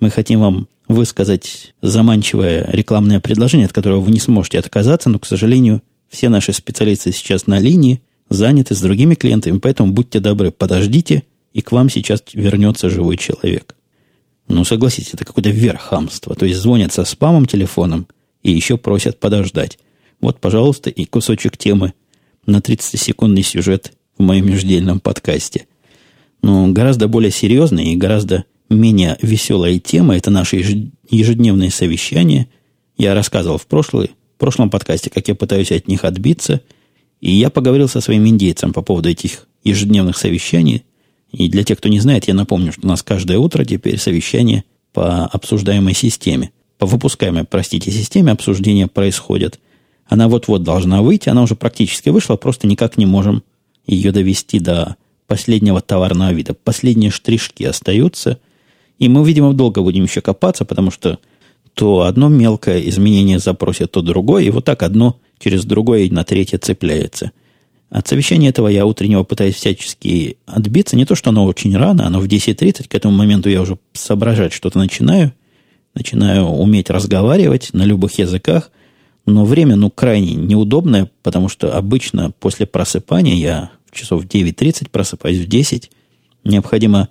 мы 0.00 0.10
хотим 0.10 0.40
вам 0.40 0.68
высказать 0.86 1.74
заманчивое 1.82 2.68
рекламное 2.70 3.20
предложение, 3.20 3.66
от 3.66 3.72
которого 3.72 4.00
вы 4.00 4.10
не 4.10 4.20
сможете 4.20 4.58
отказаться, 4.58 5.10
но, 5.10 5.18
к 5.18 5.26
сожалению, 5.26 5.82
все 6.08 6.28
наши 6.28 6.52
специалисты 6.52 7.12
сейчас 7.12 7.46
на 7.46 7.58
линии, 7.58 8.02
заняты 8.28 8.74
с 8.74 8.80
другими 8.80 9.14
клиентами, 9.14 9.58
поэтому 9.58 9.92
будьте 9.92 10.20
добры, 10.20 10.50
подождите, 10.50 11.24
и 11.52 11.60
к 11.60 11.72
вам 11.72 11.90
сейчас 11.90 12.22
вернется 12.32 12.90
живой 12.90 13.16
человек. 13.16 13.74
Ну, 14.48 14.64
согласитесь, 14.64 15.14
это 15.14 15.24
какое-то 15.24 15.50
верхамство. 15.50 16.34
То 16.34 16.46
есть 16.46 16.58
звонят 16.60 16.92
со 16.92 17.04
спамом 17.04 17.46
телефоном 17.46 18.06
и 18.42 18.50
еще 18.50 18.78
просят 18.78 19.20
подождать. 19.20 19.78
Вот, 20.20 20.40
пожалуйста, 20.40 20.90
и 20.90 21.04
кусочек 21.04 21.56
темы 21.56 21.92
на 22.46 22.58
30-секундный 22.58 23.42
сюжет 23.42 23.92
в 24.16 24.22
моем 24.22 24.48
ежедневном 24.48 25.00
подкасте. 25.00 25.66
Но 26.42 26.68
гораздо 26.68 27.08
более 27.08 27.30
серьезная 27.30 27.84
и 27.84 27.96
гораздо 27.96 28.44
менее 28.70 29.18
веселая 29.22 29.78
тема– 29.78 30.16
это 30.16 30.30
наше 30.30 30.56
ежедневное 31.08 31.70
совещание. 31.70 32.48
Я 32.96 33.14
рассказывал 33.14 33.58
в, 33.58 33.66
прошлый, 33.66 34.10
в 34.38 34.40
прошлом 34.40 34.70
подкасте, 34.70 35.10
как 35.10 35.26
я 35.26 35.34
пытаюсь 35.34 35.72
от 35.72 35.88
них 35.88 36.04
отбиться. 36.04 36.60
И 37.20 37.32
я 37.32 37.50
поговорил 37.50 37.88
со 37.88 38.00
своим 38.00 38.24
индейцем 38.28 38.72
по 38.72 38.82
поводу 38.82 39.08
этих 39.08 39.48
ежедневных 39.64 40.16
совещаний. 40.16 40.84
И 41.32 41.48
для 41.48 41.64
тех, 41.64 41.78
кто 41.78 41.88
не 41.88 41.98
знает, 41.98 42.28
я 42.28 42.34
напомню, 42.34 42.70
что 42.70 42.86
у 42.86 42.88
нас 42.88 43.02
каждое 43.02 43.38
утро 43.38 43.64
теперь 43.64 43.98
совещание 43.98 44.62
по 44.92 45.26
обсуждаемой 45.26 45.92
системе. 45.92 46.52
По 46.78 46.86
выпускаемой, 46.86 47.42
простите, 47.42 47.90
системе 47.90 48.30
обсуждения 48.30 48.86
происходят. 48.86 49.58
Она 50.06 50.28
вот-вот 50.28 50.62
должна 50.62 51.02
выйти, 51.02 51.28
она 51.28 51.42
уже 51.42 51.56
практически 51.56 52.10
вышла, 52.10 52.36
просто 52.36 52.68
никак 52.68 52.96
не 52.96 53.06
можем 53.06 53.42
ее 53.88 54.12
довести 54.12 54.60
до 54.60 54.94
последнего 55.26 55.80
товарного 55.80 56.32
вида. 56.32 56.54
Последние 56.54 57.10
штришки 57.10 57.64
остаются. 57.64 58.38
И 59.00 59.08
мы, 59.08 59.26
видимо, 59.26 59.52
долго 59.52 59.82
будем 59.82 60.04
еще 60.04 60.20
копаться, 60.20 60.64
потому 60.64 60.92
что 60.92 61.18
то 61.78 62.00
одно 62.00 62.28
мелкое 62.28 62.80
изменение 62.88 63.38
запросит, 63.38 63.92
то 63.92 64.02
другое, 64.02 64.42
и 64.42 64.50
вот 64.50 64.64
так 64.64 64.82
одно 64.82 65.20
через 65.38 65.64
другое 65.64 66.10
на 66.10 66.24
третье 66.24 66.58
цепляется. 66.58 67.30
От 67.88 68.08
совещания 68.08 68.48
этого 68.48 68.66
я 68.66 68.84
утреннего 68.84 69.22
пытаюсь 69.22 69.54
всячески 69.54 70.38
отбиться. 70.44 70.96
Не 70.96 71.04
то, 71.04 71.14
что 71.14 71.30
оно 71.30 71.44
очень 71.44 71.76
рано, 71.76 72.04
оно 72.04 72.18
в 72.18 72.26
10.30, 72.26 72.88
к 72.88 72.94
этому 72.96 73.16
моменту 73.16 73.48
я 73.48 73.62
уже 73.62 73.78
соображать 73.92 74.52
что-то 74.52 74.76
начинаю. 74.76 75.32
Начинаю 75.94 76.46
уметь 76.46 76.90
разговаривать 76.90 77.72
на 77.74 77.84
любых 77.84 78.18
языках. 78.18 78.72
Но 79.24 79.44
время, 79.44 79.76
ну, 79.76 79.88
крайне 79.88 80.34
неудобное, 80.34 81.08
потому 81.22 81.48
что 81.48 81.76
обычно 81.76 82.32
после 82.40 82.66
просыпания 82.66 83.36
я 83.36 83.70
в 83.88 83.94
часов 83.94 84.24
9.30 84.24 84.88
просыпаюсь 84.90 85.38
в 85.38 85.46
10. 85.46 85.92
Необходимо 86.42 87.08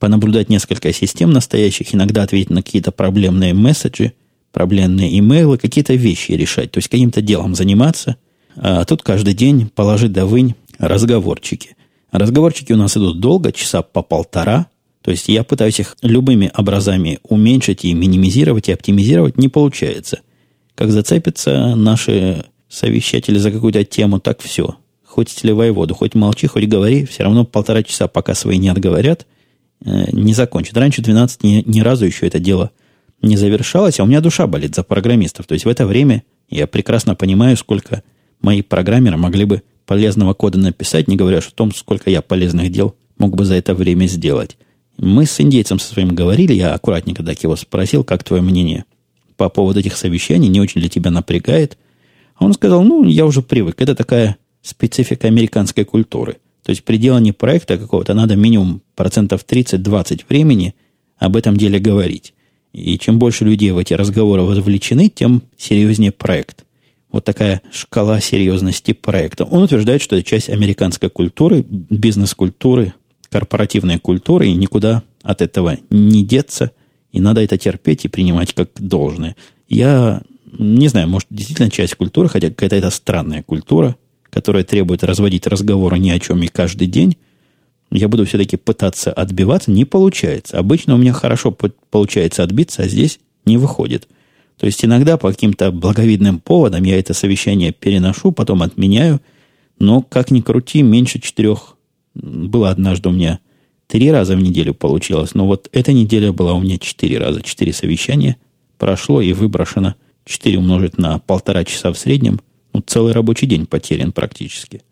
понаблюдать 0.00 0.48
несколько 0.48 0.92
систем 0.92 1.30
настоящих, 1.30 1.94
иногда 1.94 2.24
ответить 2.24 2.50
на 2.50 2.62
какие-то 2.62 2.90
проблемные 2.90 3.54
месседжи, 3.54 4.14
проблемные 4.50 5.16
имейлы, 5.20 5.58
какие-то 5.58 5.94
вещи 5.94 6.32
решать, 6.32 6.72
то 6.72 6.78
есть 6.78 6.88
каким-то 6.88 7.20
делом 7.20 7.54
заниматься. 7.54 8.16
А 8.56 8.84
тут 8.84 9.02
каждый 9.02 9.34
день 9.34 9.68
положить 9.72 10.12
да 10.12 10.26
вынь 10.26 10.56
разговорчики. 10.78 11.76
разговорчики 12.10 12.72
у 12.72 12.76
нас 12.76 12.96
идут 12.96 13.20
долго, 13.20 13.52
часа 13.52 13.82
по 13.82 14.02
полтора. 14.02 14.66
То 15.02 15.10
есть 15.10 15.28
я 15.28 15.44
пытаюсь 15.44 15.80
их 15.80 15.96
любыми 16.02 16.50
образами 16.54 17.20
уменьшить 17.22 17.84
и 17.84 17.94
минимизировать, 17.94 18.68
и 18.68 18.72
оптимизировать. 18.72 19.38
Не 19.38 19.48
получается. 19.48 20.20
Как 20.74 20.90
зацепятся 20.90 21.74
наши 21.76 22.46
совещатели 22.68 23.38
за 23.38 23.50
какую-то 23.50 23.84
тему, 23.84 24.18
так 24.18 24.40
все. 24.40 24.76
Хоть 25.04 25.28
сливай 25.30 25.70
воду, 25.70 25.94
хоть 25.94 26.14
молчи, 26.14 26.46
хоть 26.46 26.66
говори, 26.66 27.04
все 27.04 27.22
равно 27.22 27.44
полтора 27.44 27.82
часа, 27.82 28.08
пока 28.08 28.34
свои 28.34 28.56
не 28.56 28.70
отговорят– 28.70 29.26
не 29.84 30.34
закончит. 30.34 30.76
Раньше 30.76 31.02
12 31.02 31.42
ни, 31.42 31.62
ни 31.66 31.80
разу 31.80 32.04
еще 32.04 32.26
это 32.26 32.38
дело 32.38 32.70
не 33.22 33.36
завершалось, 33.36 34.00
а 34.00 34.04
у 34.04 34.06
меня 34.06 34.20
душа 34.20 34.46
болит 34.46 34.74
за 34.74 34.82
программистов. 34.82 35.46
То 35.46 35.54
есть 35.54 35.64
в 35.64 35.68
это 35.68 35.86
время 35.86 36.22
я 36.48 36.66
прекрасно 36.66 37.14
понимаю, 37.14 37.56
сколько 37.56 38.02
мои 38.40 38.62
программеры 38.62 39.16
могли 39.16 39.44
бы 39.44 39.62
полезного 39.86 40.34
кода 40.34 40.58
написать, 40.58 41.08
не 41.08 41.16
говоря 41.16 41.38
о 41.38 41.42
том, 41.42 41.74
сколько 41.74 42.10
я 42.10 42.22
полезных 42.22 42.70
дел 42.70 42.94
мог 43.18 43.36
бы 43.36 43.44
за 43.44 43.54
это 43.54 43.74
время 43.74 44.06
сделать. 44.06 44.56
Мы 44.96 45.26
с 45.26 45.40
индейцем 45.40 45.78
со 45.78 45.92
своим 45.92 46.14
говорили, 46.14 46.52
я 46.52 46.74
аккуратненько 46.74 47.22
так 47.22 47.42
его 47.42 47.56
спросил, 47.56 48.04
как 48.04 48.24
твое 48.24 48.42
мнение 48.42 48.84
по 49.36 49.48
поводу 49.48 49.80
этих 49.80 49.96
совещаний, 49.96 50.48
не 50.48 50.60
очень 50.60 50.80
ли 50.80 50.88
тебя 50.88 51.10
напрягает. 51.10 51.78
А 52.36 52.44
он 52.44 52.52
сказал, 52.52 52.82
ну, 52.82 53.04
я 53.04 53.26
уже 53.26 53.42
привык, 53.42 53.80
это 53.80 53.94
такая 53.94 54.36
специфика 54.62 55.26
американской 55.26 55.84
культуры– 55.84 56.38
то 56.70 56.72
есть 56.72 56.84
при 56.84 56.98
делании 56.98 57.32
проекта 57.32 57.78
какого-то 57.78 58.14
надо 58.14 58.36
минимум 58.36 58.80
процентов 58.94 59.44
30-20 59.44 60.20
времени 60.28 60.76
об 61.18 61.34
этом 61.34 61.56
деле 61.56 61.80
говорить. 61.80 62.32
И 62.72 62.96
чем 62.96 63.18
больше 63.18 63.44
людей 63.44 63.72
в 63.72 63.78
эти 63.78 63.92
разговоры 63.94 64.42
вовлечены, 64.42 65.08
тем 65.08 65.42
серьезнее 65.58 66.12
проект. 66.12 66.64
Вот 67.10 67.24
такая 67.24 67.60
шкала 67.72 68.20
серьезности 68.20 68.92
проекта. 68.92 69.46
Он 69.46 69.64
утверждает, 69.64 70.00
что 70.00 70.14
это 70.14 70.24
часть 70.24 70.48
американской 70.48 71.10
культуры, 71.10 71.66
бизнес-культуры, 71.68 72.94
корпоративной 73.30 73.98
культуры, 73.98 74.46
и 74.46 74.54
никуда 74.54 75.02
от 75.24 75.42
этого 75.42 75.76
не 75.90 76.24
деться, 76.24 76.70
и 77.10 77.20
надо 77.20 77.42
это 77.42 77.58
терпеть 77.58 78.04
и 78.04 78.08
принимать 78.08 78.54
как 78.54 78.70
должное. 78.78 79.34
Я 79.68 80.22
не 80.56 80.86
знаю, 80.86 81.08
может, 81.08 81.26
действительно 81.30 81.68
часть 81.68 81.96
культуры, 81.96 82.28
хотя 82.28 82.50
какая-то 82.50 82.76
это 82.76 82.90
странная 82.90 83.42
культура, 83.42 83.96
которая 84.30 84.64
требует 84.64 85.04
разводить 85.04 85.46
разговоры 85.46 85.98
ни 85.98 86.10
о 86.10 86.18
чем 86.18 86.42
и 86.42 86.48
каждый 86.48 86.86
день, 86.86 87.16
я 87.90 88.08
буду 88.08 88.24
все-таки 88.24 88.56
пытаться 88.56 89.12
отбиваться, 89.12 89.70
не 89.70 89.84
получается. 89.84 90.58
Обычно 90.58 90.94
у 90.94 90.98
меня 90.98 91.12
хорошо 91.12 91.56
получается 91.90 92.44
отбиться, 92.44 92.82
а 92.82 92.88
здесь 92.88 93.18
не 93.44 93.56
выходит. 93.56 94.08
То 94.56 94.66
есть 94.66 94.84
иногда 94.84 95.16
по 95.16 95.30
каким-то 95.30 95.72
благовидным 95.72 96.38
поводам 96.38 96.84
я 96.84 96.98
это 96.98 97.14
совещание 97.14 97.72
переношу, 97.72 98.30
потом 98.30 98.62
отменяю, 98.62 99.20
но 99.78 100.02
как 100.02 100.30
ни 100.30 100.40
крути, 100.40 100.82
меньше 100.82 101.18
четырех 101.18 101.76
было 102.14 102.70
однажды 102.70 103.08
у 103.08 103.12
меня 103.12 103.40
три 103.86 104.10
раза 104.10 104.36
в 104.36 104.42
неделю 104.42 104.74
получилось, 104.74 105.34
но 105.34 105.46
вот 105.46 105.68
эта 105.72 105.92
неделя 105.92 106.32
была 106.32 106.52
у 106.54 106.60
меня 106.60 106.78
четыре 106.78 107.18
раза, 107.18 107.42
четыре 107.42 107.72
совещания 107.72 108.36
прошло 108.78 109.20
и 109.20 109.32
выброшено 109.32 109.94
четыре 110.24 110.58
умножить 110.58 110.98
на 110.98 111.18
полтора 111.18 111.64
часа 111.64 111.92
в 111.92 111.98
среднем– 111.98 112.40
целый 112.86 113.12
рабочий 113.12 113.46
день 113.46 113.66
потерян 113.66 114.12
практически. 114.12 114.82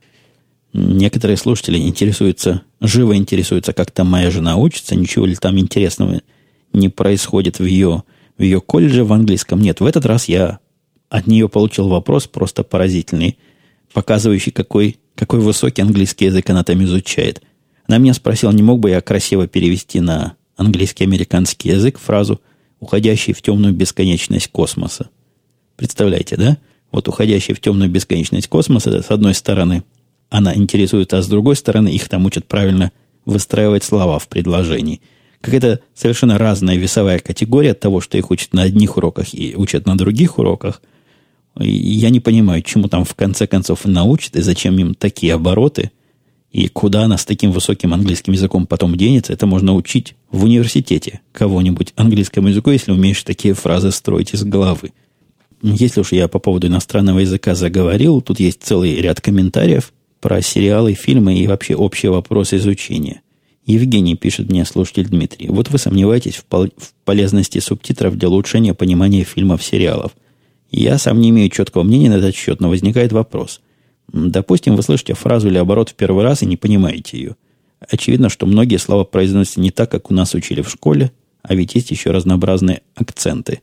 Некоторые 0.72 1.36
слушатели 1.36 1.78
интересуются, 1.78 2.62
живо 2.80 3.16
интересуются, 3.16 3.72
как 3.72 3.90
там 3.90 4.08
моя 4.08 4.30
жена 4.30 4.56
учится, 4.56 4.94
ничего 4.94 5.26
ли 5.26 5.34
там 5.34 5.58
интересного 5.58 6.20
не 6.72 6.88
происходит 6.88 7.58
в 7.58 7.64
ее, 7.64 8.02
в 8.36 8.42
ее 8.42 8.60
колледже 8.60 9.04
в 9.04 9.12
английском. 9.12 9.60
Нет, 9.60 9.80
в 9.80 9.86
этот 9.86 10.04
раз 10.04 10.28
я 10.28 10.58
от 11.08 11.26
нее 11.26 11.48
получил 11.48 11.88
вопрос 11.88 12.26
просто 12.26 12.64
поразительный, 12.64 13.38
показывающий, 13.92 14.52
какой, 14.52 14.98
какой 15.14 15.40
высокий 15.40 15.82
английский 15.82 16.26
язык 16.26 16.50
она 16.50 16.64
там 16.64 16.82
изучает. 16.84 17.42
Она 17.86 17.98
меня 17.98 18.12
спросила, 18.12 18.52
не 18.52 18.62
мог 18.62 18.80
бы 18.80 18.90
я 18.90 19.00
красиво 19.00 19.46
перевести 19.46 20.00
на 20.00 20.36
английский 20.56 21.04
американский 21.04 21.70
язык 21.70 21.98
фразу 21.98 22.40
«уходящий 22.80 23.32
в 23.32 23.40
темную 23.40 23.72
бесконечность 23.72 24.48
космоса». 24.48 25.08
Представляете, 25.76 26.36
да? 26.36 26.58
Вот 26.90 27.08
уходящей 27.08 27.54
в 27.54 27.60
темную 27.60 27.90
бесконечность 27.90 28.48
космоса, 28.48 29.02
с 29.02 29.10
одной 29.10 29.34
стороны, 29.34 29.84
она 30.30 30.54
интересует, 30.54 31.12
а 31.14 31.22
с 31.22 31.28
другой 31.28 31.56
стороны, 31.56 31.88
их 31.88 32.08
там 32.08 32.26
учат 32.26 32.46
правильно 32.46 32.92
выстраивать 33.24 33.84
слова 33.84 34.18
в 34.18 34.28
предложении. 34.28 35.00
какая-то 35.40 35.80
совершенно 35.94 36.38
разная 36.38 36.76
весовая 36.76 37.18
категория 37.18 37.72
от 37.72 37.80
того, 37.80 38.00
что 38.00 38.18
их 38.18 38.30
учат 38.30 38.52
на 38.54 38.62
одних 38.62 38.96
уроках 38.96 39.34
и 39.34 39.54
учат 39.56 39.86
на 39.86 39.96
других 39.96 40.38
уроках. 40.38 40.82
И 41.60 41.70
я 41.70 42.10
не 42.10 42.20
понимаю, 42.20 42.62
чему 42.62 42.88
там 42.88 43.04
в 43.04 43.14
конце 43.14 43.46
концов 43.46 43.84
научат 43.84 44.36
и 44.36 44.40
зачем 44.40 44.78
им 44.78 44.94
такие 44.94 45.34
обороты, 45.34 45.90
и 46.50 46.68
куда 46.68 47.04
она 47.04 47.18
с 47.18 47.24
таким 47.24 47.52
высоким 47.52 47.92
английским 47.92 48.32
языком 48.32 48.66
потом 48.66 48.96
денется. 48.96 49.32
Это 49.32 49.46
можно 49.46 49.74
учить 49.74 50.14
в 50.30 50.44
университете 50.44 51.20
кого-нибудь 51.32 51.92
английскому 51.96 52.48
языку, 52.48 52.70
если 52.70 52.92
умеешь 52.92 53.22
такие 53.22 53.54
фразы 53.54 53.92
строить 53.92 54.34
из 54.34 54.44
головы. 54.44 54.92
Если 55.62 56.00
уж 56.00 56.12
я 56.12 56.28
по 56.28 56.38
поводу 56.38 56.68
иностранного 56.68 57.20
языка 57.20 57.54
заговорил, 57.54 58.20
тут 58.20 58.38
есть 58.38 58.62
целый 58.62 58.96
ряд 59.00 59.20
комментариев 59.20 59.92
про 60.20 60.40
сериалы, 60.40 60.94
фильмы 60.94 61.36
и 61.38 61.46
вообще 61.46 61.74
общие 61.74 62.10
вопросы 62.10 62.56
изучения. 62.56 63.22
Евгений 63.66 64.16
пишет 64.16 64.48
мне, 64.50 64.64
слушатель 64.64 65.08
Дмитрий, 65.08 65.48
вот 65.48 65.68
вы 65.68 65.78
сомневаетесь 65.78 66.36
в, 66.36 66.44
пол- 66.44 66.72
в 66.76 66.94
полезности 67.04 67.58
субтитров 67.58 68.16
для 68.16 68.28
улучшения 68.28 68.72
понимания 68.72 69.24
фильмов, 69.24 69.62
сериалов. 69.62 70.12
Я 70.70 70.96
сам 70.98 71.20
не 71.20 71.30
имею 71.30 71.50
четкого 71.50 71.82
мнения 71.82 72.08
на 72.08 72.14
этот 72.14 72.34
счет, 72.34 72.60
но 72.60 72.68
возникает 72.70 73.12
вопрос. 73.12 73.60
Допустим, 74.10 74.74
вы 74.74 74.82
слышите 74.82 75.14
фразу 75.14 75.48
или 75.48 75.58
оборот 75.58 75.90
в 75.90 75.94
первый 75.94 76.24
раз 76.24 76.42
и 76.42 76.46
не 76.46 76.56
понимаете 76.56 77.18
ее. 77.18 77.36
Очевидно, 77.80 78.28
что 78.28 78.46
многие 78.46 78.78
слова 78.78 79.04
произносятся 79.04 79.60
не 79.60 79.70
так, 79.70 79.90
как 79.90 80.10
у 80.10 80.14
нас 80.14 80.34
учили 80.34 80.62
в 80.62 80.70
школе, 80.70 81.12
а 81.42 81.54
ведь 81.54 81.74
есть 81.74 81.90
еще 81.90 82.10
разнообразные 82.10 82.82
акценты. 82.94 83.60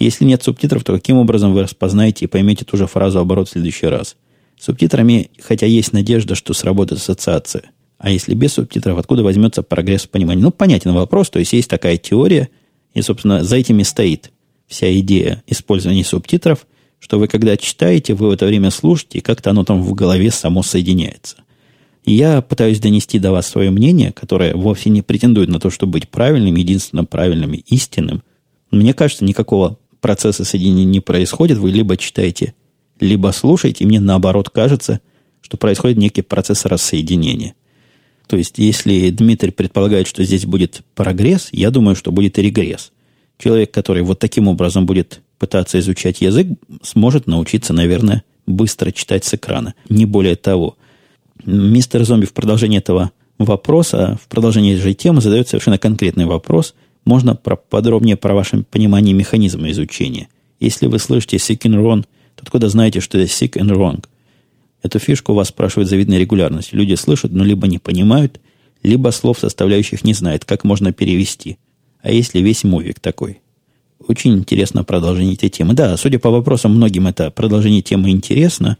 Если 0.00 0.24
нет 0.24 0.42
субтитров, 0.42 0.82
то 0.82 0.94
каким 0.94 1.18
образом 1.18 1.52
вы 1.52 1.62
распознаете 1.62 2.24
и 2.24 2.28
поймете 2.28 2.64
ту 2.64 2.76
же 2.76 2.86
фразу 2.86 3.20
оборот 3.20 3.48
в 3.48 3.52
следующий 3.52 3.86
раз? 3.86 4.16
Субтитрами, 4.58 5.30
хотя 5.40 5.66
есть 5.66 5.92
надежда, 5.92 6.34
что 6.34 6.54
сработает 6.54 7.00
ассоциация– 7.00 7.62
а 8.00 8.10
если 8.10 8.32
без 8.32 8.54
субтитров, 8.54 8.98
откуда 8.98 9.22
возьмется 9.22 9.62
прогресс 9.62 10.04
в 10.04 10.08
понимании? 10.08 10.42
Ну, 10.42 10.50
понятен 10.50 10.94
вопрос. 10.94 11.28
То 11.28 11.38
есть, 11.38 11.52
есть 11.52 11.68
такая 11.68 11.98
теория, 11.98 12.48
и, 12.94 13.02
собственно, 13.02 13.44
за 13.44 13.56
этими 13.56 13.82
стоит 13.82 14.32
вся 14.66 14.90
идея 15.00 15.42
использования 15.46 16.02
субтитров, 16.02 16.66
что 16.98 17.18
вы, 17.18 17.28
когда 17.28 17.58
читаете, 17.58 18.14
вы 18.14 18.28
в 18.28 18.30
это 18.30 18.46
время 18.46 18.70
слушаете, 18.70 19.18
и 19.18 19.20
как-то 19.20 19.50
оно 19.50 19.64
там 19.64 19.82
в 19.82 19.92
голове 19.92 20.30
само 20.30 20.62
соединяется. 20.62 21.36
И 22.04 22.14
я 22.14 22.40
пытаюсь 22.40 22.80
донести 22.80 23.18
до 23.18 23.32
вас 23.32 23.46
свое 23.46 23.70
мнение, 23.70 24.12
которое 24.12 24.54
вовсе 24.54 24.88
не 24.88 25.02
претендует 25.02 25.50
на 25.50 25.60
то, 25.60 25.68
чтобы 25.68 25.92
быть 25.92 26.08
правильным, 26.08 26.54
единственно 26.54 27.04
правильным 27.04 27.52
и 27.52 27.62
истинным. 27.66 28.22
Мне 28.70 28.94
кажется, 28.94 29.26
никакого 29.26 29.78
процесса 30.00 30.44
соединения 30.44 30.84
не 30.84 31.00
происходит. 31.00 31.58
Вы 31.58 31.70
либо 31.70 31.96
читаете, 31.96 32.54
либо 32.98 33.32
слушаете, 33.32 33.84
и 33.84 33.86
мне 33.86 34.00
наоборот 34.00 34.50
кажется, 34.50 35.00
что 35.40 35.56
происходит 35.56 35.98
некий 35.98 36.22
процесс 36.22 36.64
рассоединения. 36.64 37.54
То 38.26 38.36
есть, 38.36 38.58
если 38.58 39.10
Дмитрий 39.10 39.50
предполагает, 39.50 40.06
что 40.06 40.22
здесь 40.22 40.46
будет 40.46 40.82
прогресс, 40.94 41.48
я 41.50 41.70
думаю, 41.70 41.96
что 41.96 42.12
будет 42.12 42.38
и 42.38 42.42
регресс. 42.42 42.92
Человек, 43.38 43.72
который 43.72 44.02
вот 44.02 44.18
таким 44.18 44.46
образом 44.46 44.86
будет 44.86 45.20
пытаться 45.38 45.78
изучать 45.80 46.20
язык, 46.20 46.46
сможет 46.82 47.26
научиться, 47.26 47.72
наверное, 47.72 48.22
быстро 48.46 48.92
читать 48.92 49.24
с 49.24 49.34
экрана. 49.34 49.74
Не 49.88 50.04
более 50.04 50.36
того. 50.36 50.76
Мистер 51.44 52.04
Зомби 52.04 52.26
в 52.26 52.32
продолжении 52.32 52.78
этого 52.78 53.10
вопроса, 53.38 54.18
в 54.22 54.28
продолжении 54.28 54.74
этой 54.74 54.82
же 54.82 54.94
темы 54.94 55.20
задает 55.20 55.48
совершенно 55.48 55.78
конкретный 55.78 56.26
вопрос. 56.26 56.74
Можно 57.04 57.34
про, 57.34 57.56
подробнее 57.56 58.16
про 58.16 58.34
ваше 58.34 58.62
понимание 58.62 59.14
механизма 59.14 59.70
изучения. 59.70 60.28
Если 60.58 60.86
вы 60.86 60.98
слышите 60.98 61.36
sick 61.38 61.60
and 61.62 61.76
wrong, 61.82 62.02
то 62.36 62.42
откуда 62.42 62.68
знаете, 62.68 63.00
что 63.00 63.18
это 63.18 63.30
sick 63.30 63.52
and 63.52 63.70
wrong? 63.70 64.04
Эту 64.82 64.98
фишку 64.98 65.34
вас 65.34 65.48
спрашивают 65.48 65.88
с 65.88 65.90
завидной 65.90 66.18
регулярностью. 66.18 66.78
Люди 66.78 66.94
слышат, 66.94 67.32
но 67.32 67.44
либо 67.44 67.66
не 67.66 67.78
понимают, 67.78 68.40
либо 68.82 69.10
слов 69.10 69.38
составляющих 69.38 70.04
не 70.04 70.14
знают, 70.14 70.44
как 70.44 70.64
можно 70.64 70.92
перевести. 70.92 71.58
А 72.02 72.10
если 72.10 72.40
весь 72.40 72.64
мувик 72.64 72.98
такой? 73.00 73.40
Очень 74.06 74.38
интересно 74.38 74.84
продолжение 74.84 75.34
этой 75.34 75.50
темы. 75.50 75.74
Да, 75.74 75.96
судя 75.96 76.18
по 76.18 76.30
вопросам, 76.30 76.74
многим 76.74 77.06
это 77.06 77.30
продолжение 77.30 77.82
темы 77.82 78.10
интересно. 78.10 78.78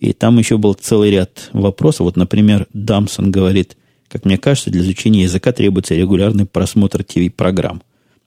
И 0.00 0.12
там 0.12 0.38
еще 0.38 0.56
был 0.56 0.74
целый 0.74 1.10
ряд 1.10 1.50
вопросов. 1.52 2.00
Вот, 2.00 2.16
например, 2.16 2.66
Дамсон 2.72 3.30
говорит, 3.30 3.76
как 4.08 4.24
мне 4.24 4.38
кажется, 4.38 4.70
для 4.70 4.82
изучения 4.82 5.22
языка 5.22 5.52
требуется 5.52 5.94
регулярный 5.94 6.46
просмотр 6.46 7.04
ТВ-программ. 7.04 7.82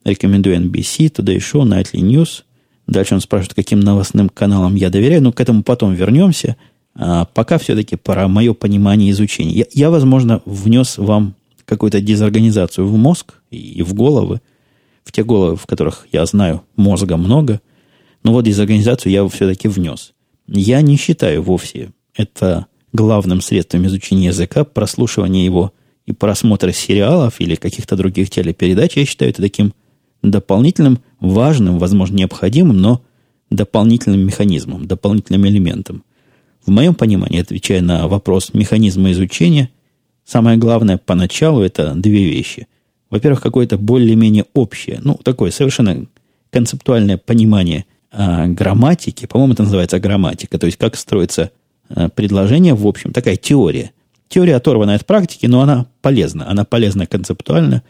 Рекомендую 0.06 0.58
NBC, 0.58 1.12
Today 1.12 1.38
Show, 1.38 1.64
Nightly 1.64 2.02
News. 2.02 2.44
Дальше 2.88 3.16
он 3.16 3.22
спрашивает, 3.22 3.54
каким 3.54 3.80
новостным 3.80 4.30
каналам 4.30 4.76
я 4.76 4.90
доверяю. 4.90 5.22
Но 5.22 5.32
к 5.32 5.40
этому 5.42 5.64
потом 5.64 5.94
вернемся– 5.94 6.56
а 7.02 7.26
пока 7.26 7.58
все-таки 7.58 7.96
про 7.96 8.28
мое 8.28 8.54
понимание 8.54 9.12
изучения. 9.12 9.54
Я, 9.54 9.66
я, 9.72 9.90
возможно, 9.90 10.42
внес 10.46 10.98
вам 10.98 11.36
какую-то 11.64 12.02
дезорганизацию 12.02 12.86
в 12.86 12.98
мозг 12.98 13.36
и 13.52 13.82
в 13.84 13.94
головы, 13.94 14.42
в 15.06 15.12
те 15.14 15.24
головы, 15.24 15.56
в 15.56 15.66
которых 15.66 16.08
я 16.12 16.26
знаю 16.26 16.64
мозга 16.76 17.16
много, 17.16 17.62
но 18.24 18.34
вот 18.34 18.44
дезорганизацию 18.44 19.14
я 19.14 19.28
все-таки 19.30 19.70
внес. 19.70 20.14
Я 20.48 20.82
не 20.82 20.98
считаю 20.98 21.42
вовсе 21.42 21.92
это 22.16 22.66
главным 22.94 23.42
средством 23.42 23.86
изучения 23.88 24.28
языка, 24.28 24.64
прослушивания 24.64 25.44
его 25.44 25.74
и 26.06 26.12
просмотра 26.12 26.72
сериалов 26.72 27.40
или 27.40 27.56
каких-то 27.56 27.96
других 27.96 28.30
телепередач. 28.30 28.98
Я 28.98 29.06
считаю 29.06 29.32
это 29.32 29.42
таким 29.42 29.74
дополнительным, 30.22 31.00
важным, 31.20 31.78
возможно, 31.78 32.16
необходимым, 32.16 32.78
но 32.78 33.02
дополнительным 33.50 34.22
механизмом, 34.22 34.86
дополнительным 34.86 35.48
элементом. 35.48 36.04
В 36.66 36.72
моем 36.72 36.94
понимании, 36.94 37.42
отвечая 37.42 37.82
на 37.82 38.08
вопрос 38.08 38.54
механизма 38.54 39.12
изучения, 39.12 39.70
самое 40.26 40.58
главное 40.58 40.98
поначалу 40.98 41.62
это 41.62 41.94
две 41.96 42.26
вещи. 42.26 42.68
Во-первых, 43.10 43.42
какое-то 43.42 43.78
более-менее 43.78 44.46
общее, 44.54 45.00
ну, 45.04 45.16
такое 45.16 45.52
совершенно 45.52 46.06
концептуальное 46.52 47.18
понимание 47.18 47.86
а, 48.12 48.48
грамматики. 48.48 49.26
По-моему, 49.26 49.54
это 49.54 49.64
называется 49.64 50.00
грамматика. 50.00 50.60
То 50.60 50.68
есть, 50.68 50.78
как 50.78 50.96
строится 50.96 51.52
предложение, 52.16 52.74
в 52.74 52.86
общем, 52.88 53.12
такая 53.12 53.36
теория. 53.36 53.92
Теория 54.28 54.56
оторвана 54.56 54.96
от 54.96 55.06
практики, 55.06 55.48
но 55.48 55.62
она 55.62 55.88
полезна. 56.02 56.50
Она 56.50 56.66
полезна 56.66 57.08
концептуально. 57.08 57.84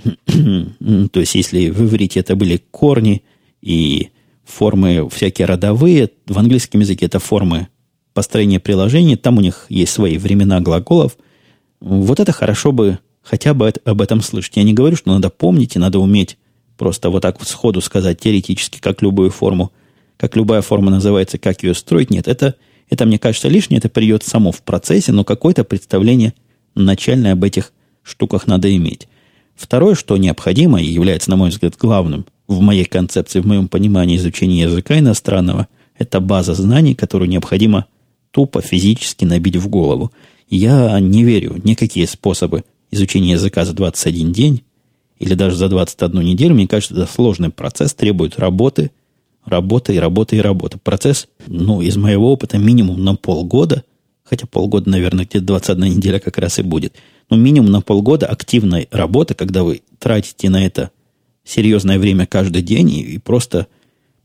То 0.04 1.20
есть, 1.20 1.34
если 1.34 1.70
в 1.70 1.82
иврите 1.84 2.20
это 2.20 2.34
были 2.34 2.62
корни 2.70 3.22
и 3.62 4.10
формы 4.44 5.08
всякие 5.10 5.46
родовые, 5.46 6.10
в 6.26 6.38
английском 6.38 6.80
языке 6.80 7.06
это 7.06 7.18
формы 7.18 7.68
построение 8.12 8.58
приложений, 8.58 9.16
там 9.16 9.38
у 9.38 9.40
них 9.40 9.66
есть 9.68 9.92
свои 9.92 10.18
времена 10.18 10.60
глаголов. 10.60 11.16
Вот 11.80 12.18
это 12.20 12.32
хорошо 12.32 12.72
бы 12.72 12.98
хотя 13.22 13.54
бы 13.54 13.72
об 13.84 14.00
этом 14.00 14.20
слышать. 14.20 14.56
Я 14.56 14.64
не 14.64 14.74
говорю, 14.74 14.96
что 14.96 15.12
надо 15.12 15.30
помнить 15.30 15.76
и 15.76 15.78
надо 15.78 15.98
уметь 15.98 16.36
просто 16.76 17.10
вот 17.10 17.20
так 17.20 17.38
вот 17.38 17.48
сходу 17.48 17.80
сказать 17.80 18.20
теоретически, 18.20 18.78
как 18.80 19.02
любую 19.02 19.30
форму, 19.30 19.72
как 20.16 20.36
любая 20.36 20.62
форма 20.62 20.90
называется, 20.90 21.38
как 21.38 21.62
ее 21.62 21.74
строить. 21.74 22.10
Нет, 22.10 22.26
это, 22.26 22.56
это 22.90 23.06
мне 23.06 23.18
кажется 23.18 23.48
лишнее, 23.48 23.78
это 23.78 23.88
придет 23.88 24.24
само 24.24 24.52
в 24.52 24.62
процессе, 24.62 25.12
но 25.12 25.24
какое-то 25.24 25.64
представление 25.64 26.34
начальное 26.74 27.32
об 27.32 27.44
этих 27.44 27.72
штуках 28.02 28.46
надо 28.46 28.74
иметь. 28.76 29.08
Второе, 29.54 29.94
что 29.94 30.16
необходимо 30.16 30.80
и 30.82 30.86
является, 30.86 31.30
на 31.30 31.36
мой 31.36 31.50
взгляд, 31.50 31.76
главным 31.78 32.26
в 32.48 32.60
моей 32.60 32.84
концепции, 32.84 33.40
в 33.40 33.46
моем 33.46 33.68
понимании 33.68 34.16
изучения 34.16 34.62
языка 34.62 34.98
иностранного, 34.98 35.68
это 35.96 36.18
база 36.20 36.54
знаний, 36.54 36.94
которую 36.94 37.28
необходимо 37.28 37.86
тупо 38.32 38.60
физически 38.60 39.24
набить 39.24 39.56
в 39.56 39.68
голову. 39.68 40.10
Я 40.48 40.98
не 40.98 41.22
верю 41.22 41.60
никакие 41.62 42.06
способы 42.06 42.64
изучения 42.90 43.32
языка 43.32 43.64
за 43.64 43.72
21 43.72 44.32
день 44.32 44.62
или 45.18 45.34
даже 45.34 45.56
за 45.56 45.68
21 45.68 46.22
неделю. 46.22 46.54
Мне 46.54 46.66
кажется, 46.66 46.94
это 46.94 47.06
сложный 47.06 47.50
процесс, 47.50 47.94
требует 47.94 48.38
работы, 48.38 48.90
работы 49.50 49.94
и 49.94 49.98
работы 49.98 50.36
и 50.36 50.40
работы. 50.40 50.78
Процесс, 50.78 51.28
ну, 51.46 51.82
из 51.82 51.96
моего 51.96 52.32
опыта, 52.32 52.58
минимум 52.58 53.04
на 53.04 53.16
полгода, 53.16 53.84
хотя 54.24 54.46
полгода, 54.46 54.88
наверное, 54.88 55.26
где-то 55.26 55.44
21 55.44 55.96
неделя 55.96 56.18
как 56.20 56.38
раз 56.38 56.58
и 56.58 56.62
будет, 56.62 56.94
но 57.28 57.36
минимум 57.36 57.70
на 57.70 57.80
полгода 57.80 58.26
активной 58.26 58.88
работы, 58.90 59.34
когда 59.34 59.64
вы 59.64 59.82
тратите 59.98 60.48
на 60.48 60.64
это 60.64 60.90
серьезное 61.44 61.98
время 61.98 62.26
каждый 62.26 62.62
день 62.62 62.90
и, 62.90 63.00
и 63.00 63.18
просто, 63.18 63.66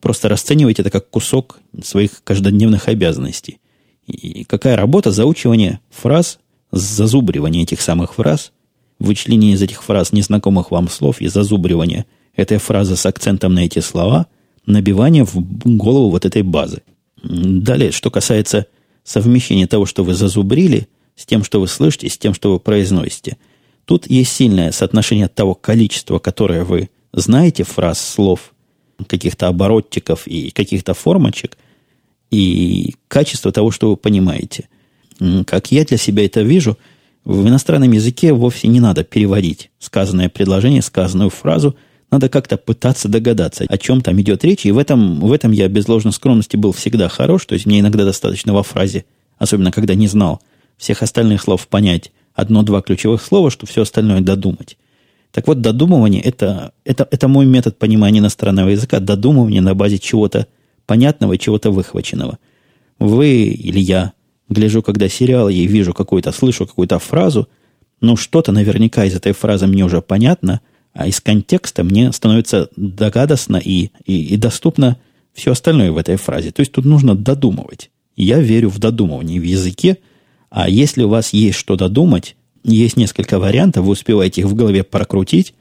просто 0.02 0.30
расцениваете 0.30 0.84
это 0.84 0.92
как 0.92 1.10
кусок 1.10 1.60
своих 1.84 2.24
каждодневных 2.24 2.88
обязанностей. 2.88 3.60
И 4.06 4.44
какая 4.44 4.76
работа 4.76 5.12
заучивание 5.12 5.80
фраз, 5.90 6.40
зазубривание 6.72 7.64
этих 7.64 7.82
самых 7.82 8.16
фраз, 8.16 8.52
вычленение 9.00 9.54
из 9.54 9.62
этих 9.62 9.84
фраз 9.84 10.12
незнакомых 10.12 10.72
вам 10.72 10.90
слов 10.90 11.22
и 11.22 11.28
зазубривание 11.28 12.06
этой 12.36 12.58
фразы 12.58 12.96
с 12.96 13.06
акцентом 13.06 13.54
на 13.54 13.66
эти 13.66 13.80
слова, 13.80 14.28
набивание 14.66 15.26
в 15.26 15.36
голову 15.64 16.10
вот 16.10 16.26
этой 16.26 16.42
базы. 16.42 16.82
Далее, 17.24 17.92
что 17.92 18.12
касается 18.12 18.68
совмещения 19.04 19.68
того, 19.68 19.86
что 19.86 20.04
вы 20.04 20.14
зазубрили, 20.14 20.88
с 21.16 21.26
тем, 21.26 21.44
что 21.44 21.60
вы 21.60 21.68
слышите, 21.68 22.10
с 22.10 22.18
тем, 22.18 22.34
что 22.34 22.52
вы 22.52 22.60
произносите. 22.60 23.38
Тут 23.86 24.10
есть 24.10 24.32
сильное 24.32 24.72
соотношение 24.72 25.28
того 25.28 25.56
количества, 25.56 26.20
которое 26.20 26.64
вы 26.64 26.90
знаете 27.14 27.64
фраз, 27.64 28.00
слов, 28.00 28.54
каких-то 29.08 29.48
оборотчиков 29.48 30.28
и 30.28 30.52
каких-то 30.52 30.94
формочек, 30.94 31.58
и 32.32 32.96
качество 33.08 33.52
того, 33.52 33.72
что 33.72 33.90
вы 33.90 33.98
понимаете. 33.98 34.70
Как 35.46 35.72
я 35.72 35.86
для 35.86 35.98
себя 35.98 36.26
это 36.26 36.42
вижу, 36.42 36.78
В 37.26 37.48
иностранном 37.48 37.92
языке 37.92 38.34
вовсе 38.34 38.68
не 38.68 38.80
надо 38.80 39.04
переводить 39.04 39.72
сказанное 39.80 40.30
предложение, 40.30 40.84
сказанную 40.84 41.32
фразу. 41.32 41.76
Надо 42.16 42.30
как-то 42.30 42.56
пытаться 42.56 43.10
догадаться, 43.10 43.66
о 43.68 43.78
чем 43.78 44.00
там 44.00 44.22
идет 44.22 44.46
речь. 44.46 44.66
И 44.66 44.72
в 44.72 44.78
этом, 44.78 45.20
в 45.20 45.34
этом 45.34 45.52
я 45.52 45.68
без 45.68 45.90
ложной 45.90 46.14
скромности 46.14 46.56
был 46.56 46.72
всегда 46.72 47.10
хорош. 47.10 47.46
То 47.46 47.56
есть 47.56 47.66
мне 47.66 47.82
иногда 47.82 48.06
достаточно 48.06 48.54
во 48.54 48.64
фразе, 48.64 49.04
особенно 49.38 49.70
когда 49.70 49.96
не 49.96 50.08
знал 50.08 50.42
всех 50.78 51.04
остальных 51.04 51.42
слов, 51.42 51.68
понять 51.68 52.14
одно-два 52.34 52.82
ключевых 52.82 53.22
слова, 53.22 53.52
что 53.52 53.66
все 53.66 53.82
остальное 53.82 54.22
додумать. 54.22 54.78
Так 55.34 55.46
вот, 55.48 55.60
додумывание 55.60 56.22
это, 56.22 56.72
это, 56.86 57.06
это 57.12 57.28
мой 57.28 57.46
метод 57.46 57.78
понимания 57.78 58.20
иностранного 58.20 58.70
языка. 58.70 59.02
Додумывание 59.02 59.60
на 59.60 59.76
базе 59.76 60.00
чего-то 60.00 60.48
понятного 60.86 61.38
чего-то 61.38 61.70
выхваченного. 61.70 62.40
Вы 62.98 63.44
или 63.48 63.80
я 63.80 64.14
гляжу, 64.48 64.82
когда 64.82 65.10
сериалы, 65.10 65.54
и 65.54 65.68
вижу 65.68 65.94
какую-то, 65.94 66.32
слышу 66.32 66.66
какую-то 66.66 66.98
фразу, 66.98 67.50
ну, 68.00 68.16
что-то 68.16 68.54
наверняка 68.54 69.04
из 69.04 69.16
этой 69.16 69.34
фразы 69.34 69.68
мне 69.68 69.84
уже 69.84 70.02
понятно, 70.02 70.62
а 70.96 71.08
из 71.08 71.20
контекста 71.20 71.84
мне 71.84 72.12
становится 72.14 72.70
догадостно 72.78 73.58
и, 73.58 73.92
и, 74.06 74.28
и 74.28 74.38
доступно 74.38 74.98
все 75.34 75.52
остальное 75.52 75.92
в 75.92 75.98
этой 75.98 76.16
фразе. 76.16 76.52
То 76.52 76.62
есть 76.62 76.72
тут 76.72 76.86
нужно 76.86 77.16
додумывать. 77.16 77.92
Я 78.16 78.40
верю 78.40 78.70
в 78.70 78.80
додумывание 78.80 79.42
в 79.42 79.44
языке, 79.44 79.98
а 80.50 80.70
если 80.70 81.04
у 81.04 81.10
вас 81.10 81.34
есть 81.34 81.58
что 81.58 81.76
додумать, 81.76 82.38
есть 82.64 82.96
несколько 82.96 83.40
вариантов, 83.40 83.84
вы 83.84 83.92
успеваете 83.92 84.42
их 84.42 84.48
в 84.48 84.56
голове 84.56 84.84
прокрутить 84.84 85.54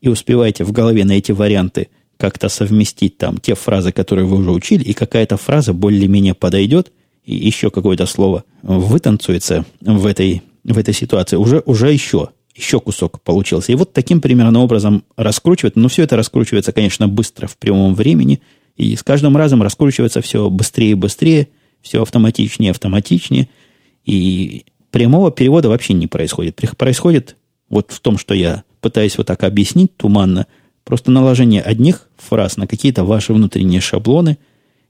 и 0.00 0.08
успеваете 0.08 0.64
в 0.64 0.72
голове 0.72 1.04
на 1.04 1.12
эти 1.12 1.32
варианты 1.32 1.88
как-то 2.16 2.48
совместить 2.48 3.18
там 3.18 3.36
те 3.38 3.54
фразы, 3.54 3.92
которые 3.92 4.24
вы 4.24 4.38
уже 4.38 4.50
учили, 4.50 4.82
и 4.82 4.94
какая-то 4.94 5.36
фраза 5.36 5.74
более-менее 5.74 6.34
подойдет, 6.34 6.92
и 7.24 7.36
еще 7.36 7.70
какое-то 7.70 8.06
слово 8.06 8.44
вытанцуется 8.62 9.66
в 9.82 10.06
этой, 10.06 10.42
в 10.64 10.78
этой 10.78 10.94
ситуации, 10.94 11.36
уже, 11.36 11.62
уже 11.66 11.92
еще, 11.92 12.30
еще 12.58 12.80
кусок 12.80 13.20
получился. 13.22 13.72
И 13.72 13.76
вот 13.76 13.92
таким 13.92 14.20
примерно 14.20 14.60
образом 14.60 15.04
раскручивать, 15.16 15.76
но 15.76 15.88
все 15.88 16.02
это 16.02 16.16
раскручивается, 16.16 16.72
конечно, 16.72 17.08
быстро 17.08 17.46
в 17.46 17.56
прямом 17.56 17.94
времени, 17.94 18.40
и 18.76 18.96
с 18.96 19.02
каждым 19.02 19.36
разом 19.36 19.62
раскручивается 19.62 20.20
все 20.20 20.50
быстрее 20.50 20.90
и 20.90 20.94
быстрее, 20.94 21.48
все 21.80 22.02
автоматичнее 22.02 22.68
и 22.68 22.70
автоматичнее, 22.70 23.48
и 24.04 24.64
прямого 24.90 25.30
перевода 25.30 25.68
вообще 25.68 25.94
не 25.94 26.06
происходит. 26.06 26.60
Происходит 26.76 27.36
вот 27.68 27.92
в 27.92 28.00
том, 28.00 28.18
что 28.18 28.34
я 28.34 28.64
пытаюсь 28.80 29.16
вот 29.18 29.26
так 29.26 29.44
объяснить 29.44 29.96
туманно, 29.96 30.46
просто 30.84 31.10
наложение 31.10 31.62
одних 31.62 32.08
фраз 32.16 32.56
на 32.56 32.66
какие-то 32.66 33.04
ваши 33.04 33.32
внутренние 33.32 33.80
шаблоны, 33.80 34.38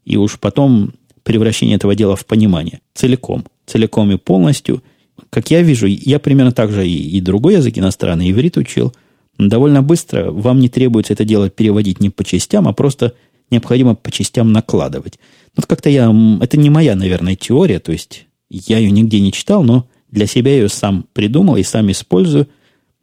и 0.04 0.16
уж 0.16 0.38
потом 0.38 0.94
превращение 1.22 1.76
этого 1.76 1.94
дела 1.94 2.16
в 2.16 2.24
понимание. 2.24 2.80
Целиком. 2.94 3.44
Целиком 3.66 4.10
и 4.10 4.16
полностью. 4.16 4.82
Как 5.30 5.50
я 5.50 5.62
вижу, 5.62 5.86
я 5.86 6.18
примерно 6.18 6.52
так 6.52 6.72
же 6.72 6.86
и, 6.86 7.16
и 7.16 7.20
другой 7.20 7.54
язык 7.54 7.78
иностранный, 7.78 8.30
иврит 8.30 8.56
учил. 8.56 8.94
Довольно 9.38 9.82
быстро 9.82 10.30
вам 10.30 10.60
не 10.60 10.68
требуется 10.68 11.12
это 11.12 11.24
дело 11.24 11.48
переводить 11.48 12.00
не 12.00 12.10
по 12.10 12.24
частям, 12.24 12.66
а 12.66 12.72
просто 12.72 13.14
необходимо 13.50 13.94
по 13.94 14.10
частям 14.10 14.52
накладывать. 14.52 15.18
Вот 15.56 15.66
как-то 15.66 15.90
я... 15.90 16.12
Это 16.40 16.56
не 16.56 16.70
моя, 16.70 16.94
наверное, 16.96 17.36
теория, 17.36 17.78
то 17.78 17.92
есть 17.92 18.26
я 18.50 18.78
ее 18.78 18.90
нигде 18.90 19.20
не 19.20 19.32
читал, 19.32 19.62
но 19.62 19.86
для 20.10 20.26
себя 20.26 20.52
ее 20.52 20.68
сам 20.68 21.06
придумал 21.12 21.56
и 21.56 21.62
сам 21.62 21.90
использую. 21.90 22.48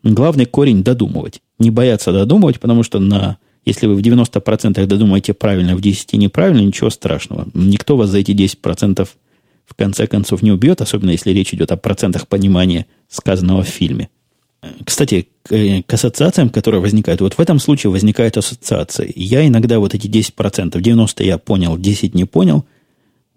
Главный 0.04 0.46
корень– 0.46 0.84
додумывать. 0.84 1.42
Не 1.60 1.72
бояться 1.72 2.12
додумывать, 2.12 2.60
потому 2.60 2.84
что 2.84 3.00
на, 3.00 3.38
если 3.66 3.88
вы 3.88 3.96
в 3.96 4.00
90% 4.00 4.86
додумаете 4.86 5.34
правильно, 5.34 5.76
в 5.76 5.80
10% 5.80 6.18
неправильно, 6.18 6.62
ничего 6.62 6.90
страшного. 6.90 7.48
Никто 7.54 7.98
вас 7.98 8.10
за 8.10 8.20
эти 8.20 8.32
10% 8.32 9.08
в 9.66 9.76
конце 9.76 10.08
концов 10.08 10.42
не 10.42 10.52
убьет, 10.52 10.82
особенно 10.82 11.12
если 11.12 11.32
речь 11.32 11.54
идет 11.54 11.72
о 11.72 11.78
процентах 11.78 12.28
понимания 12.28 12.86
сказанного 13.10 13.64
в 13.64 13.68
фильме. 13.68 14.10
Кстати, 14.84 15.28
к 15.44 15.94
ассоциациям, 15.94 16.50
которые 16.50 16.82
возникают, 16.82 17.22
вот 17.22 17.34
в 17.36 17.40
этом 17.40 17.60
случае 17.60 17.92
возникают 17.92 18.38
ассоциации. 18.38 19.12
Я 19.16 19.46
иногда 19.46 19.80
вот 19.80 19.94
эти 19.94 20.08
10%, 20.08 20.72
90% 20.72 21.24
я 21.24 21.38
понял, 21.38 21.78
10% 21.78 22.12
не 22.14 22.26
понял– 22.26 22.66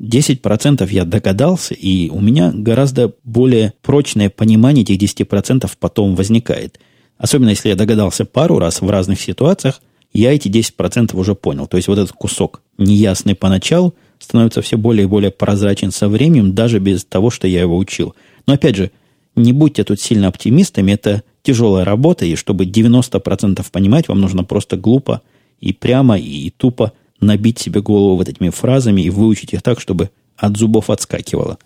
10% 0.01 0.89
я 0.91 1.05
догадался, 1.05 1.75
и 1.75 2.09
у 2.09 2.21
меня 2.21 2.53
гораздо 2.55 3.13
более 3.25 3.75
прочное 3.83 4.31
понимание 4.31 4.85
этих 4.85 5.21
10% 5.21 5.71
потом 5.79 6.15
возникает. 6.15 6.79
Особенно 7.17 7.51
если 7.51 7.71
я 7.71 7.75
догадался 7.75 8.25
пару 8.25 8.59
раз 8.59 8.81
в 8.81 8.89
разных 8.89 9.21
ситуациях, 9.21 9.81
я 10.13 10.33
эти 10.33 10.49
10% 10.49 11.17
уже 11.17 11.35
понял. 11.35 11.67
То 11.67 11.77
есть 11.77 11.89
вот 11.89 11.99
этот 11.99 12.13
кусок, 12.13 12.63
неясный 12.79 13.35
поначалу, 13.35 13.95
становится 14.19 14.63
все 14.63 14.77
более 14.77 15.05
и 15.05 15.09
более 15.09 15.31
прозрачен 15.31 15.91
со 15.91 16.09
временем, 16.09 16.55
даже 16.55 16.79
без 16.79 17.05
того, 17.05 17.31
что 17.31 17.47
я 17.47 17.61
его 17.61 17.77
учил. 17.77 18.15
Но 18.47 18.55
опять 18.55 18.77
же, 18.77 18.91
не 19.37 19.53
будьте 19.53 19.85
тут 19.85 20.01
сильно 20.01 20.29
оптимистами, 20.29 20.93
это 20.93 21.23
тяжелая 21.43 21.85
работа, 21.85 22.27
и 22.27 22.35
чтобы 22.35 22.65
90% 22.65 23.65
понимать, 23.71 24.09
вам 24.09 24.21
нужно 24.21 24.45
просто 24.45 24.77
глупо 24.77 25.23
и 25.61 25.73
прямо 25.73 26.19
и 26.19 26.51
тупо 26.51 26.93
набить 27.21 27.59
себе 27.59 27.81
голову 27.81 28.17
вот 28.17 28.29
этими 28.29 28.51
фразами 28.51 29.03
и 29.03 29.11
выучить 29.11 29.53
их 29.53 29.63
так, 29.63 29.81
чтобы 29.81 30.11
от 30.37 30.57
зубов 30.57 30.91
отскакивало. 30.91 31.59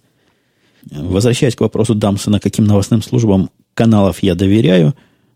Возвращаясь 0.90 1.54
к 1.54 1.60
вопросу 1.60 1.94
Дамсона, 1.94 2.40
каким 2.40 2.64
новостным 2.64 3.02
службам 3.02 3.50
каналов 3.74 4.22
я 4.22 4.34
доверяю, 4.34 4.94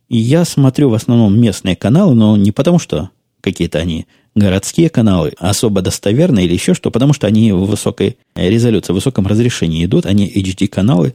я 0.08 0.44
смотрю 0.44 0.90
в 0.90 0.94
основном 0.94 1.38
местные 1.38 1.76
каналы, 1.76 2.14
но 2.14 2.36
не 2.36 2.52
потому, 2.52 2.78
что 2.78 3.10
какие-то 3.40 3.78
они 3.78 4.06
городские 4.36 4.88
каналы 4.88 5.32
особо 5.38 5.82
достоверные 5.82 6.46
или 6.46 6.52
еще 6.52 6.74
что, 6.74 6.92
потому 6.92 7.12
что 7.12 7.26
они 7.26 7.50
в 7.50 7.64
высокой 7.64 8.18
резолюции, 8.36 8.92
в 8.92 8.96
высоком 8.96 9.26
разрешении 9.26 9.84
идут, 9.84 10.06
они 10.06 10.30
HD-каналы, 10.30 11.14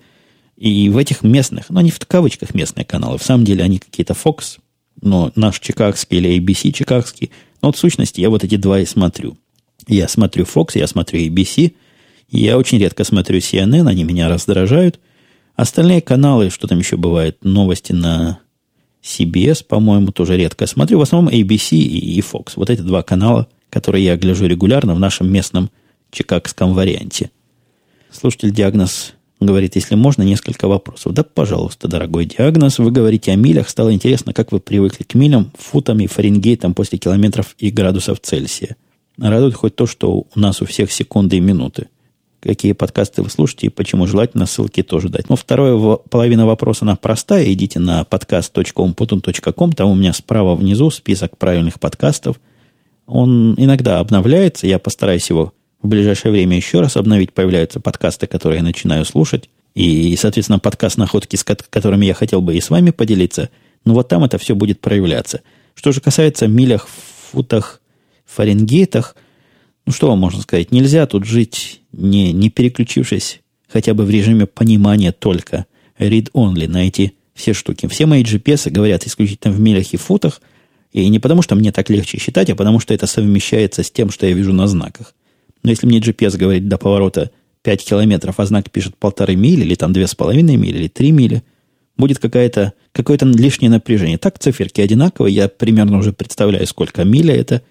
и 0.58 0.90
в 0.90 0.98
этих 0.98 1.24
местных, 1.24 1.70
ну, 1.70 1.80
не 1.80 1.90
в 1.90 2.00
кавычках 2.06 2.54
местные 2.54 2.84
каналы, 2.84 3.18
в 3.18 3.24
самом 3.24 3.46
деле 3.46 3.64
они 3.64 3.80
какие-то 3.80 4.14
Fox, 4.14 4.60
но 5.02 5.32
наш 5.36 5.60
чикагский 5.60 6.18
или 6.18 6.38
ABC 6.38 6.74
чикагский– 6.74 7.32
но 7.62 7.70
вот 7.70 7.76
в 7.76 7.80
сущности 7.80 8.20
я 8.22 8.30
вот 8.30 8.44
эти 8.44 8.58
два 8.58 8.80
и 8.80 8.86
смотрю. 8.86 9.38
Я 9.88 10.08
смотрю 10.08 10.46
Fox, 10.46 10.72
я 10.76 10.88
смотрю 10.88 11.20
ABC, 11.20 11.74
я 12.30 12.58
очень 12.58 12.80
редко 12.80 13.04
смотрю 13.04 13.38
CNN, 13.40 13.88
они 13.88 14.04
меня 14.04 14.30
раздражают. 14.30 15.00
Остальные 15.56 16.02
каналы, 16.02 16.50
что 16.50 16.68
там 16.68 16.80
еще 16.80 16.98
бывает, 16.98 17.38
новости 17.44 17.92
на 17.92 18.40
CBS, 19.04 19.64
по-моему, 19.66 20.12
тоже 20.12 20.38
редко 20.38 20.68
смотрю. 20.68 21.00
В 21.00 21.02
основном 21.02 21.34
ABC 21.34 21.76
и 21.78 22.20
Fox. 22.22 22.54
Вот 22.56 22.70
эти 22.70 22.82
два 22.82 23.04
канала, 23.04 23.48
которые 23.70 24.06
я 24.06 24.18
гляжу 24.18 24.46
регулярно 24.46 24.94
в 24.96 25.00
нашем 25.00 25.32
местном 25.32 25.70
чикагском 26.12 26.74
варианте. 26.74 27.32
Слушатель 28.12 28.52
диагноз 28.52 29.14
Говорит, 29.42 29.76
если 29.76 29.96
можно, 29.96 30.22
несколько 30.22 30.68
вопросов. 30.68 31.16
Да, 31.16 31.24
пожалуйста, 31.24 31.88
дорогой 31.88 32.26
диагноз. 32.26 32.78
Вы 32.78 32.92
говорите 32.92 33.32
о 33.32 33.36
милях. 33.36 33.70
Стало 33.70 33.92
интересно, 33.92 34.34
как 34.34 34.52
вы 34.52 34.60
привыкли 34.60 35.04
к 35.04 35.16
милям, 35.16 35.52
футам 35.58 36.00
и 36.00 36.06
фаренгейтам 36.06 36.76
после 36.76 37.00
километров 37.00 37.56
и 37.58 37.72
градусов 37.72 38.20
Цельсия. 38.22 38.76
Радует 39.18 39.56
хоть 39.56 39.76
то, 39.76 39.88
что 39.88 40.12
у 40.14 40.40
нас 40.40 40.62
у 40.62 40.66
всех 40.66 40.92
секунды 40.92 41.38
и 41.38 41.40
минуты. 41.40 41.88
Какие 42.42 42.74
подкасты 42.74 43.22
вы 43.22 43.30
слушаете 43.30 43.68
и 43.68 43.70
почему 43.70 44.08
желательно 44.08 44.48
ссылки 44.48 44.82
тоже 44.82 45.10
дать. 45.10 45.30
Но 45.30 45.36
вторая 45.36 45.78
половина 46.10 46.48
вопроса, 46.48 46.86
она 46.86 46.96
простая. 46.96 47.52
Идите 47.54 47.80
на 47.80 48.02
podcast.umputun.com. 48.02 49.74
Там 49.74 49.90
у 49.90 49.96
меня 49.96 50.12
справа 50.12 50.56
внизу 50.56 50.90
список 50.90 51.38
правильных 51.38 51.80
подкастов. 51.80 52.42
Он 53.06 53.54
иногда 53.58 54.00
обновляется. 54.00 54.66
Я 54.66 54.80
постараюсь 54.80 55.30
его 55.30 55.54
в 55.84 55.88
ближайшее 55.88 56.32
время 56.32 56.56
еще 56.56 56.82
раз 56.82 56.98
обновить. 56.98 57.32
Появляются 57.32 57.80
подкасты, 57.80 58.26
которые 58.26 58.58
я 58.58 58.64
начинаю 58.64 59.06
слушать. 59.06 59.48
И, 59.76 60.16
соответственно, 60.16 60.58
подкаст 60.58 60.98
находки, 60.98 61.36
с 61.36 61.44
которыми 61.44 62.08
я 62.08 62.16
хотел 62.16 62.42
бы 62.42 62.56
и 62.56 62.62
с 62.62 62.72
вами 62.72 62.90
поделиться. 62.90 63.50
Но 63.86 63.94
вот 63.94 64.08
там 64.08 64.24
это 64.24 64.40
все 64.40 64.56
будет 64.56 64.82
проявляться. 64.82 65.42
Что 65.76 65.92
же 65.92 66.02
касается 66.02 66.48
милях, 66.48 66.88
футах, 67.32 67.82
фаренгейтах, 68.26 69.16
ну 69.92 69.94
что 69.94 70.08
вам 70.08 70.20
можно 70.20 70.42
сказать? 70.42 70.72
Нельзя 70.72 71.06
тут 71.06 71.26
жить, 71.26 71.82
не, 71.92 72.32
не 72.32 72.50
переключившись 72.50 73.42
хотя 73.68 73.94
бы 73.94 74.06
в 74.06 74.10
режиме 74.10 74.46
понимания 74.46 75.12
только 75.12 75.66
read-only 76.00 76.70
на 76.70 76.88
эти 76.88 77.12
все 77.34 77.52
штуки. 77.52 77.88
Все 77.88 78.06
мои 78.06 78.24
GPS 78.24 78.70
говорят 78.70 79.06
исключительно 79.06 79.54
в 79.54 79.60
милях 79.60 79.94
и 79.94 79.98
футах, 79.98 80.42
и 80.94 81.06
не 81.10 81.20
потому, 81.20 81.42
что 81.42 81.56
мне 81.56 81.74
так 81.74 81.90
легче 81.90 82.18
считать, 82.20 82.50
а 82.50 82.56
потому, 82.56 82.80
что 82.80 82.94
это 82.94 83.06
совмещается 83.06 83.84
с 83.84 83.92
тем, 83.92 84.12
что 84.12 84.26
я 84.26 84.32
вижу 84.32 84.54
на 84.54 84.66
знаках. 84.66 85.14
Но 85.62 85.72
если 85.72 85.88
мне 85.88 86.00
GPS 86.00 86.38
говорит 86.38 86.70
до 86.70 86.78
поворота 86.78 87.32
5 87.64 87.84
километров, 87.84 88.40
а 88.40 88.46
знак 88.46 88.72
пишет 88.72 88.96
полторы 88.96 89.36
мили, 89.36 89.66
или 89.66 89.76
там 89.76 89.92
2,5 89.92 90.42
мили, 90.42 90.78
или 90.78 90.88
3 90.88 91.12
мили, 91.12 91.44
будет 91.98 92.20
какая-то, 92.20 92.72
какое-то 92.94 93.26
лишнее 93.26 93.70
напряжение. 93.70 94.18
Так 94.18 94.40
циферки 94.40 94.80
одинаковые, 94.80 95.36
я 95.36 95.50
примерно 95.50 95.98
уже 95.98 96.14
представляю, 96.14 96.66
сколько 96.66 97.04
миля 97.04 97.36
это, 97.36 97.62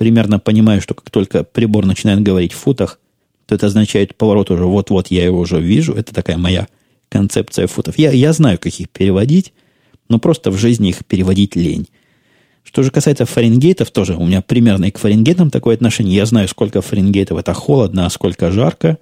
примерно 0.00 0.38
понимаю, 0.38 0.80
что 0.80 0.94
как 0.94 1.10
только 1.10 1.44
прибор 1.44 1.84
начинает 1.84 2.22
говорить 2.22 2.54
в 2.54 2.56
футах, 2.56 2.98
то 3.44 3.54
это 3.54 3.66
означает 3.66 4.16
поворот 4.16 4.50
уже 4.50 4.64
вот-вот, 4.64 5.08
я 5.08 5.26
его 5.26 5.40
уже 5.40 5.60
вижу. 5.60 5.92
Это 5.92 6.14
такая 6.14 6.38
моя 6.38 6.68
концепция 7.10 7.66
футов. 7.66 7.98
Я, 7.98 8.10
я 8.10 8.32
знаю, 8.32 8.58
как 8.58 8.72
их 8.72 8.88
переводить, 8.88 9.52
но 10.08 10.18
просто 10.18 10.50
в 10.50 10.56
жизни 10.56 10.88
их 10.88 11.04
переводить 11.04 11.54
лень. 11.54 11.86
Что 12.62 12.82
же 12.82 12.90
касается 12.90 13.26
фаренгейтов, 13.26 13.90
тоже 13.90 14.16
у 14.16 14.24
меня 14.24 14.40
примерно 14.40 14.86
и 14.86 14.90
к 14.90 14.96
фаренгейтам 14.96 15.50
такое 15.50 15.74
отношение. 15.74 16.16
Я 16.16 16.24
знаю, 16.24 16.48
сколько 16.48 16.80
фаренгейтов 16.80 17.36
это 17.36 17.52
холодно, 17.52 18.06
а 18.06 18.10
сколько 18.10 18.50
жарко, 18.50 18.96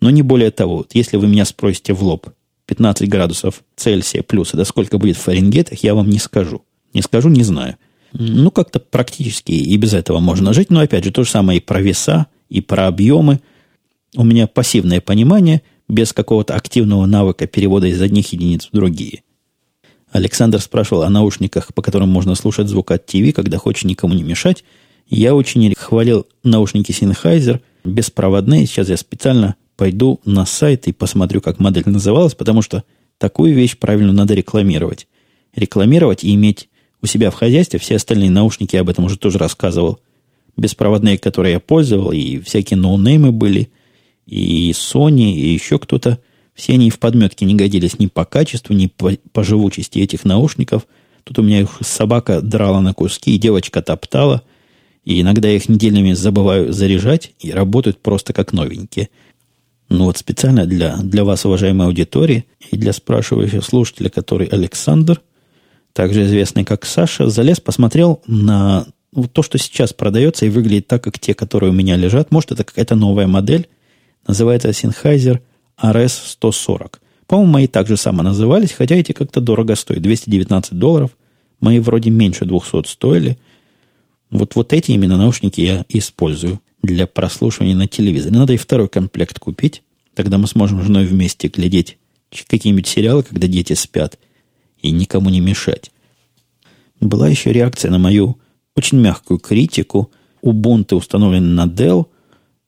но 0.00 0.10
не 0.10 0.22
более 0.22 0.52
того. 0.52 0.76
Вот 0.76 0.94
если 0.94 1.16
вы 1.16 1.26
меня 1.26 1.44
спросите 1.46 1.94
в 1.94 2.02
лоб, 2.04 2.28
15 2.66 3.08
градусов 3.08 3.64
Цельсия 3.74 4.22
плюс, 4.22 4.54
это 4.54 4.64
сколько 4.64 4.98
будет 4.98 5.16
в 5.16 5.22
Фаренгейтах, 5.22 5.82
я 5.82 5.96
вам 5.96 6.08
не 6.08 6.20
скажу. 6.20 6.62
Не 6.92 7.02
скажу, 7.02 7.28
не 7.28 7.42
знаю. 7.42 7.74
Ну, 8.16 8.52
как-то 8.52 8.78
практически 8.78 9.52
и 9.52 9.76
без 9.76 9.92
этого 9.92 10.20
можно 10.20 10.52
жить. 10.52 10.70
Но, 10.70 10.80
опять 10.80 11.04
же, 11.04 11.10
то 11.10 11.24
же 11.24 11.30
самое 11.30 11.58
и 11.58 11.62
про 11.62 11.80
веса, 11.80 12.26
и 12.48 12.60
про 12.60 12.86
объемы. 12.86 13.40
У 14.16 14.24
меня 14.24 14.46
пассивное 14.46 15.00
понимание, 15.00 15.62
без 15.88 16.12
какого-то 16.12 16.54
активного 16.54 17.06
навыка 17.06 17.46
перевода 17.48 17.88
из 17.88 18.00
одних 18.00 18.32
единиц 18.32 18.68
в 18.70 18.76
другие. 18.76 19.22
Александр 20.12 20.60
спрашивал 20.60 21.02
о 21.02 21.10
наушниках, 21.10 21.74
по 21.74 21.82
которым 21.82 22.08
можно 22.08 22.36
слушать 22.36 22.68
звук 22.68 22.92
от 22.92 23.04
ТВ, 23.04 23.34
когда 23.34 23.58
хочешь 23.58 23.82
никому 23.82 24.14
не 24.14 24.22
мешать. 24.22 24.64
Я 25.08 25.34
очень 25.34 25.74
хвалил 25.76 26.26
наушники 26.44 26.92
Sennheiser, 26.92 27.60
беспроводные. 27.84 28.66
Сейчас 28.66 28.88
я 28.88 28.96
специально 28.96 29.56
пойду 29.76 30.20
на 30.24 30.46
сайт 30.46 30.86
и 30.86 30.92
посмотрю, 30.92 31.40
как 31.40 31.58
модель 31.58 31.82
называлась, 31.86 32.36
потому 32.36 32.62
что 32.62 32.84
такую 33.18 33.54
вещь 33.54 33.76
правильно 33.76 34.12
надо 34.12 34.34
рекламировать. 34.34 35.08
Рекламировать 35.56 36.22
и 36.22 36.32
иметь 36.34 36.68
у 37.04 37.06
себя 37.06 37.30
в 37.30 37.34
хозяйстве. 37.34 37.78
Все 37.78 37.96
остальные 37.96 38.30
наушники 38.30 38.74
я 38.74 38.80
об 38.80 38.88
этом 38.88 39.04
уже 39.04 39.16
тоже 39.16 39.38
рассказывал. 39.38 40.00
Беспроводные, 40.56 41.18
которые 41.18 41.52
я 41.54 41.60
пользовал, 41.60 42.10
и 42.10 42.40
всякие 42.40 42.76
ноунеймы 42.76 43.30
были, 43.30 43.70
и 44.26 44.72
Sony, 44.72 45.32
и 45.32 45.52
еще 45.52 45.78
кто-то– 45.78 46.18
все 46.54 46.74
они 46.74 46.90
в 46.90 46.98
подметке 46.98 47.44
не 47.44 47.54
годились 47.54 47.98
ни 47.98 48.06
по 48.06 48.24
качеству, 48.24 48.74
ни 48.74 48.86
по, 48.86 49.12
по 49.32 49.42
живучести 49.42 49.98
этих 49.98 50.24
наушников. 50.24 50.86
Тут 51.24 51.38
у 51.38 51.42
меня 51.42 51.60
их 51.60 51.78
собака 51.80 52.40
драла 52.40 52.80
на 52.80 52.94
куски, 52.94 53.34
и 53.34 53.38
девочка 53.38 53.82
топтала. 53.82 54.42
И 55.04 55.20
иногда 55.20 55.48
я 55.48 55.56
их 55.56 55.68
неделями 55.68 56.12
забываю 56.12 56.72
заряжать, 56.72 57.32
и 57.40 57.50
работают 57.50 58.00
просто 58.00 58.32
как 58.32 58.52
новенькие. 58.52 59.08
Ну 59.88 60.04
вот 60.04 60.16
специально 60.16 60.64
для, 60.64 60.96
для 60.96 61.24
вас, 61.24 61.44
уважаемой 61.44 61.88
аудитории, 61.88 62.46
и 62.70 62.76
для 62.76 62.92
спрашивающего 62.92 63.60
слушателя, 63.60 64.08
который 64.08 64.46
Александр, 64.46 65.20
также 65.94 66.24
известный 66.24 66.64
как 66.64 66.84
Саша, 66.84 67.30
залез, 67.30 67.60
посмотрел 67.60 68.20
на 68.26 68.86
то, 69.32 69.42
что 69.42 69.56
сейчас 69.56 69.94
продается 69.94 70.44
и 70.44 70.50
выглядит 70.50 70.88
так, 70.88 71.02
как 71.02 71.18
те, 71.18 71.34
которые 71.34 71.70
у 71.70 71.74
меня 71.74 71.96
лежат. 71.96 72.30
Может, 72.30 72.52
это 72.52 72.64
какая-то 72.64 72.96
новая 72.96 73.26
модель. 73.26 73.68
Называется 74.26 74.68
Sennheiser– 74.70 75.40
RS-140. 75.82 76.98
По-моему, 77.26 77.52
мои 77.52 77.66
так 77.66 77.86
же 77.86 77.96
само 77.96 78.22
назывались, 78.22 78.72
хотя 78.72 78.96
эти 78.96 79.12
как-то 79.12 79.40
дорого 79.40 79.76
стоят. 79.76 80.02
219 80.02 80.74
долларов. 80.78 81.10
Мои 81.60 81.78
вроде 81.78 82.10
меньше 82.10 82.44
200 82.44 82.86
стоили. 82.88 83.38
Вот, 84.30 84.56
вот 84.56 84.72
эти 84.72 84.90
именно 84.90 85.16
наушники 85.16 85.60
я 85.60 85.84
использую 85.88 86.60
для 86.82 87.06
прослушивания 87.06 87.76
на 87.76 87.86
телевизоре. 87.86 88.36
Надо 88.36 88.52
и 88.52 88.56
второй 88.56 88.88
комплект 88.88 89.38
купить. 89.38 89.82
Тогда 90.14 90.38
мы 90.38 90.46
сможем 90.46 90.82
с 90.82 90.86
женой 90.86 91.06
вместе 91.06 91.48
глядеть 91.48 91.98
какие-нибудь 92.48 92.88
сериалы, 92.88 93.22
когда 93.22 93.46
дети 93.46 93.74
спят, 93.74 94.18
и 94.84 94.90
никому 94.90 95.30
не 95.30 95.40
мешать. 95.40 95.90
Была 97.00 97.28
еще 97.28 97.52
реакция 97.52 97.90
на 97.90 97.98
мою 97.98 98.38
очень 98.76 99.00
мягкую 99.00 99.38
критику. 99.40 100.10
Ubuntu 100.42 100.96
установлен 100.96 101.54
на 101.54 101.64
Dell. 101.64 102.06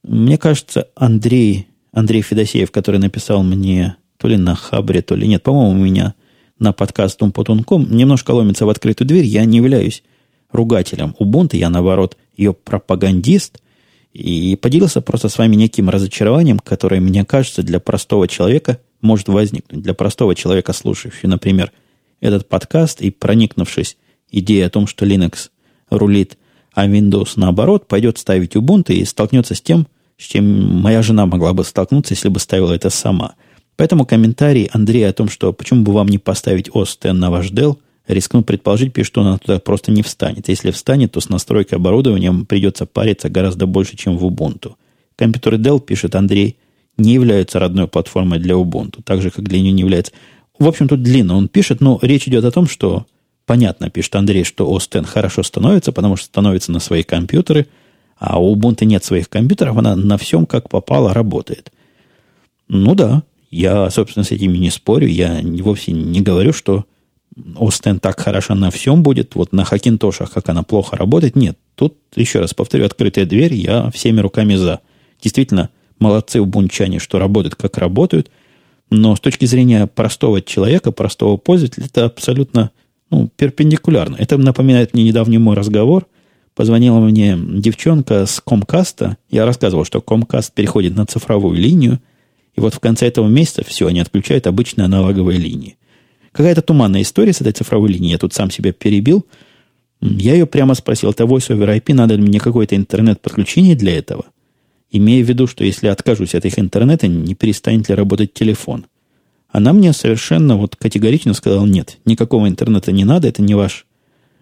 Мне 0.03 0.39
кажется, 0.39 0.89
Андрей 0.95 1.69
Андрей 1.93 2.23
Федосеев, 2.23 2.71
который 2.71 3.01
написал 3.01 3.43
мне 3.43 3.97
то 4.19 4.29
ли 4.29 4.37
на 4.37 4.55
Хабре, 4.55 5.03
то 5.03 5.15
ли 5.15 5.29
нет, 5.29 5.43
по-моему, 5.43 5.81
у 5.81 5.85
меня 5.85 6.15
на 6.59 6.73
подкаст 6.73 7.23
Умпутунком, 7.23 7.91
немножко 7.91 8.31
ломится 8.31 8.65
в 8.67 8.71
открытую 8.71 9.09
дверь. 9.09 9.25
Я 9.25 9.45
не 9.45 9.59
являюсь 9.59 10.03
ругателем 10.51 11.15
Ubuntu, 11.19 11.57
я, 11.57 11.69
наоборот, 11.69 12.17
ее 12.37 12.55
пропагандист. 12.55 13.61
И 14.13 14.57
поделился 14.57 15.03
просто 15.03 15.29
с 15.29 15.37
вами 15.37 15.57
неким 15.57 15.91
разочарованием, 15.91 16.59
которое, 16.59 17.01
мне 17.01 17.27
кажется, 17.27 17.63
для 17.63 17.81
простого 17.81 18.27
человека 18.27 18.79
может 19.03 19.29
возникнуть. 19.29 19.83
Для 19.83 19.93
простого 19.93 20.35
человека, 20.35 20.73
слушающего, 20.73 21.29
например, 21.29 21.73
этот 22.21 22.49
подкаст 22.49 23.01
и 23.01 23.11
проникнувшись 23.11 23.97
идеей 24.31 24.63
о 24.63 24.71
том, 24.71 24.87
что 24.87 25.07
Linux 25.07 25.51
рулит, 25.91 26.39
а 26.73 26.87
Windows, 26.87 27.33
наоборот, 27.37 27.89
пойдет 27.89 28.19
ставить 28.19 28.57
Ubuntu 28.57 28.93
и 28.93 29.05
столкнется 29.05 29.55
с 29.55 29.61
тем, 29.61 29.87
с 30.19 30.25
чем 30.25 30.81
моя 30.81 31.03
жена 31.03 31.27
могла 31.27 31.53
бы 31.53 31.65
столкнуться, 31.65 32.15
если 32.15 32.29
бы 32.29 32.41
ставила 32.41 32.73
это 32.73 32.91
сама. 32.91 33.35
Поэтому 33.77 34.07
комментарий 34.07 34.69
Андрея 34.73 35.11
о 35.11 35.13
том, 35.13 35.29
что 35.29 35.53
почему 35.53 35.83
бы 35.83 35.93
вам 35.93 36.09
не 36.09 36.19
поставить 36.19 36.69
OS 36.69 36.97
X 36.97 37.13
на 37.13 37.31
ваш 37.31 37.51
Dell, 37.51 37.77
рискну 38.09 38.43
предположить, 38.43 38.93
пишет, 38.93 39.09
что 39.09 39.21
она 39.21 39.39
туда 39.39 39.59
просто 39.59 39.93
не 39.93 40.03
встанет. 40.03 40.49
Если 40.49 40.71
встанет, 40.71 41.13
то 41.13 41.21
с 41.21 41.29
настройкой 41.29 41.79
оборудования 41.79 42.33
придется 42.45 42.87
париться 42.87 43.29
гораздо 43.29 43.67
больше, 43.67 43.97
чем 43.97 44.17
в 44.17 44.25
Ubuntu. 44.25 44.75
Компьютеры 45.17 45.59
Dell, 45.59 45.81
пишет 45.81 46.15
Андрей, 46.15 46.57
не 46.97 47.13
являются 47.13 47.59
родной 47.59 47.89
платформой 47.89 48.39
для 48.39 48.55
Ubuntu, 48.55 49.03
так 49.05 49.21
же, 49.21 49.31
как 49.31 49.45
для 49.45 49.61
нее 49.61 49.73
не 49.73 49.81
является. 49.81 50.13
В 50.59 50.67
общем, 50.67 50.89
тут 50.89 51.03
длинно 51.03 51.37
он 51.37 51.49
пишет, 51.49 51.81
но 51.81 51.99
речь 52.03 52.27
идет 52.29 52.45
о 52.45 52.51
том, 52.51 52.67
что, 52.67 53.07
понятно, 53.45 53.91
пишет 53.91 54.17
Андрей, 54.17 54.45
что 54.45 54.75
X 54.77 54.89
хорошо 55.07 55.43
становится, 55.43 55.93
потому 55.93 56.17
что 56.17 56.27
становится 56.27 56.73
на 56.73 56.81
свои 56.81 57.03
компьютеры– 57.03 57.67
а 58.19 58.41
у 58.41 58.57
Ubuntu 58.57 58.85
нет 58.85 59.05
своих 59.05 59.29
компьютеров, 59.29 59.77
она 59.77 59.95
на 59.95 60.17
всем 60.17 60.47
как 60.47 60.69
попало 60.69 61.13
работает. 61.13 61.71
Ну 62.69 62.95
да, 62.95 63.23
я, 63.51 63.91
собственно, 63.91 64.25
с 64.25 64.31
этими 64.31 64.57
не 64.57 64.71
спорю. 64.71 65.07
Я 65.07 65.41
вовсе 65.61 65.93
не 65.93 66.21
говорю, 66.21 66.53
что 66.53 66.85
Остен 67.57 68.01
так 68.01 68.19
хороша 68.19 68.55
на 68.55 68.71
всем 68.71 69.03
будет. 69.03 69.35
Вот 69.35 69.53
на 69.53 69.65
Хакинтошах, 69.65 70.33
как 70.33 70.49
она 70.49 70.63
плохо 70.63 70.97
работает. 70.97 71.37
Нет, 71.37 71.59
тут, 71.75 71.97
еще 72.15 72.41
раз 72.41 72.55
повторю, 72.55 72.87
открытая 72.87 73.27
дверь, 73.27 73.55
я 73.55 73.91
всеми 73.91 74.21
руками 74.21 74.55
за. 74.55 74.81
Действительно, 75.23 75.69
молодцы 75.99 76.41
убунчане, 76.41 76.99
что 76.99 77.19
работают, 77.19 77.55
как 77.55 77.77
работают. 77.77 78.31
Но 78.91 79.17
с 79.17 79.21
точки 79.21 79.45
зрения 79.47 79.87
простого 79.87 80.41
человека, 80.41 80.93
простого 80.93 81.37
пользователя, 81.37 81.87
это 81.87 82.05
абсолютно 82.05 82.71
ну, 83.11 83.29
перпендикулярно. 83.37 84.17
Это 84.17 84.37
напоминает 84.37 84.95
мне 84.95 85.05
недавний 85.05 85.39
мой 85.39 85.57
разговор 85.57 86.07
Позвонила 86.57 87.01
мне 87.01 87.39
девчонка 87.39 88.25
с 88.25 88.41
Комкаста. 88.41 89.19
Я 89.31 89.45
рассказывал, 89.45 89.85
что 89.85 90.01
Комкаст 90.01 90.55
переходит 90.55 90.97
на 90.97 91.05
цифровую 91.05 91.55
линию. 91.55 92.01
И 92.57 92.61
вот 92.61 92.73
в 92.73 92.81
конце 92.81 93.07
этого 93.07 93.29
месяца 93.29 93.63
все, 93.63 93.87
они 93.87 94.01
отключают 94.01 94.47
обычные 94.47 94.87
аналоговые 94.87 95.39
линии. 95.39 95.77
Какая-то 96.33 96.63
туманная 96.63 97.03
история 97.03 97.35
с 97.35 97.43
этой 97.43 97.53
цифровой 97.53 97.91
линией. 97.91 98.13
Я 98.13 98.19
тут 98.19 98.33
сам 98.33 98.51
себя 98.51 98.73
перебил. 98.73 99.27
Я 100.01 100.33
ее 100.33 100.47
прямо 100.47 100.73
спросил, 100.73 101.11
это 101.11 101.25
Voice 101.25 101.51
over 101.51 101.77
IP, 101.79 101.93
надо 101.93 102.15
ли 102.15 102.23
мне 102.23 102.41
какое-то 102.41 102.75
интернет-подключение 102.75 103.77
для 103.77 103.99
этого? 103.99 104.25
Имея 104.91 105.25
в 105.25 105.29
виду, 105.29 105.47
что 105.47 105.65
если 105.65 105.89
откажусь 105.89 106.35
от 106.35 106.45
их 106.45 106.59
интернета, 106.59 107.09
не 107.09 107.35
перестанет 107.35 107.89
ли 107.89 107.95
работать 107.95 108.33
телефон? 108.33 108.87
Она 109.49 109.73
мне 109.73 109.93
совершенно 109.93 110.57
вот 110.57 110.77
категорично 110.77 111.35
сказала, 111.35 111.67
нет, 111.67 111.99
никакого 112.05 112.49
интернета 112.49 112.93
не 112.93 113.05
надо, 113.05 113.29
это 113.29 113.43
не 113.43 113.55
ваш 113.55 113.87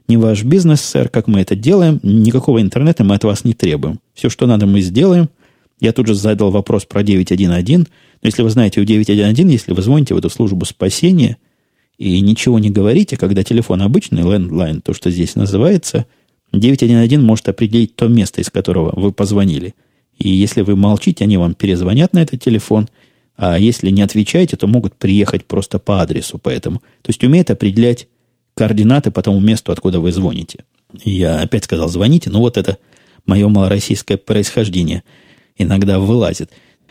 не 0.07 0.17
ваш 0.17 0.45
бизнес, 0.45 0.83
сэр, 0.83 1.09
как 1.09 1.29
мы 1.29 1.41
это 1.41 1.57
делаем. 1.57 1.99
Никакого 2.03 2.61
интернета 2.61 3.05
мы 3.05 3.15
от 3.15 3.25
вас 3.25 3.45
не 3.45 3.55
требуем. 3.55 4.01
Все, 4.13 4.29
что 4.29 4.47
надо, 4.47 4.67
мы 4.67 4.83
сделаем. 4.83 5.31
Я 5.81 5.93
тут 5.93 6.07
же 6.07 6.15
задал 6.15 6.51
вопрос 6.51 6.85
про 6.85 7.03
911. 7.03 7.79
Но 7.79 7.87
если 8.23 8.43
вы 8.43 8.51
знаете, 8.51 8.81
у 8.81 8.85
911, 8.85 9.53
если 9.53 9.73
вы 9.73 9.83
звоните 9.83 10.15
в 10.15 10.19
эту 10.19 10.29
службу 10.29 10.65
спасения 10.67 11.39
и 11.97 12.21
ничего 12.21 12.59
не 12.59 12.71
говорите, 12.71 13.17
когда 13.17 13.43
телефон 13.45 13.83
обычный, 13.83 14.23
лендлайн, 14.23 14.83
то, 14.83 14.93
что 14.93 15.11
здесь 15.11 15.37
называется, 15.37 16.07
911 16.53 17.19
может 17.21 17.49
определить 17.49 17.97
то 17.97 18.09
место, 18.09 18.41
из 18.41 18.51
которого 18.51 18.99
вы 18.99 19.13
позвонили. 19.13 19.75
И 20.19 20.29
если 20.29 20.63
вы 20.63 20.77
молчите, 20.77 21.25
они 21.25 21.37
вам 21.37 21.55
перезвонят 21.55 22.13
на 22.13 22.23
этот 22.23 22.41
телефон, 22.41 22.89
а 23.37 23.59
если 23.59 23.91
не 23.91 24.03
отвечаете, 24.03 24.57
то 24.57 24.67
могут 24.67 24.95
приехать 24.95 25.45
просто 25.45 25.79
по 25.79 26.01
адресу. 26.01 26.39
Поэтому, 26.39 26.79
то 27.03 27.09
есть 27.09 27.23
умеет 27.25 27.51
определять 27.51 28.09
координаты 28.55 29.11
по 29.11 29.23
тому 29.23 29.41
месту, 29.41 29.73
откуда 29.73 30.01
вы 30.01 30.13
звоните. 30.13 30.65
Я 31.03 31.41
опять 31.41 31.65
сказал, 31.65 31.89
звоните, 31.89 32.31
но 32.31 32.39
вот 32.39 32.57
это 32.57 32.79
мое 33.27 33.49
малороссийское 33.49 34.17
происхождение 34.17 35.03
иногда 35.57 35.99
вылазит. 35.99 36.51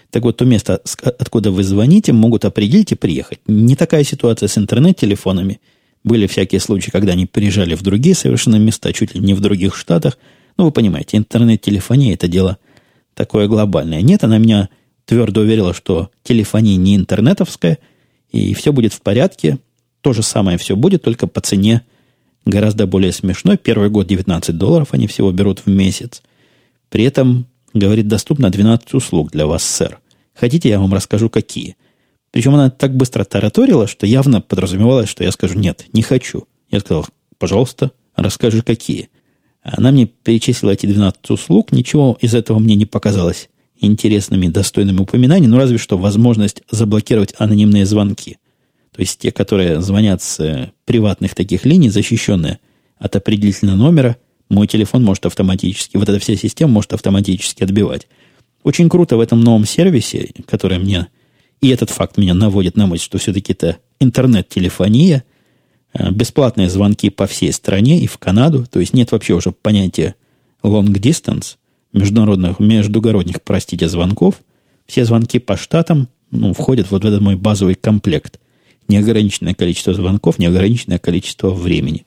Так 0.09 0.23
вот, 0.23 0.37
то 0.37 0.45
место, 0.45 0.81
откуда 1.03 1.49
вы 1.51 1.63
звоните, 1.63 2.13
могут 2.13 2.45
определить 2.45 2.91
и 2.91 2.95
приехать. 2.95 3.39
Не 3.47 3.75
такая 3.75 4.03
ситуация 4.03 4.47
с 4.47 4.57
интернет-телефонами. 4.57 5.59
Были 6.03 6.27
всякие 6.27 6.59
случаи, 6.59 6.91
когда 6.91 7.13
они 7.13 7.25
приезжали 7.25 7.75
в 7.75 7.81
другие 7.81 8.13
совершенно 8.13 8.57
места, 8.57 8.91
чуть 8.93 9.15
ли 9.15 9.21
не 9.21 9.33
в 9.33 9.39
других 9.39 9.75
штатах. 9.75 10.17
Ну, 10.57 10.65
вы 10.65 10.71
понимаете, 10.71 11.17
интернет-телефония– 11.17 12.13
это 12.15 12.27
дело 12.27 12.57
такое 13.13 13.47
глобальное. 13.47 14.01
Нет, 14.01 14.23
она 14.23 14.37
меня 14.37 14.69
твердо 15.05 15.41
уверила, 15.41 15.73
что 15.73 16.09
телефония 16.23 16.75
не 16.75 16.95
интернетовская, 16.95 17.79
и 18.29 18.53
все 18.53 18.71
будет 18.71 18.93
в 18.93 19.01
порядке, 19.01 19.59
то 20.01 20.13
же 20.13 20.23
самое 20.23 20.57
все 20.57 20.75
будет, 20.75 21.03
только 21.03 21.27
по 21.27 21.41
цене 21.41 21.83
гораздо 22.45 22.87
более 22.87 23.11
смешной. 23.11 23.57
Первый 23.57 23.89
год 23.89 24.07
19 24.07 24.57
долларов 24.57 24.89
они 24.91 25.07
всего 25.07 25.31
берут 25.31 25.59
в 25.59 25.67
месяц. 25.67 26.21
При 26.89 27.05
этом, 27.05 27.47
говорит, 27.73 28.07
доступно 28.07 28.49
12 28.49 28.93
услуг 28.93 29.31
для 29.31 29.47
вас, 29.47 29.63
сэр. 29.63 29.99
Хотите, 30.33 30.69
я 30.69 30.79
вам 30.79 30.93
расскажу, 30.93 31.29
какие. 31.29 31.75
Причем 32.31 32.55
она 32.55 32.69
так 32.69 32.95
быстро 32.95 33.23
тараторила, 33.23 33.87
что 33.87 34.07
явно 34.07 34.41
подразумевалось, 34.41 35.07
что 35.07 35.23
я 35.23 35.31
скажу 35.31 35.57
«нет, 35.57 35.85
не 35.93 36.01
хочу». 36.01 36.47
Я 36.69 36.79
сказал 36.79 37.05
«пожалуйста, 37.37 37.91
расскажи, 38.15 38.63
какие». 38.63 39.09
Она 39.63 39.91
мне 39.91 40.05
перечислила 40.05 40.71
эти 40.71 40.85
12 40.85 41.31
услуг, 41.31 41.71
ничего 41.71 42.17
из 42.19 42.35
этого 42.35 42.59
мне 42.59 42.75
не 42.75 42.85
показалось 42.85 43.49
интересными, 43.79 44.47
достойными 44.47 44.99
упоминаний, 44.99 45.47
ну 45.47 45.57
разве 45.57 45.77
что 45.77 45.97
возможность 45.97 46.63
заблокировать 46.69 47.33
анонимные 47.37 47.85
звонки. 47.85 48.37
То 48.93 49.01
есть 49.01 49.19
те, 49.19 49.31
которые 49.31 49.81
звонят 49.81 50.21
с 50.21 50.39
э, 50.39 50.71
приватных 50.85 51.33
таких 51.33 51.65
линий, 51.65 51.89
защищенные 51.89 52.59
от 52.97 53.15
определительного 53.15 53.77
номера, 53.77 54.17
мой 54.49 54.67
телефон 54.67 55.03
может 55.03 55.25
автоматически, 55.25 55.97
вот 55.97 56.07
эта 56.07 56.19
вся 56.19 56.35
система 56.35 56.73
может 56.73 56.93
автоматически 56.93 57.63
отбивать. 57.63 58.07
Очень 58.63 58.89
круто 58.89 59.17
в 59.17 59.19
этом 59.19 59.41
новом 59.41 59.65
сервисе, 59.65 60.29
который 60.45 60.77
мне, 60.77 61.07
и 61.61 61.69
этот 61.69 61.89
факт 61.89 62.17
меня 62.17 62.33
наводит 62.33 62.77
на 62.77 62.85
мысль, 62.85 63.03
что 63.03 63.17
все-таки 63.17 63.53
это 63.53 63.77
интернет-телефония, 63.99 65.23
бесплатные 65.93 66.69
звонки 66.69 67.09
по 67.09 67.27
всей 67.27 67.51
стране 67.53 67.99
и 67.99 68.07
в 68.07 68.17
Канаду, 68.17 68.65
то 68.69 68.79
есть 68.79 68.93
нет 68.93 69.11
вообще 69.11 69.33
уже 69.33 69.51
понятия 69.51 70.15
long 70.63 70.93
distance, 70.93 71.57
международных, 71.91 72.59
междугородних, 72.59 73.41
простите, 73.43 73.87
звонков. 73.87 74.41
Все 74.85 75.05
звонки 75.05 75.39
по 75.39 75.55
штатам 75.55 76.09
ну, 76.31 76.53
входят 76.53 76.89
вот 76.91 77.03
в 77.03 77.07
этот 77.07 77.21
мой 77.21 77.35
базовый 77.35 77.75
комплект. 77.75 78.39
Неограниченное 78.87 79.53
количество 79.53 79.93
звонков, 79.93 80.39
неограниченное 80.39 80.99
количество 80.99 81.51
времени. 81.51 82.05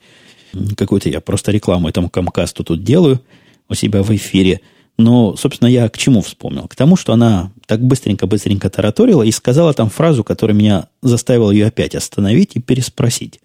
Какую-то 0.75 1.09
я 1.09 1.21
просто 1.21 1.51
рекламу 1.51 1.89
этому 1.89 2.09
Камкасту 2.09 2.63
тут 2.63 2.83
делаю 2.83 3.21
у 3.69 3.73
себя 3.73 4.03
в 4.03 4.15
эфире. 4.15 4.61
Но, 4.97 5.35
собственно, 5.35 5.67
я 5.69 5.89
к 5.89 5.97
чему 5.97 6.21
вспомнил? 6.21 6.67
К 6.67 6.75
тому, 6.75 6.95
что 6.95 7.13
она 7.13 7.51
так 7.67 7.81
быстренько-быстренько 7.81 8.69
тараторила 8.69 9.23
и 9.23 9.31
сказала 9.31 9.73
там 9.73 9.89
фразу, 9.89 10.23
которая 10.23 10.57
меня 10.57 10.87
заставила 11.01 11.51
ее 11.51 11.67
опять 11.67 11.95
остановить 11.95 12.55
и 12.55 12.61
переспросить. 12.61 13.39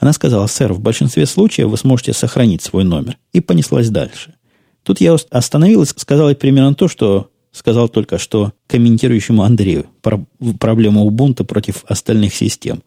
Она 0.00 0.14
сказала, 0.14 0.46
сэр, 0.46 0.72
в 0.72 0.80
большинстве 0.80 1.26
случаев 1.26 1.68
вы 1.68 1.76
сможете 1.76 2.14
сохранить 2.14 2.62
свой 2.62 2.84
номер. 2.84 3.18
И 3.32 3.40
понеслась 3.40 3.90
дальше. 3.90 4.34
Тут 4.82 5.00
я 5.00 5.14
остановилась, 5.30 5.94
сказала 5.94 6.34
примерно 6.34 6.74
то, 6.74 6.88
что 6.88 7.28
сказал 7.52 7.88
только 7.90 8.18
что 8.18 8.52
комментирующему 8.66 9.42
Андрею 9.42 9.86
про 10.00 10.24
проблему 10.58 11.06
Ubuntu 11.06 11.44
против 11.44 11.84
остальных 11.86 12.34
систем. 12.34 12.82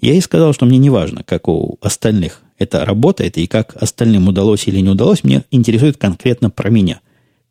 Я 0.00 0.12
ей 0.12 0.22
сказал, 0.22 0.52
что 0.52 0.64
мне 0.64 0.78
не 0.78 0.90
важно, 0.90 1.24
как 1.24 1.48
у 1.48 1.78
остальных 1.80 2.40
это 2.58 2.84
работает 2.84 3.38
и 3.38 3.48
как 3.48 3.74
остальным 3.80 4.28
удалось 4.28 4.68
или 4.68 4.78
не 4.78 4.90
удалось, 4.90 5.24
мне 5.24 5.44
интересует 5.50 5.96
конкретно 5.96 6.48
про 6.48 6.70
меня. 6.70 7.00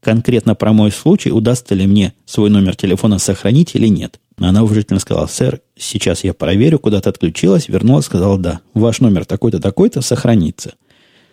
Конкретно 0.02 0.56
про 0.56 0.72
мой 0.72 0.92
случай, 0.92 1.32
удастся 1.32 1.76
ли 1.76 1.86
мне 1.86 2.14
свой 2.26 2.50
номер 2.50 2.76
телефона 2.76 3.20
сохранить 3.20 3.76
или 3.76 3.88
нет. 3.88 4.20
Она 4.38 4.64
уважительно 4.64 5.00
сказала, 5.00 5.28
сэр, 5.28 5.62
сейчас 5.82 6.24
я 6.24 6.34
проверю, 6.34 6.80
куда-то 6.80 7.10
отключилась, 7.10 7.68
вернулась, 7.68 8.06
сказала, 8.06 8.38
да, 8.38 8.62
ваш 8.74 9.00
номер 9.00 9.26
такой-то, 9.26 9.60
такой-то 9.60 10.02
сохранится. 10.02 10.76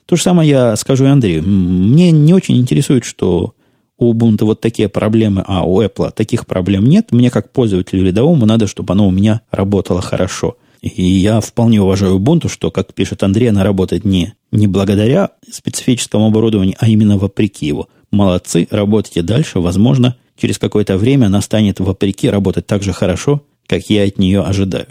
То 0.06 0.16
же 0.16 0.22
самое 0.22 0.48
я 0.48 0.76
скажу 0.76 1.04
и 1.04 1.08
Андрею. 1.08 1.42
Мне 1.42 2.10
не 2.10 2.32
очень 2.32 2.56
интересует, 2.56 3.04
что 3.04 3.54
у 3.98 4.14
Ubuntu 4.14 4.44
вот 4.44 4.60
такие 4.60 4.88
проблемы, 4.88 5.44
а 5.46 5.64
у 5.64 5.82
Apple 5.82 6.12
таких 6.12 6.46
проблем 6.46 6.86
нет. 6.86 7.12
Мне, 7.12 7.30
как 7.30 7.52
пользователю 7.52 8.06
рядовому, 8.06 8.46
надо, 8.46 8.66
чтобы 8.66 8.94
оно 8.94 9.06
у 9.06 9.10
меня 9.10 9.42
работало 9.50 10.00
хорошо. 10.00 10.56
И 10.80 11.02
я 11.02 11.40
вполне 11.40 11.82
уважаю 11.82 12.18
Ubuntu, 12.18 12.48
что, 12.48 12.70
как 12.70 12.94
пишет 12.94 13.22
Андрей, 13.22 13.50
она 13.50 13.64
работает 13.64 14.04
не, 14.04 14.34
не 14.52 14.66
благодаря 14.66 15.30
специфическому 15.50 16.28
оборудованию, 16.28 16.76
а 16.78 16.88
именно 16.88 17.18
вопреки 17.18 17.66
его. 17.66 17.88
Молодцы, 18.10 18.66
работайте 18.70 19.22
дальше. 19.22 19.58
Возможно, 19.58 20.16
через 20.40 20.58
какое-то 20.58 20.96
время 20.96 21.26
она 21.26 21.42
станет 21.42 21.80
вопреки 21.80 22.30
работать 22.30 22.66
так 22.66 22.82
же 22.82 22.92
хорошо, 22.92 23.42
как 23.68 23.88
я 23.90 24.04
от 24.04 24.18
нее 24.18 24.40
ожидаю. 24.40 24.88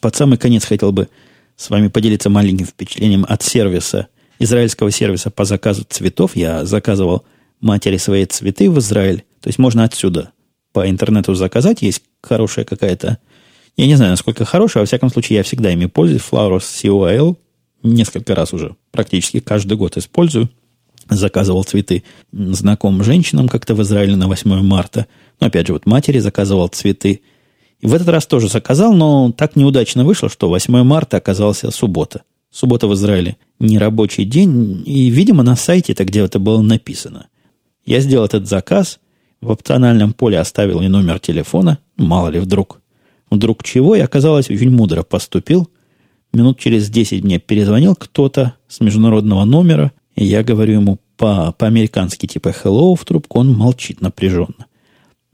Под 0.00 0.16
самый 0.16 0.38
конец 0.38 0.64
хотел 0.64 0.92
бы 0.92 1.08
с 1.56 1.70
вами 1.70 1.88
поделиться 1.88 2.30
маленьким 2.30 2.66
впечатлением 2.66 3.24
от 3.28 3.42
сервиса, 3.42 4.08
израильского 4.38 4.90
сервиса 4.90 5.30
по 5.30 5.44
заказу 5.44 5.84
цветов. 5.88 6.34
Я 6.34 6.64
заказывал 6.64 7.24
матери 7.60 7.98
свои 7.98 8.24
цветы 8.24 8.70
в 8.70 8.78
Израиль. 8.80 9.24
То 9.40 9.48
есть 9.48 9.58
можно 9.58 9.84
отсюда 9.84 10.32
по 10.72 10.88
интернету 10.88 11.34
заказать. 11.34 11.82
Есть 11.82 12.02
хорошая 12.22 12.64
какая-то... 12.64 13.18
Я 13.76 13.86
не 13.86 13.94
знаю, 13.94 14.12
насколько 14.12 14.44
хорошая. 14.44 14.82
Во 14.82 14.86
всяком 14.86 15.10
случае, 15.10 15.38
я 15.38 15.42
всегда 15.42 15.70
ими 15.70 15.86
пользуюсь. 15.86 16.22
Flowers 16.22 16.60
COL. 16.60 17.36
Несколько 17.82 18.34
раз 18.34 18.52
уже. 18.52 18.76
Практически 18.90 19.40
каждый 19.40 19.76
год 19.76 19.96
использую. 19.96 20.50
Заказывал 21.08 21.64
цветы 21.64 22.02
знакомым 22.32 23.04
женщинам 23.04 23.48
как-то 23.48 23.74
в 23.74 23.82
Израиле 23.82 24.16
на 24.16 24.26
8 24.26 24.62
марта. 24.62 25.06
Но 25.40 25.46
опять 25.46 25.66
же, 25.66 25.74
вот 25.74 25.86
матери 25.86 26.18
заказывал 26.18 26.68
цветы– 26.68 27.22
в 27.86 27.94
этот 27.94 28.08
раз 28.08 28.26
тоже 28.26 28.48
заказал, 28.48 28.94
но 28.94 29.32
так 29.32 29.56
неудачно 29.56 30.04
вышло, 30.04 30.28
что 30.28 30.48
8 30.48 30.82
марта 30.82 31.18
оказался 31.18 31.70
суббота. 31.70 32.22
Суббота 32.50 32.86
в 32.86 32.94
Израиле 32.94 33.36
не 33.58 33.78
рабочий 33.78 34.24
день, 34.24 34.82
и, 34.86 35.10
видимо, 35.10 35.42
на 35.42 35.56
сайте 35.56 35.92
это 35.92 36.04
где 36.04 36.20
это 36.20 36.38
было 36.38 36.62
написано. 36.62 37.26
Я 37.84 38.00
сделал 38.00 38.24
этот 38.24 38.48
заказ, 38.48 39.00
в 39.40 39.50
опциональном 39.50 40.14
поле 40.14 40.38
оставил 40.38 40.80
и 40.80 40.88
номер 40.88 41.18
телефона, 41.18 41.78
мало 41.96 42.28
ли 42.28 42.40
вдруг. 42.40 42.80
Вдруг 43.30 43.62
чего, 43.62 43.94
и 43.94 44.00
оказалось, 44.00 44.48
очень 44.48 44.70
мудро 44.70 45.02
поступил. 45.02 45.68
Минут 46.32 46.58
через 46.58 46.88
10 46.88 47.22
мне 47.22 47.38
перезвонил 47.38 47.94
кто-то 47.94 48.54
с 48.68 48.80
международного 48.80 49.44
номера, 49.44 49.92
и 50.14 50.24
я 50.24 50.42
говорю 50.42 50.74
ему 50.74 50.98
по, 51.16 51.52
по-американски 51.52 52.26
типа 52.26 52.48
«hello» 52.48 52.96
в 52.96 53.04
трубку, 53.04 53.40
он 53.40 53.52
молчит 53.52 54.00
напряженно. 54.00 54.66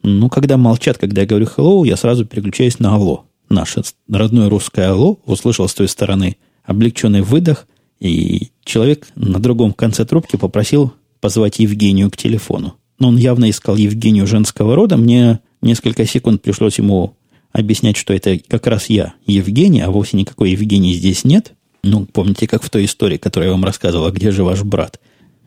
Ну, 0.03 0.29
когда 0.29 0.57
молчат, 0.57 0.99
когда 0.99 1.23
я 1.23 1.27
говорю 1.27 1.47
hello, 1.47 1.87
я 1.87 1.97
сразу 1.97 2.25
переключаюсь 2.25 2.79
на 2.79 2.95
алло. 2.95 3.27
Наше 3.49 3.83
родное 4.09 4.49
русское 4.49 4.89
алло 4.89 5.19
услышал 5.27 5.69
с 5.69 5.75
той 5.75 5.89
стороны 5.89 6.37
облегченный 6.65 7.23
выдох, 7.23 7.67
и 7.99 8.51
человек 8.65 9.09
на 9.15 9.39
другом 9.39 9.73
конце 9.73 10.05
трубки 10.05 10.37
попросил 10.37 10.95
позвать 11.21 11.59
Евгению 11.59 12.11
к 12.11 12.17
телефону. 12.17 12.77
Но 12.99 13.09
он 13.09 13.17
явно 13.17 13.51
искал 13.51 13.77
Евгению 13.77 14.27
женского 14.27 14.75
рода. 14.75 14.97
Мне 14.97 15.41
несколько 15.61 16.07
секунд 16.07 16.43
пришлось 16.43 16.79
ему 16.79 17.15
объяснять, 17.53 17.97
что 17.97 18.15
это 18.15 18.39
как 18.39 18.67
раз 18.67 18.89
я, 18.89 19.15
Евгений, 19.27 19.81
а 19.81 19.91
вовсе 19.91 20.17
никакой 20.17 20.53
Евгении 20.53 20.95
здесь 20.95 21.25
нет. 21.25 21.53
Ну, 21.83 22.07
помните, 22.07 22.47
как 22.47 22.63
в 22.63 22.71
той 22.71 22.85
истории, 22.85 23.17
которую 23.17 23.49
я 23.49 23.53
вам 23.53 23.65
рассказывал, 23.65 24.07
«А 24.07 24.11
где 24.11 24.31
же 24.31 24.45
ваш 24.45 24.63
брат? 24.63 25.01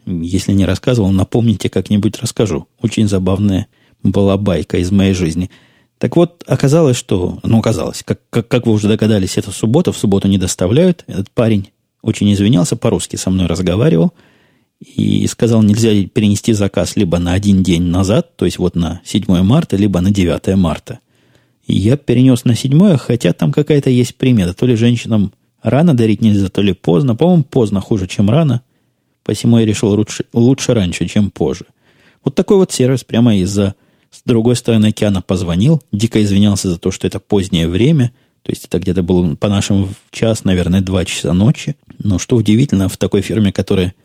Если 0.06 0.52
не 0.52 0.66
рассказывал, 0.66 1.12
напомните, 1.12 1.70
как-нибудь 1.70 2.20
расскажу. 2.22 2.68
Очень 2.82 3.08
забавная 3.08 3.68
была 4.04 4.38
байка 4.38 4.78
из 4.78 4.92
моей 4.92 5.14
жизни. 5.14 5.50
Так 5.98 6.16
вот, 6.16 6.44
оказалось, 6.48 6.98
что... 6.98 7.40
Ну, 7.44 7.60
оказалось, 7.60 8.04
как, 8.04 8.20
как, 8.30 8.48
как 8.48 8.68
вы 8.68 8.74
уже 8.74 8.88
догадались, 8.88 9.38
это 9.38 9.52
суббота, 9.52 9.92
в 9.92 9.98
субботу 9.98 10.28
не 10.28 10.38
доставляют. 10.38 11.04
Этот 11.08 11.32
парень 11.32 11.70
очень 12.02 12.32
извинялся, 12.34 12.76
по-русски 12.76 13.16
со 13.16 13.30
мной 13.30 13.48
разговаривал 13.48 14.14
и 14.80 15.26
сказал, 15.28 15.64
нельзя 15.64 15.90
перенести 16.08 16.54
заказ 16.54 16.96
либо 16.96 17.18
на 17.20 17.34
один 17.34 17.64
день 17.64 17.84
назад, 17.84 18.36
то 18.36 18.46
есть 18.46 18.60
вот 18.60 18.76
на 18.76 19.02
7 19.06 19.26
марта, 19.42 19.78
либо 19.78 20.02
на 20.02 20.12
9 20.12 20.56
марта. 20.58 21.00
И 21.66 21.74
я 21.74 21.96
перенес 21.96 22.44
на 22.44 22.56
7, 22.56 22.98
хотя 22.98 23.32
там 23.32 23.54
какая-то 23.54 23.90
есть 23.90 24.16
примета. 24.16 24.54
То 24.54 24.66
ли 24.66 24.76
женщинам 24.76 25.32
рано 25.62 25.94
дарить 25.94 26.22
нельзя, 26.22 26.50
то 26.50 26.62
ли 26.62 26.74
поздно. 26.74 27.16
По-моему, 27.16 27.44
поздно 27.44 27.80
хуже, 27.80 28.08
чем 28.08 28.30
рано. 28.30 28.62
Посему 29.24 29.58
я 29.60 29.66
решил 29.66 29.90
лучше, 29.90 30.26
лучше 30.34 30.74
раньше, 30.74 31.08
чем 31.08 31.32
позже. 31.32 31.66
Вот 32.26 32.36
такой 32.36 32.58
вот 32.58 32.74
сервис 32.74 33.06
прямо 33.06 33.38
из-за 33.38 33.76
с 34.14 34.22
другой 34.24 34.56
стороны 34.56 34.88
океана 34.88 35.22
позвонил, 35.22 35.82
дико 35.92 36.22
извинялся 36.24 36.70
за 36.70 36.78
то, 36.78 36.92
что 36.92 37.08
это 37.08 37.20
позднее 37.20 37.68
время, 37.68 38.12
то 38.44 38.52
есть 38.52 38.66
это 38.66 38.78
где-то 38.78 39.02
было 39.02 39.36
по 39.36 39.50
нашему 39.50 39.90
час, 40.12 40.44
наверное, 40.44 40.82
два 40.82 41.04
часа 41.04 41.34
ночи. 41.34 41.76
Но 41.98 42.20
что 42.20 42.36
удивительно, 42.36 42.90
в 42.90 42.98
такой 42.98 43.22
фирме, 43.22 43.52
которая 43.52 43.96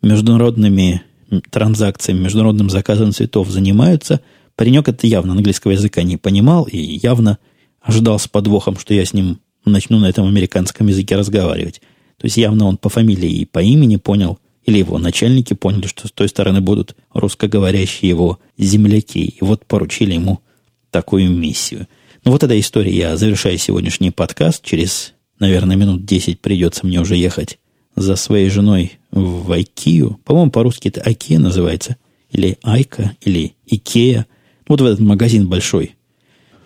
международными 0.00 1.02
транзакциями, 1.50 2.20
международным 2.20 2.70
заказом 2.70 3.12
цветов 3.12 3.50
занимаются, 3.50 4.20
паренек 4.56 4.88
это 4.88 5.06
явно 5.06 5.32
английского 5.32 5.72
языка 5.72 6.02
не 6.02 6.16
понимал 6.16 6.64
и 6.64 6.78
явно 6.78 7.38
ожидал 7.82 8.18
с 8.18 8.28
подвохом, 8.28 8.78
что 8.78 8.94
я 8.94 9.04
с 9.04 9.12
ним 9.12 9.40
начну 9.64 9.98
на 9.98 10.08
этом 10.08 10.26
американском 10.26 10.86
языке 10.86 11.16
разговаривать. 11.16 11.82
То 12.16 12.26
есть 12.26 12.36
явно 12.36 12.66
он 12.66 12.76
по 12.78 12.88
фамилии 12.88 13.30
и 13.30 13.44
по 13.44 13.60
имени 13.60 13.96
понял– 13.96 14.38
или 14.64 14.78
его 14.78 14.98
начальники 14.98 15.54
поняли, 15.54 15.86
что 15.86 16.08
с 16.08 16.12
той 16.12 16.28
стороны 16.28 16.60
будут 16.60 16.96
русскоговорящие 17.12 18.08
его 18.08 18.38
земляки, 18.58 19.24
и 19.24 19.38
вот 19.40 19.64
поручили 19.66 20.14
ему 20.14 20.40
такую 20.90 21.30
миссию. 21.30 21.86
Ну 22.24 22.32
вот 22.32 22.42
эта 22.42 22.58
история. 22.60 22.94
Я 22.94 23.16
завершаю 23.16 23.56
сегодняшний 23.58 24.10
подкаст. 24.10 24.62
Через, 24.62 25.14
наверное, 25.38 25.76
минут 25.76 26.04
10 26.04 26.40
придется 26.40 26.86
мне 26.86 27.00
уже 27.00 27.16
ехать 27.16 27.58
за 27.96 28.16
своей 28.16 28.50
женой 28.50 28.98
в 29.10 29.50
Айкию. 29.52 30.20
По-моему, 30.24 30.50
по-русски 30.50 30.88
это 30.88 31.00
Айкия 31.00 31.38
называется. 31.38 31.96
Или 32.30 32.58
Айка, 32.62 33.16
или 33.22 33.54
Икея. 33.66 34.26
Вот 34.68 34.80
в 34.80 34.84
этот 34.84 35.00
магазин 35.00 35.48
большой. 35.48 35.96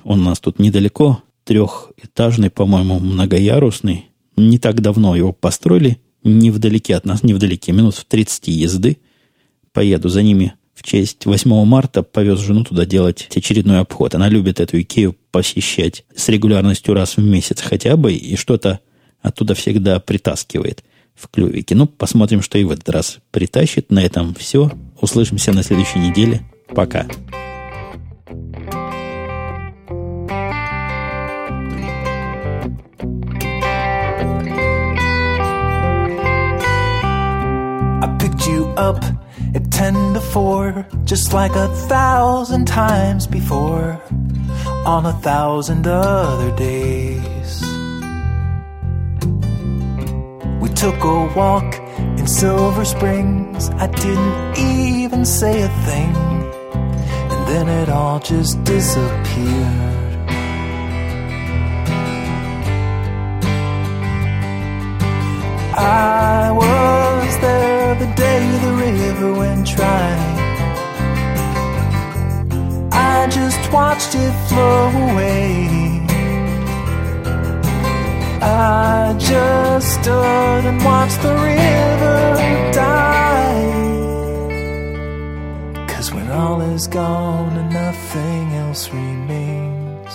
Он 0.03 0.21
у 0.21 0.25
нас 0.25 0.41
тут 0.41 0.59
недалеко. 0.59 1.23
Трехэтажный, 1.45 2.51
по-моему, 2.51 2.99
многоярусный. 2.99 4.07
Не 4.37 4.59
так 4.59 4.81
давно 4.81 5.15
его 5.15 5.33
построили 5.33 5.99
невдалеке 6.25 6.97
от 6.97 7.05
нас, 7.05 7.23
невдалеке, 7.23 7.73
минут 7.73 7.95
в 7.95 8.05
30 8.05 8.49
езды. 8.49 8.99
Поеду 9.73 10.09
за 10.09 10.23
ними 10.23 10.55
в 10.75 10.83
честь 10.83 11.27
8 11.27 11.65
марта, 11.65 12.03
повез 12.03 12.41
жену 12.41 12.65
туда 12.65 12.85
делать 12.85 13.29
очередной 13.35 13.81
обход. 13.81 14.15
Она 14.15 14.29
любит 14.29 14.61
эту 14.61 14.81
Икею 14.81 15.17
посещать 15.31 16.05
с 16.15 16.29
регулярностью 16.29 16.95
раз 16.95 17.17
в 17.17 17.23
месяц 17.23 17.61
хотя 17.61 17.97
бы, 17.97 18.13
и 18.13 18.37
что-то 18.37 18.81
оттуда 19.23 19.55
всегда 19.55 20.01
притаскивает 20.01 20.83
в 21.15 21.29
клювике. 21.29 21.75
Ну, 21.75 21.87
посмотрим, 21.87 22.43
что 22.43 22.59
и 22.59 22.65
в 22.65 22.71
этот 22.71 22.89
раз 22.89 23.19
притащит. 23.31 23.91
На 23.91 24.03
этом 24.03 24.35
все. 24.35 24.71
Услышимся 25.01 25.53
на 25.53 25.63
следующей 25.63 26.01
неделе. 26.01 26.43
Пока. 26.75 27.07
Up 38.77 39.03
at 39.55 39.71
10 39.71 40.15
to 40.15 40.21
4, 40.21 40.87
just 41.05 41.33
like 41.33 41.55
a 41.55 41.69
thousand 41.89 42.67
times 42.67 43.27
before, 43.27 44.01
on 44.87 45.07
a 45.07 45.13
thousand 45.13 45.87
other 45.87 46.55
days. 46.57 47.63
We 50.61 50.69
took 50.71 51.03
a 51.05 51.33
walk 51.37 51.75
in 52.19 52.27
Silver 52.27 52.85
Springs, 52.85 53.71
I 53.71 53.87
didn't 53.87 54.59
even 54.59 55.25
say 55.25 55.63
a 55.63 55.69
thing, 55.69 56.15
and 57.33 57.47
then 57.49 57.69
it 57.69 57.89
all 57.89 58.21
just 58.21 58.63
disappeared. 58.65 59.95
I 65.77 66.24
day 68.17 68.59
the 68.65 68.73
river 68.73 69.33
went 69.35 69.67
dry. 69.67 70.17
I 72.93 73.27
just 73.29 73.73
watched 73.73 74.15
it 74.15 74.35
flow 74.49 74.89
away. 75.09 76.05
I 78.41 79.17
just 79.19 80.01
stood 80.01 80.65
and 80.71 80.85
watched 80.85 81.21
the 81.23 81.35
river 81.35 82.73
die. 82.73 83.75
Cause 85.89 86.13
when 86.13 86.31
all 86.31 86.61
is 86.61 86.87
gone 86.87 87.57
and 87.57 87.73
nothing 87.73 88.53
else 88.55 88.91
remains, 88.91 90.15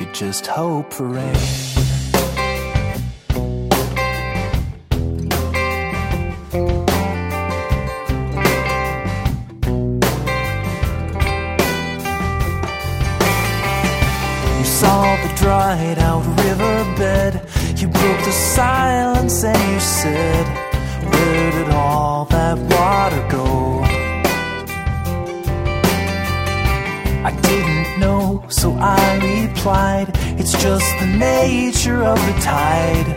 you 0.00 0.06
just 0.12 0.46
hope 0.46 0.92
for 0.92 1.06
rain. 1.06 1.69
Silence 18.60 19.42
and 19.42 19.72
you 19.72 19.80
said, 19.80 20.46
Where 21.10 21.50
did 21.52 21.68
all 21.70 22.26
that 22.26 22.58
water 22.74 23.22
go? 23.36 23.46
I 27.28 27.30
didn't 27.48 28.00
know, 28.02 28.44
so 28.48 28.66
I 28.78 29.06
replied, 29.32 30.08
It's 30.40 30.52
just 30.66 30.88
the 31.00 31.06
nature 31.06 32.02
of 32.12 32.18
the 32.28 32.36
tide. 32.52 33.10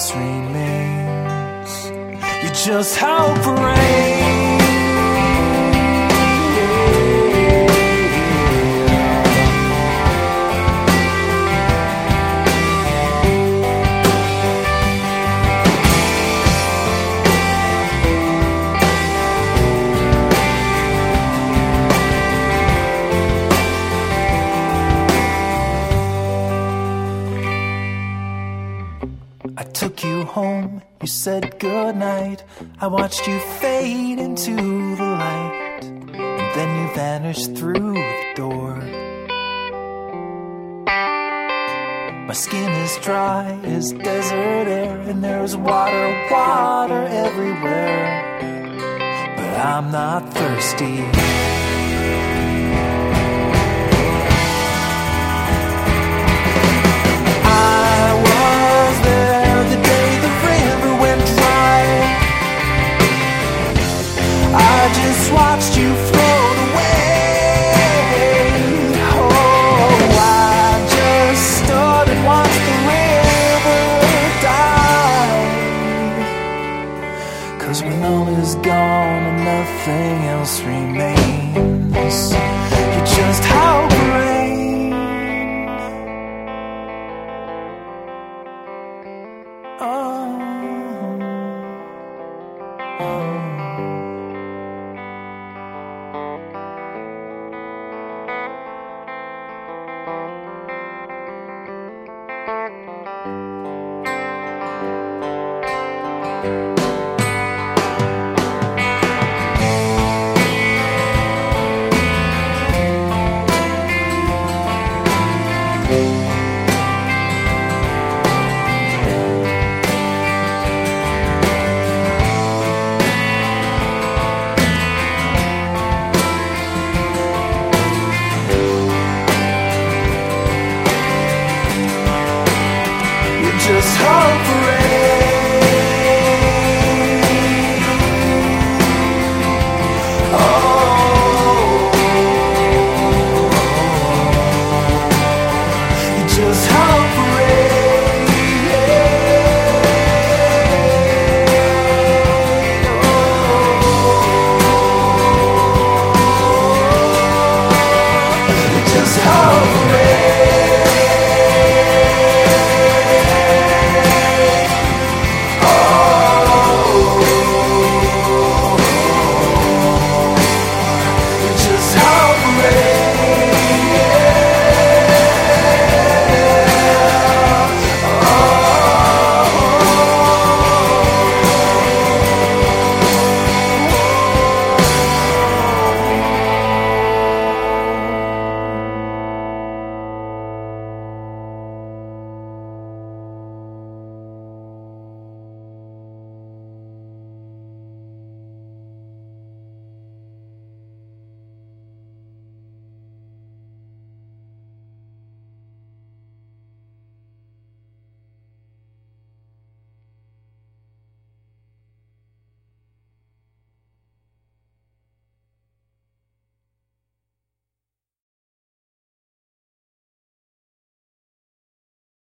else 0.00 0.14
remains. 0.16 1.90
You 2.42 2.48
just 2.64 2.96
hope 2.96 3.42
brave. 3.42 4.49
Home, 30.30 30.80
you 31.02 31.08
said 31.08 31.58
goodnight. 31.58 32.44
I 32.80 32.86
watched 32.86 33.26
you 33.26 33.38
fade 33.60 34.20
into 34.20 34.54
the 34.54 35.10
light, 35.24 35.80
and 35.82 36.54
then 36.56 36.70
you 36.78 36.94
vanished 36.94 37.56
through 37.56 37.94
the 37.94 38.32
door. 38.36 38.76
My 42.28 42.34
skin 42.34 42.70
is 42.70 42.96
dry 42.98 43.58
as 43.64 43.92
desert 43.92 44.68
air, 44.68 45.00
and 45.10 45.22
there's 45.24 45.56
water, 45.56 46.28
water 46.30 47.06
everywhere. 47.26 48.06
But 49.36 49.56
I'm 49.66 49.90
not 49.90 50.32
thirsty. 50.32 51.49